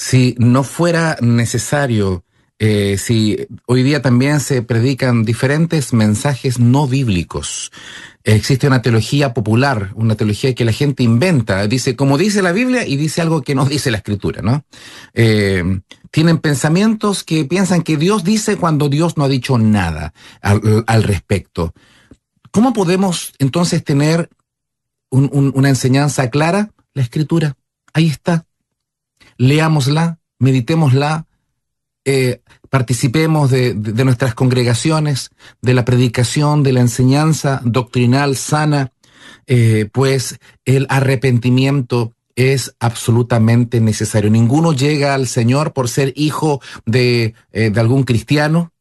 Si 0.00 0.34
no 0.38 0.64
fuera 0.64 1.18
necesario 1.20 2.24
eh, 2.58 2.96
si 2.96 3.36
hoy 3.66 3.82
día 3.82 4.00
también 4.00 4.40
se 4.40 4.62
predican 4.62 5.24
diferentes 5.24 5.92
mensajes 5.92 6.58
no 6.58 6.86
bíblicos. 6.86 7.70
Existe 8.24 8.66
una 8.66 8.80
teología 8.80 9.34
popular, 9.34 9.92
una 9.94 10.14
teología 10.14 10.54
que 10.54 10.64
la 10.64 10.72
gente 10.72 11.02
inventa, 11.02 11.66
dice 11.66 11.96
como 11.96 12.16
dice 12.16 12.40
la 12.40 12.52
Biblia 12.52 12.86
y 12.86 12.96
dice 12.96 13.20
algo 13.20 13.42
que 13.42 13.54
no 13.54 13.66
dice 13.66 13.90
la 13.90 13.98
Escritura, 13.98 14.40
¿no? 14.40 14.64
Eh, 15.12 15.80
tienen 16.10 16.38
pensamientos 16.38 17.22
que 17.22 17.44
piensan 17.44 17.82
que 17.82 17.98
Dios 17.98 18.24
dice 18.24 18.56
cuando 18.56 18.88
Dios 18.88 19.18
no 19.18 19.24
ha 19.24 19.28
dicho 19.28 19.58
nada 19.58 20.14
al, 20.40 21.02
respecto. 21.02 21.74
¿Cómo 22.50 22.72
podemos 22.72 23.34
entonces 23.38 23.84
tener 23.84 24.30
un, 25.10 25.28
un, 25.30 25.52
una 25.54 25.68
enseñanza 25.68 26.30
clara? 26.30 26.70
La 26.94 27.02
Escritura. 27.02 27.54
Ahí 27.92 28.06
está. 28.06 28.46
Leámosla, 29.40 30.18
meditémosla, 30.38 31.26
eh, 32.04 32.42
participemos 32.68 33.50
de, 33.50 33.72
nuestras 34.04 34.34
congregaciones, 34.34 35.30
de 35.62 35.72
la 35.72 35.86
predicación, 35.86 36.62
de 36.62 36.74
la 36.74 36.80
enseñanza 36.80 37.62
doctrinal 37.64 38.36
sana, 38.36 38.92
eh, 39.46 39.88
pues 39.90 40.38
el 40.66 40.86
arrepentimiento 40.90 42.12
es 42.36 42.74
absolutamente 42.80 43.80
necesario. 43.80 44.28
Ninguno 44.28 44.74
llega 44.74 45.14
al 45.14 45.26
Señor 45.26 45.72
por 45.72 45.88
ser 45.88 46.12
hijo 46.16 46.60
de, 46.84 47.32
eh, 47.52 47.70
de 47.70 47.80
algún 47.80 48.02
cristiano, 48.02 48.72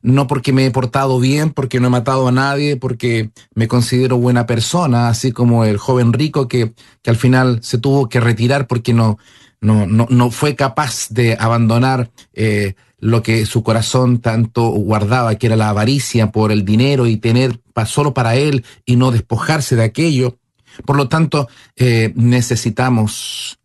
no 0.00 0.28
porque 0.28 0.52
me 0.52 0.64
he 0.66 0.70
portado 0.70 1.18
bien, 1.18 1.50
porque 1.50 1.80
no 1.80 1.88
he 1.88 1.90
matado 1.90 2.28
a 2.28 2.32
nadie, 2.32 2.76
porque 2.76 3.30
me 3.56 3.66
considero 3.66 4.18
buena 4.18 4.46
persona, 4.46 5.08
así 5.08 5.32
como 5.32 5.64
el 5.64 5.76
joven 5.76 6.12
rico 6.12 6.46
que, 6.46 6.72
que 7.02 7.10
al 7.10 7.16
final 7.16 7.58
se 7.64 7.78
tuvo 7.78 8.08
que 8.08 8.20
retirar 8.20 8.68
porque 8.68 8.92
no, 8.94 9.18
no, 9.64 9.86
no, 9.86 10.06
no 10.10 10.30
fue 10.30 10.56
capaz 10.56 11.08
de 11.08 11.38
abandonar 11.40 12.10
eh, 12.34 12.74
lo 12.98 13.22
que 13.22 13.46
su 13.46 13.62
corazón 13.62 14.20
tanto 14.20 14.68
guardaba, 14.68 15.36
que 15.36 15.46
era 15.46 15.56
la 15.56 15.70
avaricia 15.70 16.30
por 16.30 16.52
el 16.52 16.66
dinero 16.66 17.06
y 17.06 17.16
tener 17.16 17.60
solo 17.86 18.12
para 18.12 18.36
él 18.36 18.64
y 18.84 18.96
no 18.96 19.10
despojarse 19.10 19.74
de 19.74 19.84
aquello. 19.84 20.38
Por 20.84 20.96
lo 20.96 21.08
tanto, 21.08 21.48
eh, 21.76 22.12
necesitamos 22.14 23.58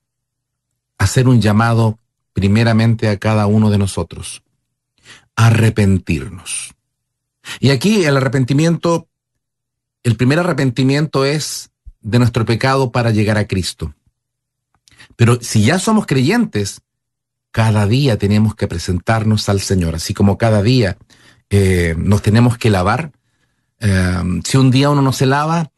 hacer 0.98 1.28
un 1.28 1.42
llamado 1.42 2.00
primeramente 2.32 3.10
a 3.10 3.18
cada 3.18 3.46
uno 3.48 3.70
de 3.70 3.78
nosotros, 3.78 4.42
arrepentirnos. 5.36 6.76
Y 7.60 7.72
aquí 7.72 8.06
el 8.06 8.16
arrepentimiento, 8.16 9.10
el 10.04 10.16
primer 10.16 10.40
arrepentimiento 10.40 11.26
es 11.26 11.72
de 12.00 12.20
nuestro 12.20 12.46
pecado 12.46 12.94
para 12.94 13.12
llegar 13.12 13.38
a 13.38 13.48
Cristo. 13.48 13.94
Pero 15.20 15.38
si 15.42 15.66
ya 15.66 15.80
somos 15.80 16.06
creyentes, 16.06 16.80
cada 17.52 17.86
día 17.88 18.18
tenemos 18.18 18.56
que 18.56 18.70
presentarnos 18.70 19.50
al 19.50 19.60
Señor, 19.60 19.96
así 19.96 20.14
como 20.14 20.38
cada 20.38 20.64
día 20.64 20.98
eh, 21.50 21.94
nos 21.98 22.22
tenemos 22.22 22.58
que 22.58 22.70
lavar. 22.70 23.12
Eh, 23.82 24.24
si 24.46 24.56
un 24.56 24.72
día 24.72 24.90
uno 24.90 25.02
no 25.02 25.12
se 25.12 25.26
lava, 25.26 25.74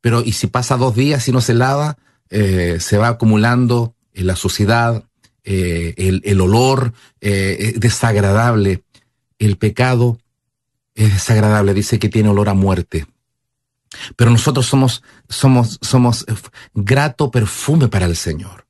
pero 0.00 0.22
y 0.22 0.30
si 0.30 0.46
pasa 0.46 0.76
dos 0.76 0.94
días 0.94 1.26
y 1.26 1.32
no 1.32 1.40
se 1.40 1.54
lava, 1.54 1.98
eh, 2.30 2.76
se 2.78 2.96
va 2.96 3.08
acumulando 3.08 3.96
la 4.12 4.36
suciedad, 4.36 5.02
el, 5.42 6.22
el, 6.24 6.40
olor 6.40 6.92
desagradable. 7.20 8.84
El 9.40 9.56
pecado 9.56 10.20
es 10.94 11.14
desagradable, 11.14 11.74
dice 11.74 11.98
que 11.98 12.08
tiene 12.08 12.28
olor 12.28 12.48
a 12.48 12.54
muerte. 12.54 13.08
Pero 14.14 14.30
nosotros 14.30 14.66
somos, 14.66 15.02
somos, 15.28 15.80
somos 15.82 16.24
grato 16.74 17.32
perfume 17.32 17.88
para 17.88 18.06
el 18.06 18.14
Señor. 18.14 18.63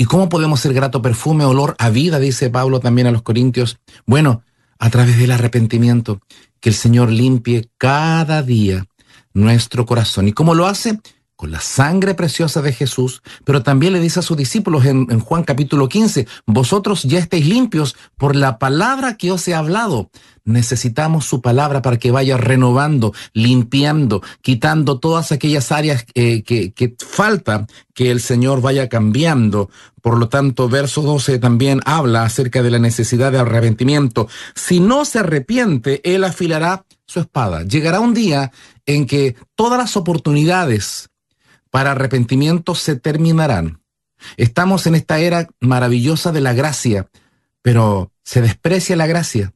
¿Y 0.00 0.04
cómo 0.04 0.28
podemos 0.28 0.60
ser 0.60 0.72
grato 0.74 1.02
perfume, 1.02 1.44
olor 1.44 1.74
a 1.80 1.90
vida, 1.90 2.20
dice 2.20 2.50
Pablo 2.50 2.78
también 2.78 3.08
a 3.08 3.10
los 3.10 3.22
Corintios? 3.22 3.80
Bueno, 4.06 4.44
a 4.78 4.90
través 4.90 5.18
del 5.18 5.32
arrepentimiento, 5.32 6.20
que 6.60 6.68
el 6.68 6.76
Señor 6.76 7.10
limpie 7.10 7.68
cada 7.78 8.44
día 8.44 8.86
nuestro 9.34 9.86
corazón. 9.86 10.28
¿Y 10.28 10.32
cómo 10.32 10.54
lo 10.54 10.68
hace? 10.68 11.00
Con 11.38 11.52
la 11.52 11.60
sangre 11.60 12.14
preciosa 12.14 12.62
de 12.62 12.72
Jesús, 12.72 13.22
pero 13.44 13.62
también 13.62 13.92
le 13.92 14.00
dice 14.00 14.18
a 14.18 14.22
sus 14.22 14.36
discípulos 14.36 14.84
en, 14.84 15.06
Juan 15.20 15.44
capítulo 15.44 15.88
15, 15.88 16.26
vosotros 16.46 17.04
ya 17.04 17.20
estáis 17.20 17.46
limpios 17.46 17.94
por 18.16 18.34
la 18.34 18.58
palabra 18.58 19.16
que 19.16 19.30
os 19.30 19.46
he 19.46 19.54
hablado. 19.54 20.10
Necesitamos 20.44 21.26
su 21.26 21.40
palabra 21.40 21.80
para 21.80 21.96
que 21.96 22.10
vaya 22.10 22.38
renovando, 22.38 23.12
limpiando, 23.34 24.20
quitando 24.42 24.98
todas 24.98 25.30
aquellas 25.30 25.70
áreas 25.70 26.06
eh, 26.14 26.42
que, 26.42 26.72
que 26.72 26.96
falta 26.98 27.68
que 27.94 28.10
el 28.10 28.20
Señor 28.20 28.60
vaya 28.60 28.88
cambiando. 28.88 29.70
Por 30.02 30.18
lo 30.18 30.28
tanto, 30.28 30.68
verso 30.68 31.02
12 31.02 31.38
también 31.38 31.78
habla 31.84 32.24
acerca 32.24 32.64
de 32.64 32.72
la 32.72 32.80
necesidad 32.80 33.30
de 33.30 33.38
arrepentimiento. 33.38 34.26
Si 34.56 34.80
no 34.80 35.04
se 35.04 35.20
arrepiente, 35.20 36.00
Él 36.02 36.24
afilará 36.24 36.84
su 37.06 37.20
espada. 37.20 37.62
Llegará 37.62 38.00
un 38.00 38.12
día 38.12 38.50
en 38.86 39.06
que 39.06 39.36
todas 39.54 39.78
las 39.78 39.96
oportunidades 39.96 41.07
para 41.78 41.92
arrepentimiento 41.92 42.74
se 42.74 42.96
terminarán. 42.96 43.82
Estamos 44.36 44.88
en 44.88 44.96
esta 44.96 45.20
era 45.20 45.46
maravillosa 45.60 46.32
de 46.32 46.40
la 46.40 46.52
gracia, 46.52 47.06
pero 47.62 48.10
se 48.24 48.42
desprecia 48.42 48.96
la 48.96 49.06
gracia. 49.06 49.52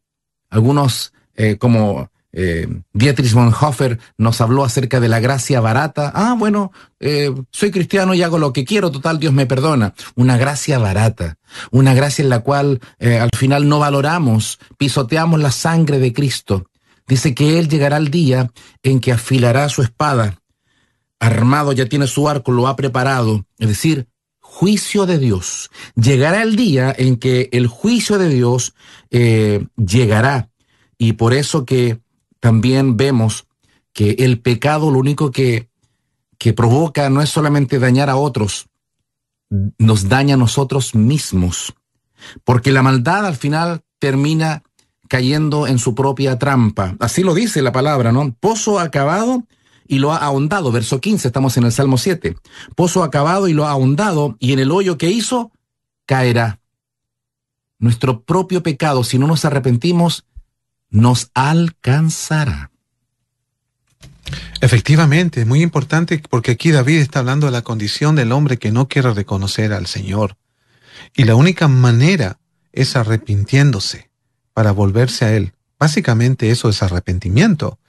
Algunos, 0.49 1.15
eh, 1.35 1.57
como 1.59 2.13
eh, 2.33 2.69
Dietrich 2.93 3.33
Bonhoeffer, 3.33 3.99
nos 4.19 4.41
habló 4.41 4.63
acerca 4.63 5.01
de 5.01 5.09
la 5.09 5.19
gracia 5.19 5.61
barata. 5.61 6.13
Ah, 6.15 6.37
bueno, 6.39 6.71
eh, 7.01 7.35
soy 7.51 7.73
cristiano 7.73 8.15
y 8.15 8.23
hago 8.23 8.39
lo 8.39 8.53
que 8.53 8.65
quiero, 8.65 8.93
total, 8.93 9.19
Dios 9.19 9.33
me 9.33 9.47
perdona. 9.47 9.93
Una 10.15 10.37
gracia 10.37 10.79
barata, 10.79 11.39
una 11.73 11.93
gracia 11.93 12.23
en 12.23 12.29
la 12.29 12.39
cual 12.39 12.79
eh, 13.01 13.19
al 13.19 13.31
final 13.37 13.69
no 13.69 13.81
valoramos, 13.81 14.61
pisoteamos 14.79 15.41
la 15.41 15.51
sangre 15.51 15.99
de 15.99 16.13
Cristo. 16.13 16.69
Dice 17.09 17.35
que 17.35 17.59
Él 17.59 17.69
llegará 17.69 17.97
el 17.97 18.13
día 18.13 18.53
en 18.85 19.01
que 19.01 19.11
afilará 19.11 19.69
su 19.69 19.83
espada 19.83 20.39
armado, 21.23 21.73
ya 21.73 21.87
tiene 21.87 22.09
su 22.09 22.29
arco, 22.29 22.51
lo 22.51 22.67
ha 22.67 22.75
preparado, 22.75 23.47
es 23.59 23.69
decir, 23.69 24.09
juicio 24.41 25.07
de 25.07 25.19
Dios. 25.19 25.71
Llegará 25.95 26.43
el 26.43 26.57
día 26.57 26.93
en 26.97 27.17
que 27.17 27.49
el 27.53 27.69
juicio 27.69 28.19
de 28.19 28.29
Dios 28.29 28.75
eh, 29.11 29.65
llegará. 29.77 30.51
Y 30.99 31.13
por 31.13 31.33
eso 31.33 31.65
que 31.65 32.01
también 32.41 32.97
vemos 32.97 33.47
que 33.93 34.17
el 34.19 34.41
pecado 34.41 34.91
lo 34.91 34.99
único 34.99 35.31
que, 35.31 35.69
que 36.39 36.53
provoca 36.53 37.09
no 37.09 37.23
es 37.23 37.31
solamente 37.31 37.79
dañar 37.79 38.11
a 38.11 38.17
otros, 38.17 38.67
nos 39.79 40.09
daña 40.09 40.35
a 40.35 40.39
nosotros 40.39 40.97
mismos. 40.97 41.73
Porque 42.43 42.73
la 42.73 42.83
maldad 42.83 43.27
al 43.27 43.37
final 43.37 43.83
termina 44.01 44.65
cayendo 45.09 45.69
en 45.69 45.79
su 45.79 45.95
propia 45.95 46.39
trampa. 46.39 46.97
Así 46.99 47.23
lo 47.23 47.35
dice 47.35 47.63
la 47.63 47.71
palabra, 47.71 48.11
¿no? 48.11 48.35
Pozo 48.41 48.81
acabado 48.81 49.45
y 49.87 49.99
lo 49.99 50.13
ha 50.13 50.19
ahondado. 50.19 50.73
Verso 50.73 51.01
15, 51.01 51.29
estamos 51.29 51.57
en 51.57 51.65
el 51.65 51.73
Salmo 51.73 51.99
7. 51.99 52.37
Pozo 52.75 53.03
acabado 53.03 53.49
y 53.49 53.53
lo 53.53 53.67
ha 53.67 53.71
ahondado, 53.71 54.37
y 54.39 54.53
en 54.53 54.59
el 54.59 54.71
hoyo 54.71 54.99
que 54.99 55.11
hizo, 55.11 55.53
caerá. 56.07 56.61
Nuestro 57.79 58.23
propio 58.23 58.63
pecado, 58.63 59.05
si 59.05 59.19
no 59.19 59.27
nos 59.27 59.45
arrepentimos, 59.45 60.25
nos 60.91 61.31
alcanzará. 61.35 62.71
Efectivamente, 64.61 65.41
es 65.41 65.47
muy 65.47 65.63
importante 65.63 66.23
porque 66.31 66.53
aquí 66.53 66.71
David 66.71 66.99
está 66.99 67.19
hablando 67.19 67.47
de 67.47 67.53
la 67.53 67.63
condición 67.63 68.15
del 68.15 68.31
hombre 68.31 68.59
que 68.59 68.71
no 68.71 68.89
quiere 68.89 69.13
reconocer 69.13 69.73
al 69.73 69.87
Señor. 69.87 70.37
Y 71.15 71.25
la 71.25 71.35
única 71.35 71.67
manera 71.67 72.39
es 72.73 72.95
arrepintiéndose 72.95 74.11
para 74.55 74.71
volverse 74.71 75.25
a 75.25 75.35
Él. 75.35 75.53
Básicamente 75.79 76.51
eso 76.51 76.69
es 76.69 76.83
arrepentimiento 76.83 77.81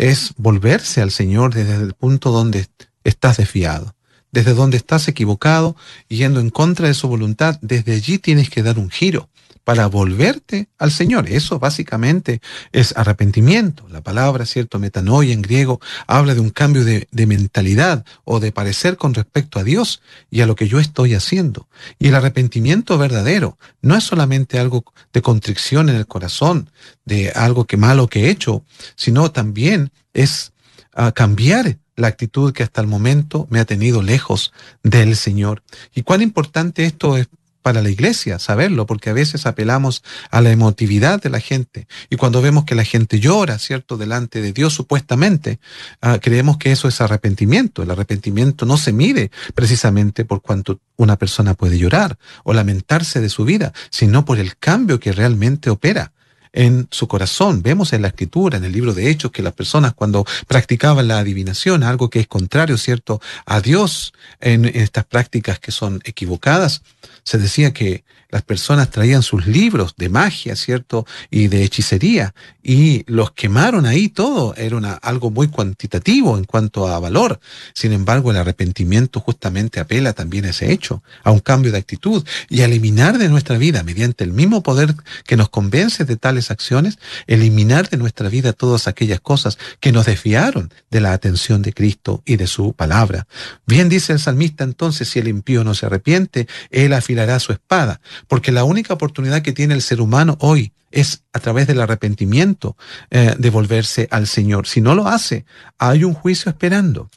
es 0.00 0.32
volverse 0.38 1.02
al 1.02 1.10
Señor 1.10 1.52
desde 1.52 1.76
el 1.76 1.92
punto 1.92 2.30
donde 2.30 2.68
estás 3.04 3.36
desviado, 3.36 3.94
desde 4.32 4.54
donde 4.54 4.78
estás 4.78 5.08
equivocado, 5.08 5.76
yendo 6.08 6.40
en 6.40 6.48
contra 6.48 6.88
de 6.88 6.94
su 6.94 7.06
voluntad. 7.06 7.58
Desde 7.60 7.92
allí 7.92 8.18
tienes 8.18 8.48
que 8.48 8.62
dar 8.62 8.78
un 8.78 8.88
giro 8.88 9.28
para 9.70 9.86
volverte 9.86 10.68
al 10.78 10.90
Señor. 10.90 11.28
Eso 11.28 11.60
básicamente 11.60 12.40
es 12.72 12.92
arrepentimiento. 12.96 13.86
La 13.88 14.00
palabra, 14.00 14.44
cierto, 14.44 14.80
metanoia 14.80 15.32
en 15.32 15.42
griego, 15.42 15.80
habla 16.08 16.34
de 16.34 16.40
un 16.40 16.50
cambio 16.50 16.84
de, 16.84 17.06
mentalidad 17.12 18.04
o 18.24 18.40
de 18.40 18.50
parecer 18.50 18.96
con 18.96 19.14
respecto 19.14 19.60
a 19.60 19.62
Dios 19.62 20.02
y 20.28 20.40
a 20.40 20.48
lo 20.48 20.56
que 20.56 20.66
yo 20.66 20.80
estoy 20.80 21.14
haciendo. 21.14 21.68
Y 22.00 22.08
el 22.08 22.16
arrepentimiento 22.16 22.98
verdadero 22.98 23.58
no 23.80 23.94
es 23.94 24.02
solamente 24.02 24.58
algo 24.58 24.82
de 25.12 25.22
contrición 25.22 25.88
en 25.88 25.94
el 25.94 26.08
corazón, 26.08 26.68
de 27.04 27.30
algo 27.30 27.64
que 27.64 27.76
malo 27.76 28.08
que 28.08 28.24
he 28.24 28.30
hecho, 28.30 28.64
sino 28.96 29.30
también 29.30 29.92
es 30.12 30.52
uh, 30.96 31.12
cambiar 31.14 31.78
la 31.94 32.08
actitud 32.08 32.52
que 32.52 32.64
hasta 32.64 32.80
el 32.80 32.88
momento 32.88 33.46
me 33.50 33.60
ha 33.60 33.64
tenido 33.64 34.02
lejos 34.02 34.52
del 34.82 35.14
Señor. 35.14 35.62
Y 35.94 36.02
cuán 36.02 36.22
importante 36.22 36.86
esto 36.86 37.16
es 37.16 37.28
para 37.62 37.82
la 37.82 37.90
iglesia 37.90 38.38
saberlo, 38.38 38.86
porque 38.86 39.10
a 39.10 39.12
veces 39.12 39.46
apelamos 39.46 40.02
a 40.30 40.40
la 40.40 40.50
emotividad 40.50 41.20
de 41.20 41.30
la 41.30 41.40
gente 41.40 41.86
y 42.08 42.16
cuando 42.16 42.42
vemos 42.42 42.64
que 42.64 42.74
la 42.74 42.84
gente 42.84 43.20
llora, 43.20 43.58
¿cierto?, 43.58 43.96
delante 43.96 44.40
de 44.40 44.52
Dios 44.52 44.74
supuestamente, 44.74 45.60
uh, 46.02 46.18
creemos 46.20 46.56
que 46.56 46.72
eso 46.72 46.88
es 46.88 47.00
arrepentimiento. 47.00 47.82
El 47.82 47.90
arrepentimiento 47.90 48.66
no 48.66 48.76
se 48.76 48.92
mide 48.92 49.30
precisamente 49.54 50.24
por 50.24 50.42
cuanto 50.42 50.80
una 50.96 51.16
persona 51.16 51.54
puede 51.54 51.78
llorar 51.78 52.18
o 52.44 52.52
lamentarse 52.52 53.20
de 53.20 53.28
su 53.28 53.44
vida, 53.44 53.72
sino 53.90 54.24
por 54.24 54.38
el 54.38 54.56
cambio 54.56 55.00
que 55.00 55.12
realmente 55.12 55.70
opera 55.70 56.12
en 56.52 56.88
su 56.90 57.06
corazón. 57.06 57.62
Vemos 57.62 57.92
en 57.92 58.02
la 58.02 58.08
escritura, 58.08 58.58
en 58.58 58.64
el 58.64 58.72
libro 58.72 58.92
de 58.92 59.08
Hechos, 59.08 59.30
que 59.30 59.42
las 59.42 59.52
personas 59.52 59.94
cuando 59.94 60.24
practicaban 60.46 61.08
la 61.08 61.18
adivinación, 61.18 61.82
algo 61.82 62.10
que 62.10 62.20
es 62.20 62.26
contrario, 62.26 62.76
¿cierto?, 62.76 63.20
a 63.46 63.60
Dios 63.60 64.12
en 64.40 64.64
estas 64.64 65.04
prácticas 65.04 65.58
que 65.58 65.72
son 65.72 66.00
equivocadas, 66.04 66.82
se 67.24 67.38
decía 67.38 67.72
que 67.72 68.04
las 68.30 68.42
personas 68.42 68.90
traían 68.90 69.22
sus 69.22 69.46
libros 69.46 69.94
de 69.96 70.08
magia, 70.08 70.56
¿cierto? 70.56 71.06
Y 71.30 71.48
de 71.48 71.64
hechicería, 71.64 72.34
y 72.62 73.04
los 73.06 73.32
quemaron 73.32 73.86
ahí 73.86 74.08
todo. 74.08 74.54
Era 74.56 74.94
algo 75.02 75.30
muy 75.30 75.48
cuantitativo 75.48 76.38
en 76.38 76.44
cuanto 76.44 76.88
a 76.88 76.98
valor. 77.00 77.40
Sin 77.74 77.92
embargo, 77.92 78.30
el 78.30 78.36
arrepentimiento 78.36 79.20
justamente 79.20 79.80
apela 79.80 80.12
también 80.12 80.44
a 80.44 80.50
ese 80.50 80.72
hecho, 80.72 81.02
a 81.24 81.30
un 81.30 81.40
cambio 81.40 81.72
de 81.72 81.78
actitud 81.78 82.24
y 82.48 82.60
a 82.60 82.66
eliminar 82.66 83.18
de 83.18 83.28
nuestra 83.28 83.58
vida, 83.58 83.82
mediante 83.82 84.24
el 84.24 84.32
mismo 84.32 84.62
poder 84.62 84.94
que 85.24 85.36
nos 85.36 85.48
convence 85.48 86.04
de 86.04 86.16
tales 86.16 86.50
acciones, 86.50 86.98
eliminar 87.26 87.88
de 87.88 87.96
nuestra 87.96 88.28
vida 88.28 88.52
todas 88.52 88.86
aquellas 88.86 89.20
cosas 89.20 89.58
que 89.80 89.92
nos 89.92 90.06
desviaron 90.06 90.72
de 90.90 91.00
la 91.00 91.12
atención 91.12 91.62
de 91.62 91.72
Cristo 91.72 92.22
y 92.24 92.36
de 92.36 92.46
su 92.46 92.72
palabra. 92.74 93.26
Bien 93.66 93.88
dice 93.88 94.12
el 94.12 94.20
salmista 94.20 94.64
entonces, 94.64 95.08
si 95.08 95.18
el 95.18 95.28
impío 95.28 95.64
no 95.64 95.74
se 95.74 95.86
arrepiente, 95.86 96.46
él 96.70 96.92
afilará 96.92 97.38
su 97.40 97.52
espada 97.52 98.00
porque 98.28 98.52
la 98.52 98.64
única 98.64 98.94
oportunidad 98.94 99.42
que 99.42 99.52
tiene 99.52 99.74
el 99.74 99.82
ser 99.82 100.00
humano 100.00 100.36
hoy 100.40 100.72
es 100.90 101.22
a 101.32 101.38
través 101.38 101.66
del 101.66 101.80
arrepentimiento 101.80 102.76
eh, 103.10 103.34
de 103.38 103.50
volverse 103.50 104.08
al 104.10 104.26
Señor. 104.26 104.66
Si 104.66 104.80
no 104.80 104.94
lo 104.94 105.06
hace, 105.06 105.44
hay 105.78 106.04
un 106.04 106.14
juicio 106.14 106.50
esperando, 106.50 107.10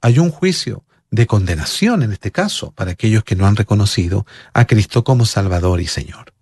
hay 0.00 0.18
un 0.18 0.30
juicio 0.30 0.84
de 1.10 1.26
condenación 1.26 2.02
en 2.02 2.12
este 2.12 2.30
caso 2.30 2.72
para 2.72 2.92
aquellos 2.92 3.22
que 3.22 3.36
no 3.36 3.46
han 3.46 3.56
reconocido 3.56 4.26
a 4.54 4.66
Cristo 4.66 5.04
como 5.04 5.26
Salvador 5.26 5.80
y 5.80 5.86
Señor. 5.86 6.32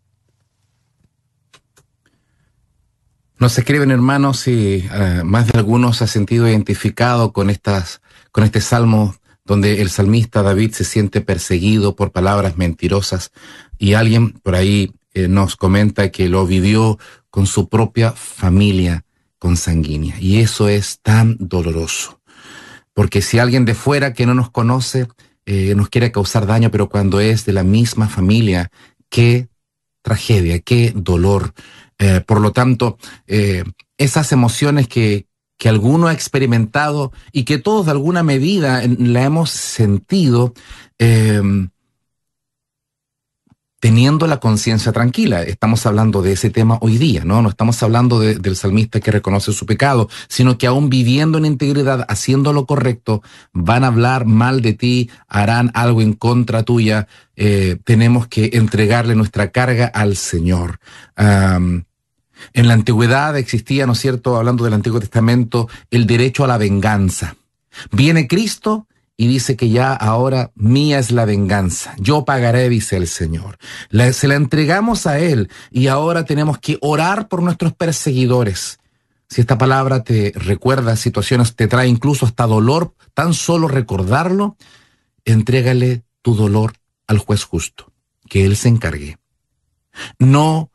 Nos 3.39 3.59
escriben 3.59 3.91
hermanos 3.91 4.47
y 4.47 4.87
uh, 4.87 5.25
más 5.25 5.47
de 5.47 5.59
algunos 5.59 5.97
se 5.97 6.05
ha 6.05 6.07
sentido 6.07 6.47
identificado 6.47 7.33
con 7.33 7.49
estas, 7.49 8.03
con 8.33 8.45
este 8.45 8.61
salmo 8.61 9.17
donde 9.45 9.81
el 9.81 9.91
salmista 9.91 10.43
David 10.43 10.73
se 10.73 10.85
siente 10.85 11.23
perseguido 11.23 11.97
por 11.97 12.13
palabras 12.13 12.57
mentirosas 12.57 13.33
y 13.81 13.95
alguien 13.95 14.33
por 14.33 14.55
ahí 14.55 14.93
eh, 15.15 15.27
nos 15.27 15.57
comenta 15.57 16.11
que 16.13 16.29
lo 16.29 16.47
vivió 16.47 16.99
con 17.31 17.47
su 17.47 17.69
propia 17.69 18.13
familia 18.13 19.05
consanguínea. 19.39 20.17
Y 20.21 20.41
eso 20.41 20.69
es 20.69 21.01
tan 21.01 21.37
doloroso. 21.41 22.21
Porque 22.93 23.23
si 23.23 23.39
alguien 23.39 23.65
de 23.65 23.75
fuera 23.75 24.13
que 24.13 24.27
no 24.27 24.35
nos 24.35 24.51
conoce 24.51 25.09
eh, 25.47 25.75
nos 25.75 25.89
quiere 25.89 26.13
causar 26.13 26.47
daño, 26.47 26.71
pero 26.71 26.91
cuando 26.91 27.21
es 27.21 27.47
de 27.47 27.55
la 27.55 27.65
misma 27.65 28.09
familia, 28.09 28.71
qué 29.09 29.49
tragedia, 30.03 30.61
qué 30.61 30.93
dolor. 30.95 31.55
Eh, 31.99 32.21
por 32.25 32.41
lo 32.41 32.53
tanto, 32.53 32.99
esas 33.97 34.31
emociones 34.33 34.89
que, 34.89 35.27
que 35.57 35.71
alguno 35.71 36.09
ha 36.09 36.13
experimentado 36.13 37.13
y 37.33 37.45
que 37.45 37.59
todos 37.59 37.87
de 37.87 37.93
alguna 37.93 38.23
medida 38.23 38.83
la 38.99 39.25
hemos 39.25 39.51
sentido, 39.51 40.53
teniendo 43.81 44.27
la 44.27 44.39
conciencia 44.41 44.93
tranquila. 44.93 45.43
Estamos 45.43 45.87
hablando 45.87 46.21
de 46.21 46.33
ese 46.33 46.51
tema 46.51 46.79
hoy 46.83 46.99
día, 46.99 47.25
¿no? 47.25 47.41
No 47.41 47.49
estamos 47.49 47.83
hablando 47.83 48.21
de, 48.21 48.35
del 48.39 48.55
salmista 48.55 49.01
que 49.01 49.11
reconoce 49.11 49.53
su 49.53 49.65
pecado, 49.65 50.09
sino 50.29 50.59
que 50.59 50.67
aún 50.67 50.91
viviendo 50.91 51.39
en 51.39 51.47
integridad, 51.47 52.05
haciendo 52.09 52.53
lo 52.53 52.67
correcto, 52.67 53.23
van 53.53 53.85
a 53.85 53.89
hablar 53.89 54.27
mal 54.27 54.61
de 54.61 54.75
ti, 54.75 55.11
harán 55.29 55.71
algo 55.73 56.03
en 56.03 56.13
contra 56.13 56.63
tuya. 56.63 57.09
Eh, 57.37 57.79
tenemos 57.85 58.29
que 58.29 58.51
entregarle 58.53 59.15
nuestra 59.15 59.51
carga 59.51 59.87
al 59.87 60.15
Señor. 60.17 60.79
En 61.17 61.87
la 62.69 62.75
antigüedad 62.75 63.37
existía, 63.37 63.87
¿no 63.87 63.93
es 63.93 64.01
cierto?, 64.01 64.37
hablando 64.37 64.65
del 64.65 64.75
Antiguo 64.75 65.01
Testamento, 65.01 65.69
el 65.91 66.07
derecho 66.07 66.45
a 66.45 66.49
la 66.49 66.59
venganza. 66.59 67.37
Viene 67.93 68.27
Cristo 68.27 68.87
y 69.21 69.27
dice 69.27 69.55
que 69.55 69.69
ya 69.69 69.93
ahora 69.93 70.51
mía 70.55 70.99
es 70.99 71.11
la 71.11 71.27
venganza. 71.27 71.95
Yo 71.99 72.25
pagaré, 72.25 72.71
dice 72.71 72.97
el 72.97 73.07
Señor. 73.07 73.59
se 74.13 74.29
la 74.29 74.35
entregamos 74.35 75.07
a 75.07 75.19
Él 75.19 75.51
y 75.71 75.89
ahora 75.89 76.25
tenemos 76.25 76.59
que 76.59 76.79
orar 76.81 77.29
por 77.29 77.43
nuestros 77.43 77.75
perseguidores. 77.75 78.79
Si 79.29 79.43
esta 79.43 79.59
palabra 79.59 80.05
te 80.05 80.33
recuerda 80.35 80.97
situaciones, 80.97 81.55
te 81.55 81.69
trae 81.69 81.87
incluso 81.87 82.25
hasta 82.25 82.47
dolor, 82.47 82.95
tan 83.13 83.35
solo 83.35 83.69
recordarlo, 83.69 84.57
entrégale 85.27 86.03
tu 86.23 86.35
dolor 86.35 86.73
al 87.07 87.19
juez 87.19 87.45
justo, 87.45 87.93
que 88.27 88.47
Él 88.47 88.57
se 88.57 88.69
encargue. 88.69 89.19
No 90.19 90.71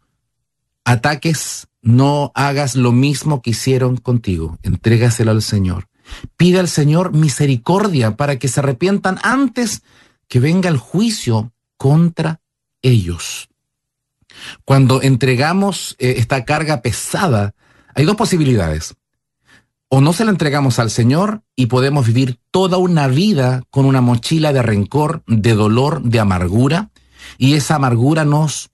ataques, 0.83 1.67
no 1.81 2.31
hagas 2.35 2.75
lo 2.75 2.91
mismo 2.91 3.41
que 3.41 3.49
hicieron 3.49 3.97
contigo, 3.97 4.59
entrégaselo 4.61 5.31
al 5.31 5.41
Señor. 5.41 5.87
Pide 6.37 6.59
al 6.59 6.67
Señor 6.67 7.13
misericordia 7.13 8.15
para 8.15 8.37
que 8.37 8.47
se 8.47 8.59
arrepientan 8.59 9.19
antes 9.23 9.83
que 10.27 10.39
venga 10.39 10.69
el 10.69 10.77
juicio 10.77 11.53
contra 11.77 12.41
ellos. 12.81 13.49
Cuando 14.63 15.01
entregamos 15.01 15.95
eh, 15.99 16.15
esta 16.17 16.45
carga 16.45 16.81
pesada, 16.81 17.55
hay 17.93 18.05
dos 18.05 18.15
posibilidades. 18.15 18.95
O 19.87 20.01
no 20.01 20.13
se 20.13 20.25
la 20.25 20.31
entregamos 20.31 20.79
al 20.79 20.89
Señor 20.89 21.43
y 21.55 21.67
podemos 21.67 22.07
vivir 22.07 22.39
toda 22.51 22.77
una 22.77 23.07
vida 23.07 23.63
con 23.69 23.85
una 23.85 24.01
mochila 24.01 24.51
de 24.51 24.61
rencor, 24.61 25.23
de 25.27 25.53
dolor, 25.53 26.01
de 26.01 26.19
amargura, 26.19 26.89
y 27.37 27.53
esa 27.53 27.75
amargura 27.75 28.25
nos, 28.25 28.71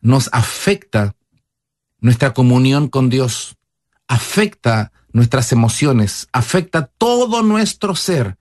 nos 0.00 0.28
afecta 0.32 1.14
nuestra 2.00 2.34
comunión 2.34 2.88
con 2.88 3.08
Dios, 3.08 3.56
afecta 4.08 4.92
nuestras 5.14 5.52
emociones, 5.52 6.28
afecta 6.32 6.90
todo 6.98 7.42
nuestro 7.42 7.94
ser. 7.94 8.36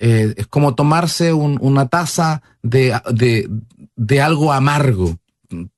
Eh, 0.00 0.34
es 0.36 0.46
como 0.48 0.74
tomarse 0.74 1.32
una 1.32 1.88
taza 1.88 2.42
de, 2.62 3.00
de, 3.96 4.20
algo 4.20 4.52
amargo. 4.52 5.16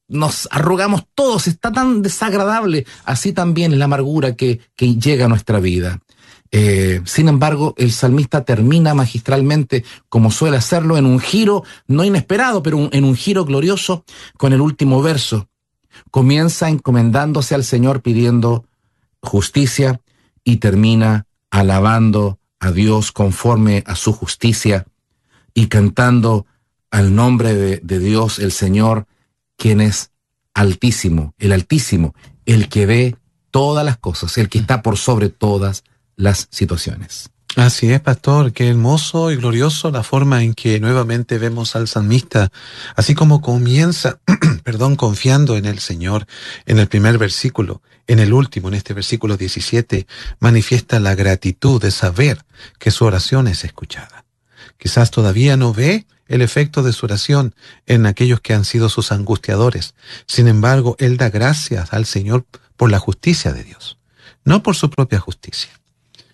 Nos 0.08 0.48
arrugamos 0.50 1.04
todos, 1.14 1.46
está 1.46 1.70
tan 1.70 2.02
desagradable, 2.02 2.86
así 3.04 3.32
también 3.32 3.72
es 3.72 3.78
la 3.78 3.84
amargura 3.84 4.34
que, 4.34 4.60
que 4.76 4.96
llega 4.96 5.26
a 5.26 5.28
nuestra 5.28 5.60
vida. 5.60 6.00
Eh, 6.52 7.02
sin 7.04 7.28
embargo, 7.28 7.74
el 7.76 7.92
salmista 7.92 8.42
termina 8.44 8.94
magistralmente, 8.94 9.84
como 10.08 10.30
suele 10.30 10.56
hacerlo, 10.56 10.96
en 10.96 11.04
un 11.04 11.20
giro 11.20 11.64
no 11.86 12.02
inesperado, 12.02 12.62
pero 12.62 12.88
en 12.92 13.04
un 13.04 13.14
giro 13.14 13.44
glorioso 13.44 14.04
con 14.38 14.52
el 14.54 14.62
último 14.62 15.02
verso. 15.02 15.48
Comienza 16.10 16.70
encomendándose 16.70 17.54
al 17.54 17.62
Señor 17.62 18.00
pidiendo 18.00 18.64
justicia, 19.22 20.00
y 20.50 20.56
termina 20.56 21.26
alabando 21.50 22.40
a 22.58 22.72
Dios 22.72 23.12
conforme 23.12 23.84
a 23.86 23.94
su 23.94 24.12
justicia 24.12 24.84
y 25.54 25.68
cantando 25.68 26.46
al 26.90 27.14
nombre 27.14 27.54
de, 27.54 27.98
Dios 27.98 28.40
el 28.40 28.50
Señor, 28.50 29.06
quien 29.56 29.80
es 29.80 30.10
altísimo, 30.52 31.34
el 31.38 31.52
altísimo, 31.52 32.14
el 32.46 32.68
que 32.68 32.86
ve 32.86 33.16
todas 33.52 33.84
las 33.84 33.96
cosas, 33.96 34.36
el 34.38 34.48
que 34.48 34.58
está 34.58 34.82
por 34.82 34.96
sobre 34.96 35.28
todas 35.28 35.84
las 36.16 36.48
situaciones. 36.50 37.29
Así 37.56 37.92
es, 37.92 38.00
pastor, 38.00 38.52
qué 38.52 38.68
hermoso 38.68 39.32
y 39.32 39.36
glorioso 39.36 39.90
la 39.90 40.04
forma 40.04 40.44
en 40.44 40.54
que 40.54 40.78
nuevamente 40.78 41.36
vemos 41.36 41.74
al 41.74 41.88
salmista, 41.88 42.52
así 42.94 43.16
como 43.16 43.42
comienza, 43.42 44.20
perdón, 44.62 44.94
confiando 44.94 45.56
en 45.56 45.64
el 45.64 45.80
Señor 45.80 46.26
en 46.66 46.78
el 46.78 46.86
primer 46.86 47.18
versículo, 47.18 47.82
en 48.06 48.20
el 48.20 48.32
último, 48.32 48.68
en 48.68 48.74
este 48.74 48.94
versículo 48.94 49.36
17, 49.36 50.06
manifiesta 50.38 51.00
la 51.00 51.16
gratitud 51.16 51.82
de 51.82 51.90
saber 51.90 52.44
que 52.78 52.92
su 52.92 53.04
oración 53.04 53.48
es 53.48 53.64
escuchada. 53.64 54.24
Quizás 54.78 55.10
todavía 55.10 55.56
no 55.56 55.74
ve 55.74 56.06
el 56.28 56.42
efecto 56.42 56.84
de 56.84 56.92
su 56.92 57.06
oración 57.06 57.56
en 57.86 58.06
aquellos 58.06 58.40
que 58.40 58.54
han 58.54 58.64
sido 58.64 58.88
sus 58.88 59.10
angustiadores. 59.10 59.94
Sin 60.26 60.46
embargo, 60.46 60.94
él 61.00 61.16
da 61.16 61.30
gracias 61.30 61.92
al 61.92 62.06
Señor 62.06 62.46
por 62.76 62.92
la 62.92 63.00
justicia 63.00 63.52
de 63.52 63.64
Dios, 63.64 63.98
no 64.44 64.62
por 64.62 64.76
su 64.76 64.88
propia 64.88 65.18
justicia 65.18 65.79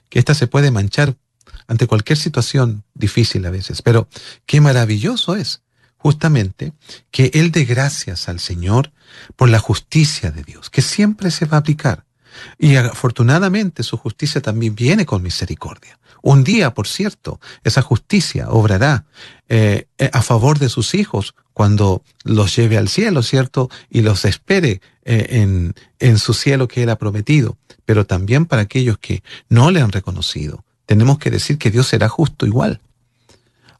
que 0.08 0.18
ésta 0.18 0.34
se 0.34 0.46
puede 0.46 0.70
manchar 0.70 1.16
ante 1.68 1.86
cualquier 1.86 2.18
situación 2.18 2.84
difícil 2.94 3.44
a 3.46 3.50
veces. 3.50 3.82
Pero 3.82 4.08
qué 4.46 4.60
maravilloso 4.60 5.36
es 5.36 5.62
justamente 5.96 6.72
que 7.10 7.30
Él 7.34 7.50
dé 7.50 7.64
gracias 7.64 8.28
al 8.28 8.40
Señor 8.40 8.92
por 9.34 9.48
la 9.48 9.58
justicia 9.58 10.30
de 10.30 10.44
Dios, 10.44 10.70
que 10.70 10.82
siempre 10.82 11.30
se 11.30 11.46
va 11.46 11.56
a 11.56 11.60
aplicar. 11.60 12.04
Y 12.58 12.76
afortunadamente 12.76 13.82
su 13.82 13.96
justicia 13.96 14.40
también 14.40 14.74
viene 14.74 15.06
con 15.06 15.22
misericordia. 15.22 15.98
Un 16.26 16.42
día, 16.42 16.74
por 16.74 16.88
cierto, 16.88 17.38
esa 17.62 17.82
justicia 17.82 18.48
obrará 18.50 19.04
eh, 19.48 19.86
eh, 19.96 20.10
a 20.12 20.22
favor 20.22 20.58
de 20.58 20.68
sus 20.68 20.94
hijos 20.94 21.36
cuando 21.52 22.02
los 22.24 22.56
lleve 22.56 22.78
al 22.78 22.88
cielo, 22.88 23.22
¿cierto? 23.22 23.70
Y 23.88 24.00
los 24.00 24.24
espere 24.24 24.80
eh, 25.04 25.72
en, 26.00 26.18
su 26.18 26.34
cielo 26.34 26.66
que 26.66 26.82
Él 26.82 26.90
ha 26.90 26.98
prometido. 26.98 27.56
Pero 27.84 28.06
también 28.06 28.44
para 28.44 28.62
aquellos 28.62 28.98
que 28.98 29.22
no 29.48 29.70
le 29.70 29.80
han 29.80 29.92
reconocido, 29.92 30.64
tenemos 30.84 31.18
que 31.18 31.30
decir 31.30 31.58
que 31.58 31.70
Dios 31.70 31.86
será 31.86 32.08
justo 32.08 32.44
igual. 32.44 32.80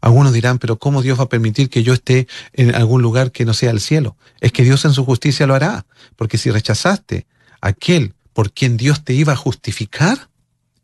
Algunos 0.01 0.33
dirán, 0.33 0.61
pero 0.61 0.79
¿cómo 0.79 1.03
Dios 1.03 1.19
va 1.19 1.25
a 1.25 1.29
permitir 1.29 1.69
que 1.69 1.83
yo 1.83 1.95
esté 1.95 2.29
en 2.53 2.77
algún 2.77 3.03
lugar 3.03 3.33
que 3.33 3.45
no 3.45 3.55
sea 3.55 3.73
el 3.73 3.81
cielo? 3.81 4.17
Es 4.41 4.53
que 4.53 4.63
Dios 4.63 4.85
en 4.85 4.93
su 4.93 5.05
justicia 5.05 5.49
lo 5.49 5.57
hará, 5.57 5.85
porque 6.15 6.39
si 6.39 6.53
rechazaste 6.53 7.27
a 7.61 7.71
aquel 7.71 8.15
por 8.33 8.53
quien 8.53 8.77
Dios 8.77 9.03
te 9.03 9.15
iba 9.15 9.33
a 9.33 9.37
justificar, 9.37 10.29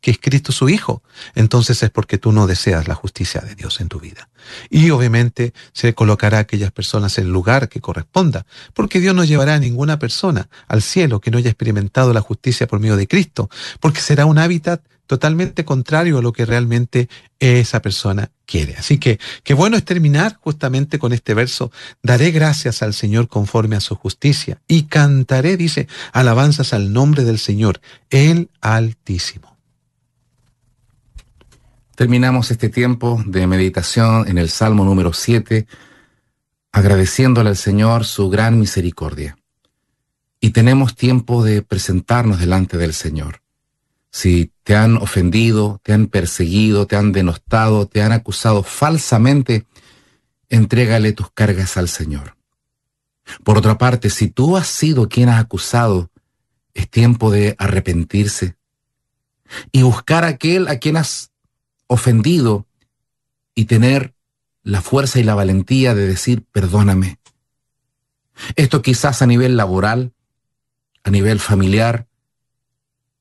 que 0.02 0.10
es 0.10 0.18
Cristo 0.20 0.52
su 0.52 0.68
Hijo, 0.68 1.02
entonces 1.34 1.82
es 1.82 1.88
porque 1.88 2.18
tú 2.18 2.32
no 2.32 2.46
deseas 2.46 2.88
la 2.88 2.94
justicia 2.94 3.40
de 3.40 3.54
Dios 3.54 3.80
en 3.80 3.88
tu 3.88 4.00
vida. 4.00 4.28
Y 4.68 4.90
obviamente 4.90 5.54
se 5.72 5.94
colocará 5.94 6.38
a 6.38 6.40
aquellas 6.42 6.72
personas 6.72 7.16
en 7.16 7.26
el 7.26 7.30
lugar 7.30 7.68
que 7.68 7.80
corresponda, 7.80 8.44
porque 8.74 9.00
Dios 9.00 9.14
no 9.14 9.24
llevará 9.24 9.54
a 9.54 9.60
ninguna 9.60 9.98
persona 9.98 10.48
al 10.66 10.82
cielo 10.82 11.20
que 11.20 11.30
no 11.30 11.38
haya 11.38 11.50
experimentado 11.50 12.12
la 12.12 12.20
justicia 12.20 12.66
por 12.66 12.80
medio 12.80 12.96
de 12.96 13.06
Cristo, 13.06 13.48
porque 13.80 14.00
será 14.00 14.26
un 14.26 14.38
hábitat 14.38 14.82
totalmente 15.06 15.64
contrario 15.64 16.18
a 16.18 16.22
lo 16.22 16.32
que 16.32 16.46
realmente 16.46 17.08
esa 17.38 17.80
persona 17.80 18.30
quiere. 18.44 18.74
Así 18.76 18.98
que 18.98 19.20
qué 19.44 19.54
bueno 19.54 19.76
es 19.76 19.84
terminar 19.84 20.36
justamente 20.40 20.98
con 20.98 21.12
este 21.12 21.34
verso. 21.34 21.70
Daré 22.02 22.32
gracias 22.32 22.82
al 22.82 22.94
Señor 22.94 23.28
conforme 23.28 23.76
a 23.76 23.80
su 23.80 23.94
justicia 23.94 24.60
y 24.66 24.84
cantaré, 24.84 25.56
dice, 25.56 25.86
alabanzas 26.12 26.72
al 26.72 26.92
nombre 26.92 27.24
del 27.24 27.38
Señor, 27.38 27.80
el 28.10 28.50
Altísimo. 28.60 29.51
Terminamos 32.02 32.50
este 32.50 32.68
tiempo 32.68 33.22
de 33.26 33.46
meditación 33.46 34.26
en 34.26 34.36
el 34.36 34.48
Salmo 34.48 34.84
número 34.84 35.12
7, 35.12 35.68
agradeciéndole 36.72 37.50
al 37.50 37.56
Señor 37.56 38.04
su 38.06 38.28
gran 38.28 38.58
misericordia. 38.58 39.38
Y 40.40 40.50
tenemos 40.50 40.96
tiempo 40.96 41.44
de 41.44 41.62
presentarnos 41.62 42.40
delante 42.40 42.76
del 42.76 42.92
Señor. 42.92 43.40
Si 44.10 44.50
te 44.64 44.74
han 44.74 44.96
ofendido, 44.96 45.80
te 45.84 45.92
han 45.92 46.08
perseguido, 46.08 46.88
te 46.88 46.96
han 46.96 47.12
denostado, 47.12 47.86
te 47.86 48.02
han 48.02 48.10
acusado 48.10 48.64
falsamente, 48.64 49.64
entrégale 50.48 51.12
tus 51.12 51.30
cargas 51.30 51.76
al 51.76 51.88
Señor. 51.88 52.36
Por 53.44 53.58
otra 53.58 53.78
parte, 53.78 54.10
si 54.10 54.26
tú 54.26 54.56
has 54.56 54.66
sido 54.66 55.08
quien 55.08 55.28
has 55.28 55.40
acusado, 55.40 56.10
es 56.74 56.90
tiempo 56.90 57.30
de 57.30 57.54
arrepentirse 57.60 58.56
y 59.70 59.82
buscar 59.82 60.24
a 60.24 60.28
aquel 60.28 60.66
a 60.66 60.80
quien 60.80 60.96
has 60.96 61.31
ofendido 61.92 62.66
y 63.54 63.66
tener 63.66 64.14
la 64.62 64.80
fuerza 64.80 65.18
y 65.18 65.22
la 65.22 65.34
valentía 65.34 65.94
de 65.94 66.06
decir 66.06 66.44
perdóname. 66.52 67.18
Esto 68.56 68.82
quizás 68.82 69.22
a 69.22 69.26
nivel 69.26 69.56
laboral, 69.56 70.12
a 71.04 71.10
nivel 71.10 71.40
familiar, 71.40 72.06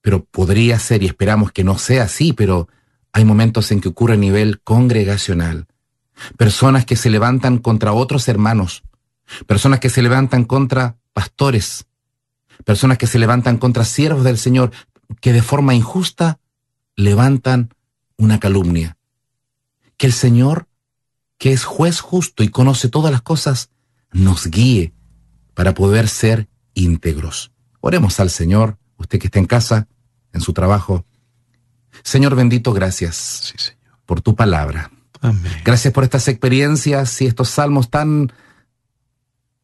pero 0.01 0.23
podría 0.23 0.79
ser 0.79 1.03
y 1.03 1.07
esperamos 1.07 1.51
que 1.51 1.63
no 1.63 1.77
sea 1.77 2.03
así, 2.03 2.33
pero 2.33 2.67
hay 3.13 3.25
momentos 3.25 3.71
en 3.71 3.81
que 3.81 3.89
ocurre 3.89 4.15
a 4.15 4.17
nivel 4.17 4.61
congregacional. 4.61 5.67
Personas 6.37 6.85
que 6.85 6.95
se 6.95 7.09
levantan 7.09 7.57
contra 7.57 7.93
otros 7.93 8.27
hermanos, 8.27 8.83
personas 9.47 9.79
que 9.79 9.89
se 9.89 10.01
levantan 10.01 10.45
contra 10.45 10.97
pastores, 11.13 11.85
personas 12.63 12.97
que 12.97 13.07
se 13.07 13.19
levantan 13.19 13.57
contra 13.57 13.85
siervos 13.85 14.23
del 14.23 14.37
Señor, 14.37 14.71
que 15.19 15.33
de 15.33 15.41
forma 15.41 15.73
injusta 15.73 16.39
levantan 16.95 17.73
una 18.21 18.39
calumnia. 18.39 18.97
Que 19.97 20.05
el 20.05 20.13
Señor, 20.13 20.67
que 21.37 21.51
es 21.51 21.63
juez 21.63 21.99
justo 21.99 22.43
y 22.43 22.49
conoce 22.49 22.87
todas 22.87 23.11
las 23.11 23.23
cosas, 23.23 23.71
nos 24.11 24.47
guíe 24.47 24.93
para 25.55 25.73
poder 25.73 26.07
ser 26.07 26.47
íntegros. 26.75 27.51
Oremos 27.79 28.19
al 28.19 28.29
Señor, 28.29 28.77
usted 28.97 29.19
que 29.19 29.27
está 29.27 29.39
en 29.39 29.47
casa, 29.47 29.87
en 30.33 30.41
su 30.41 30.53
trabajo. 30.53 31.03
Señor 32.03 32.35
bendito, 32.35 32.73
gracias 32.73 33.75
por 34.05 34.21
tu 34.21 34.35
palabra. 34.35 34.91
Gracias 35.65 35.93
por 35.93 36.03
estas 36.03 36.27
experiencias 36.27 37.21
y 37.21 37.25
estos 37.25 37.49
salmos 37.49 37.89
tan, 37.89 38.31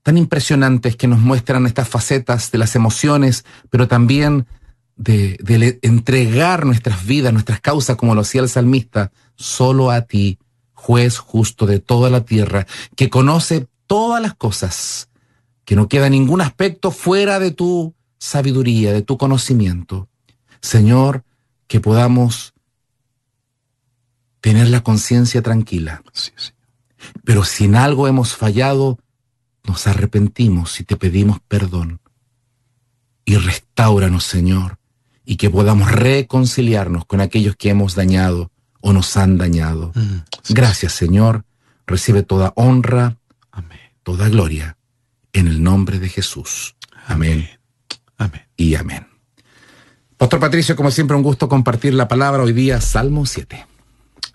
tan 0.02 0.18
impresionantes 0.18 0.96
que 0.96 1.08
nos 1.08 1.20
muestran 1.20 1.66
estas 1.68 1.88
facetas 1.88 2.52
de 2.52 2.58
las 2.58 2.76
emociones, 2.76 3.46
pero 3.70 3.88
también 3.88 4.48
de, 4.98 5.80
entregar 5.82 6.66
nuestras 6.66 7.06
vidas, 7.06 7.32
nuestras 7.32 7.62
causas, 7.62 7.96
como 7.96 8.16
lo 8.16 8.22
hacía 8.22 8.42
el 8.42 8.50
salmista, 8.50 9.12
solo 9.36 9.92
a 9.92 10.02
ti, 10.02 10.40
juez 10.74 11.18
justo 11.18 11.66
de 11.66 11.80
toda 11.80 12.10
la 12.10 12.22
tierra, 12.26 12.68
que 12.96 13.10
conoce 13.10 13.68
todas 13.86 14.22
las 14.22 14.34
cosas, 14.34 15.10
que 15.66 15.76
no 15.76 15.88
queda 15.88 16.10
ningún 16.10 16.42
aspecto 16.42 16.92
fuera 16.92 17.40
de 17.40 17.52
tu 17.52 17.94
sabiduría, 18.20 18.92
de 18.92 19.02
tu 19.02 19.18
conocimiento. 19.18 20.10
Señor, 20.62 21.24
que 21.68 21.80
podamos 21.80 22.54
tener 24.42 24.70
la 24.70 24.82
conciencia 24.82 25.42
tranquila. 25.42 26.02
Sí, 26.14 26.32
sí. 26.36 26.52
Pero 27.24 27.44
si 27.44 27.66
en 27.66 27.76
algo 27.76 28.08
hemos 28.08 28.36
fallado, 28.36 28.98
nos 29.64 29.86
arrepentimos 29.88 30.80
y 30.80 30.84
te 30.84 30.96
pedimos 30.96 31.40
perdón. 31.48 32.00
Y 33.26 33.36
restauranos, 33.36 34.24
Señor, 34.24 34.80
y 35.30 35.36
que 35.36 35.50
podamos 35.50 35.92
reconciliarnos 35.92 37.06
con 37.06 37.20
aquellos 37.20 37.58
que 37.58 37.70
hemos 37.70 37.96
dañado 37.96 38.50
o 38.80 38.94
nos 38.94 39.18
han 39.18 39.38
dañado. 39.38 39.92
Mm, 39.94 40.20
Gracias, 40.54 40.94
Señor. 40.94 41.44
Recibe 41.86 42.24
toda 42.24 42.54
honra. 42.56 43.18
Amén. 43.52 43.78
toda 44.04 44.30
gloria, 44.30 44.78
en 45.34 45.48
el 45.48 45.62
nombre 45.62 46.00
de 46.00 46.08
Jesús. 46.08 46.78
Amén 47.08 47.50
Amén. 48.18 48.42
y 48.56 48.76
amén. 48.76 49.06
Pastor 50.16 50.40
Patricio, 50.40 50.78
como 50.78 50.92
siempre, 50.92 51.18
un 51.18 51.24
gusto 51.24 51.50
compartir 51.50 51.94
la 51.94 52.08
palabra 52.08 52.42
hoy 52.42 52.54
día, 52.54 52.80
Salmo 52.80 53.26
7. 53.26 53.68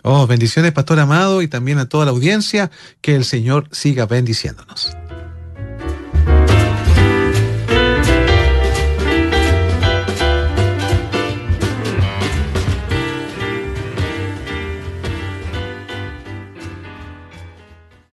Oh, 0.03 0.27
bendiciones, 0.27 0.73
pastor 0.73 0.99
amado, 0.99 1.41
y 1.41 1.47
también 1.47 1.79
a 1.79 1.89
toda 1.89 2.05
la 2.05 2.11
audiencia. 2.11 2.69
Que 3.01 3.15
el 3.15 3.25
Señor 3.25 3.67
siga 3.71 4.05
bendiciéndonos. 4.05 4.95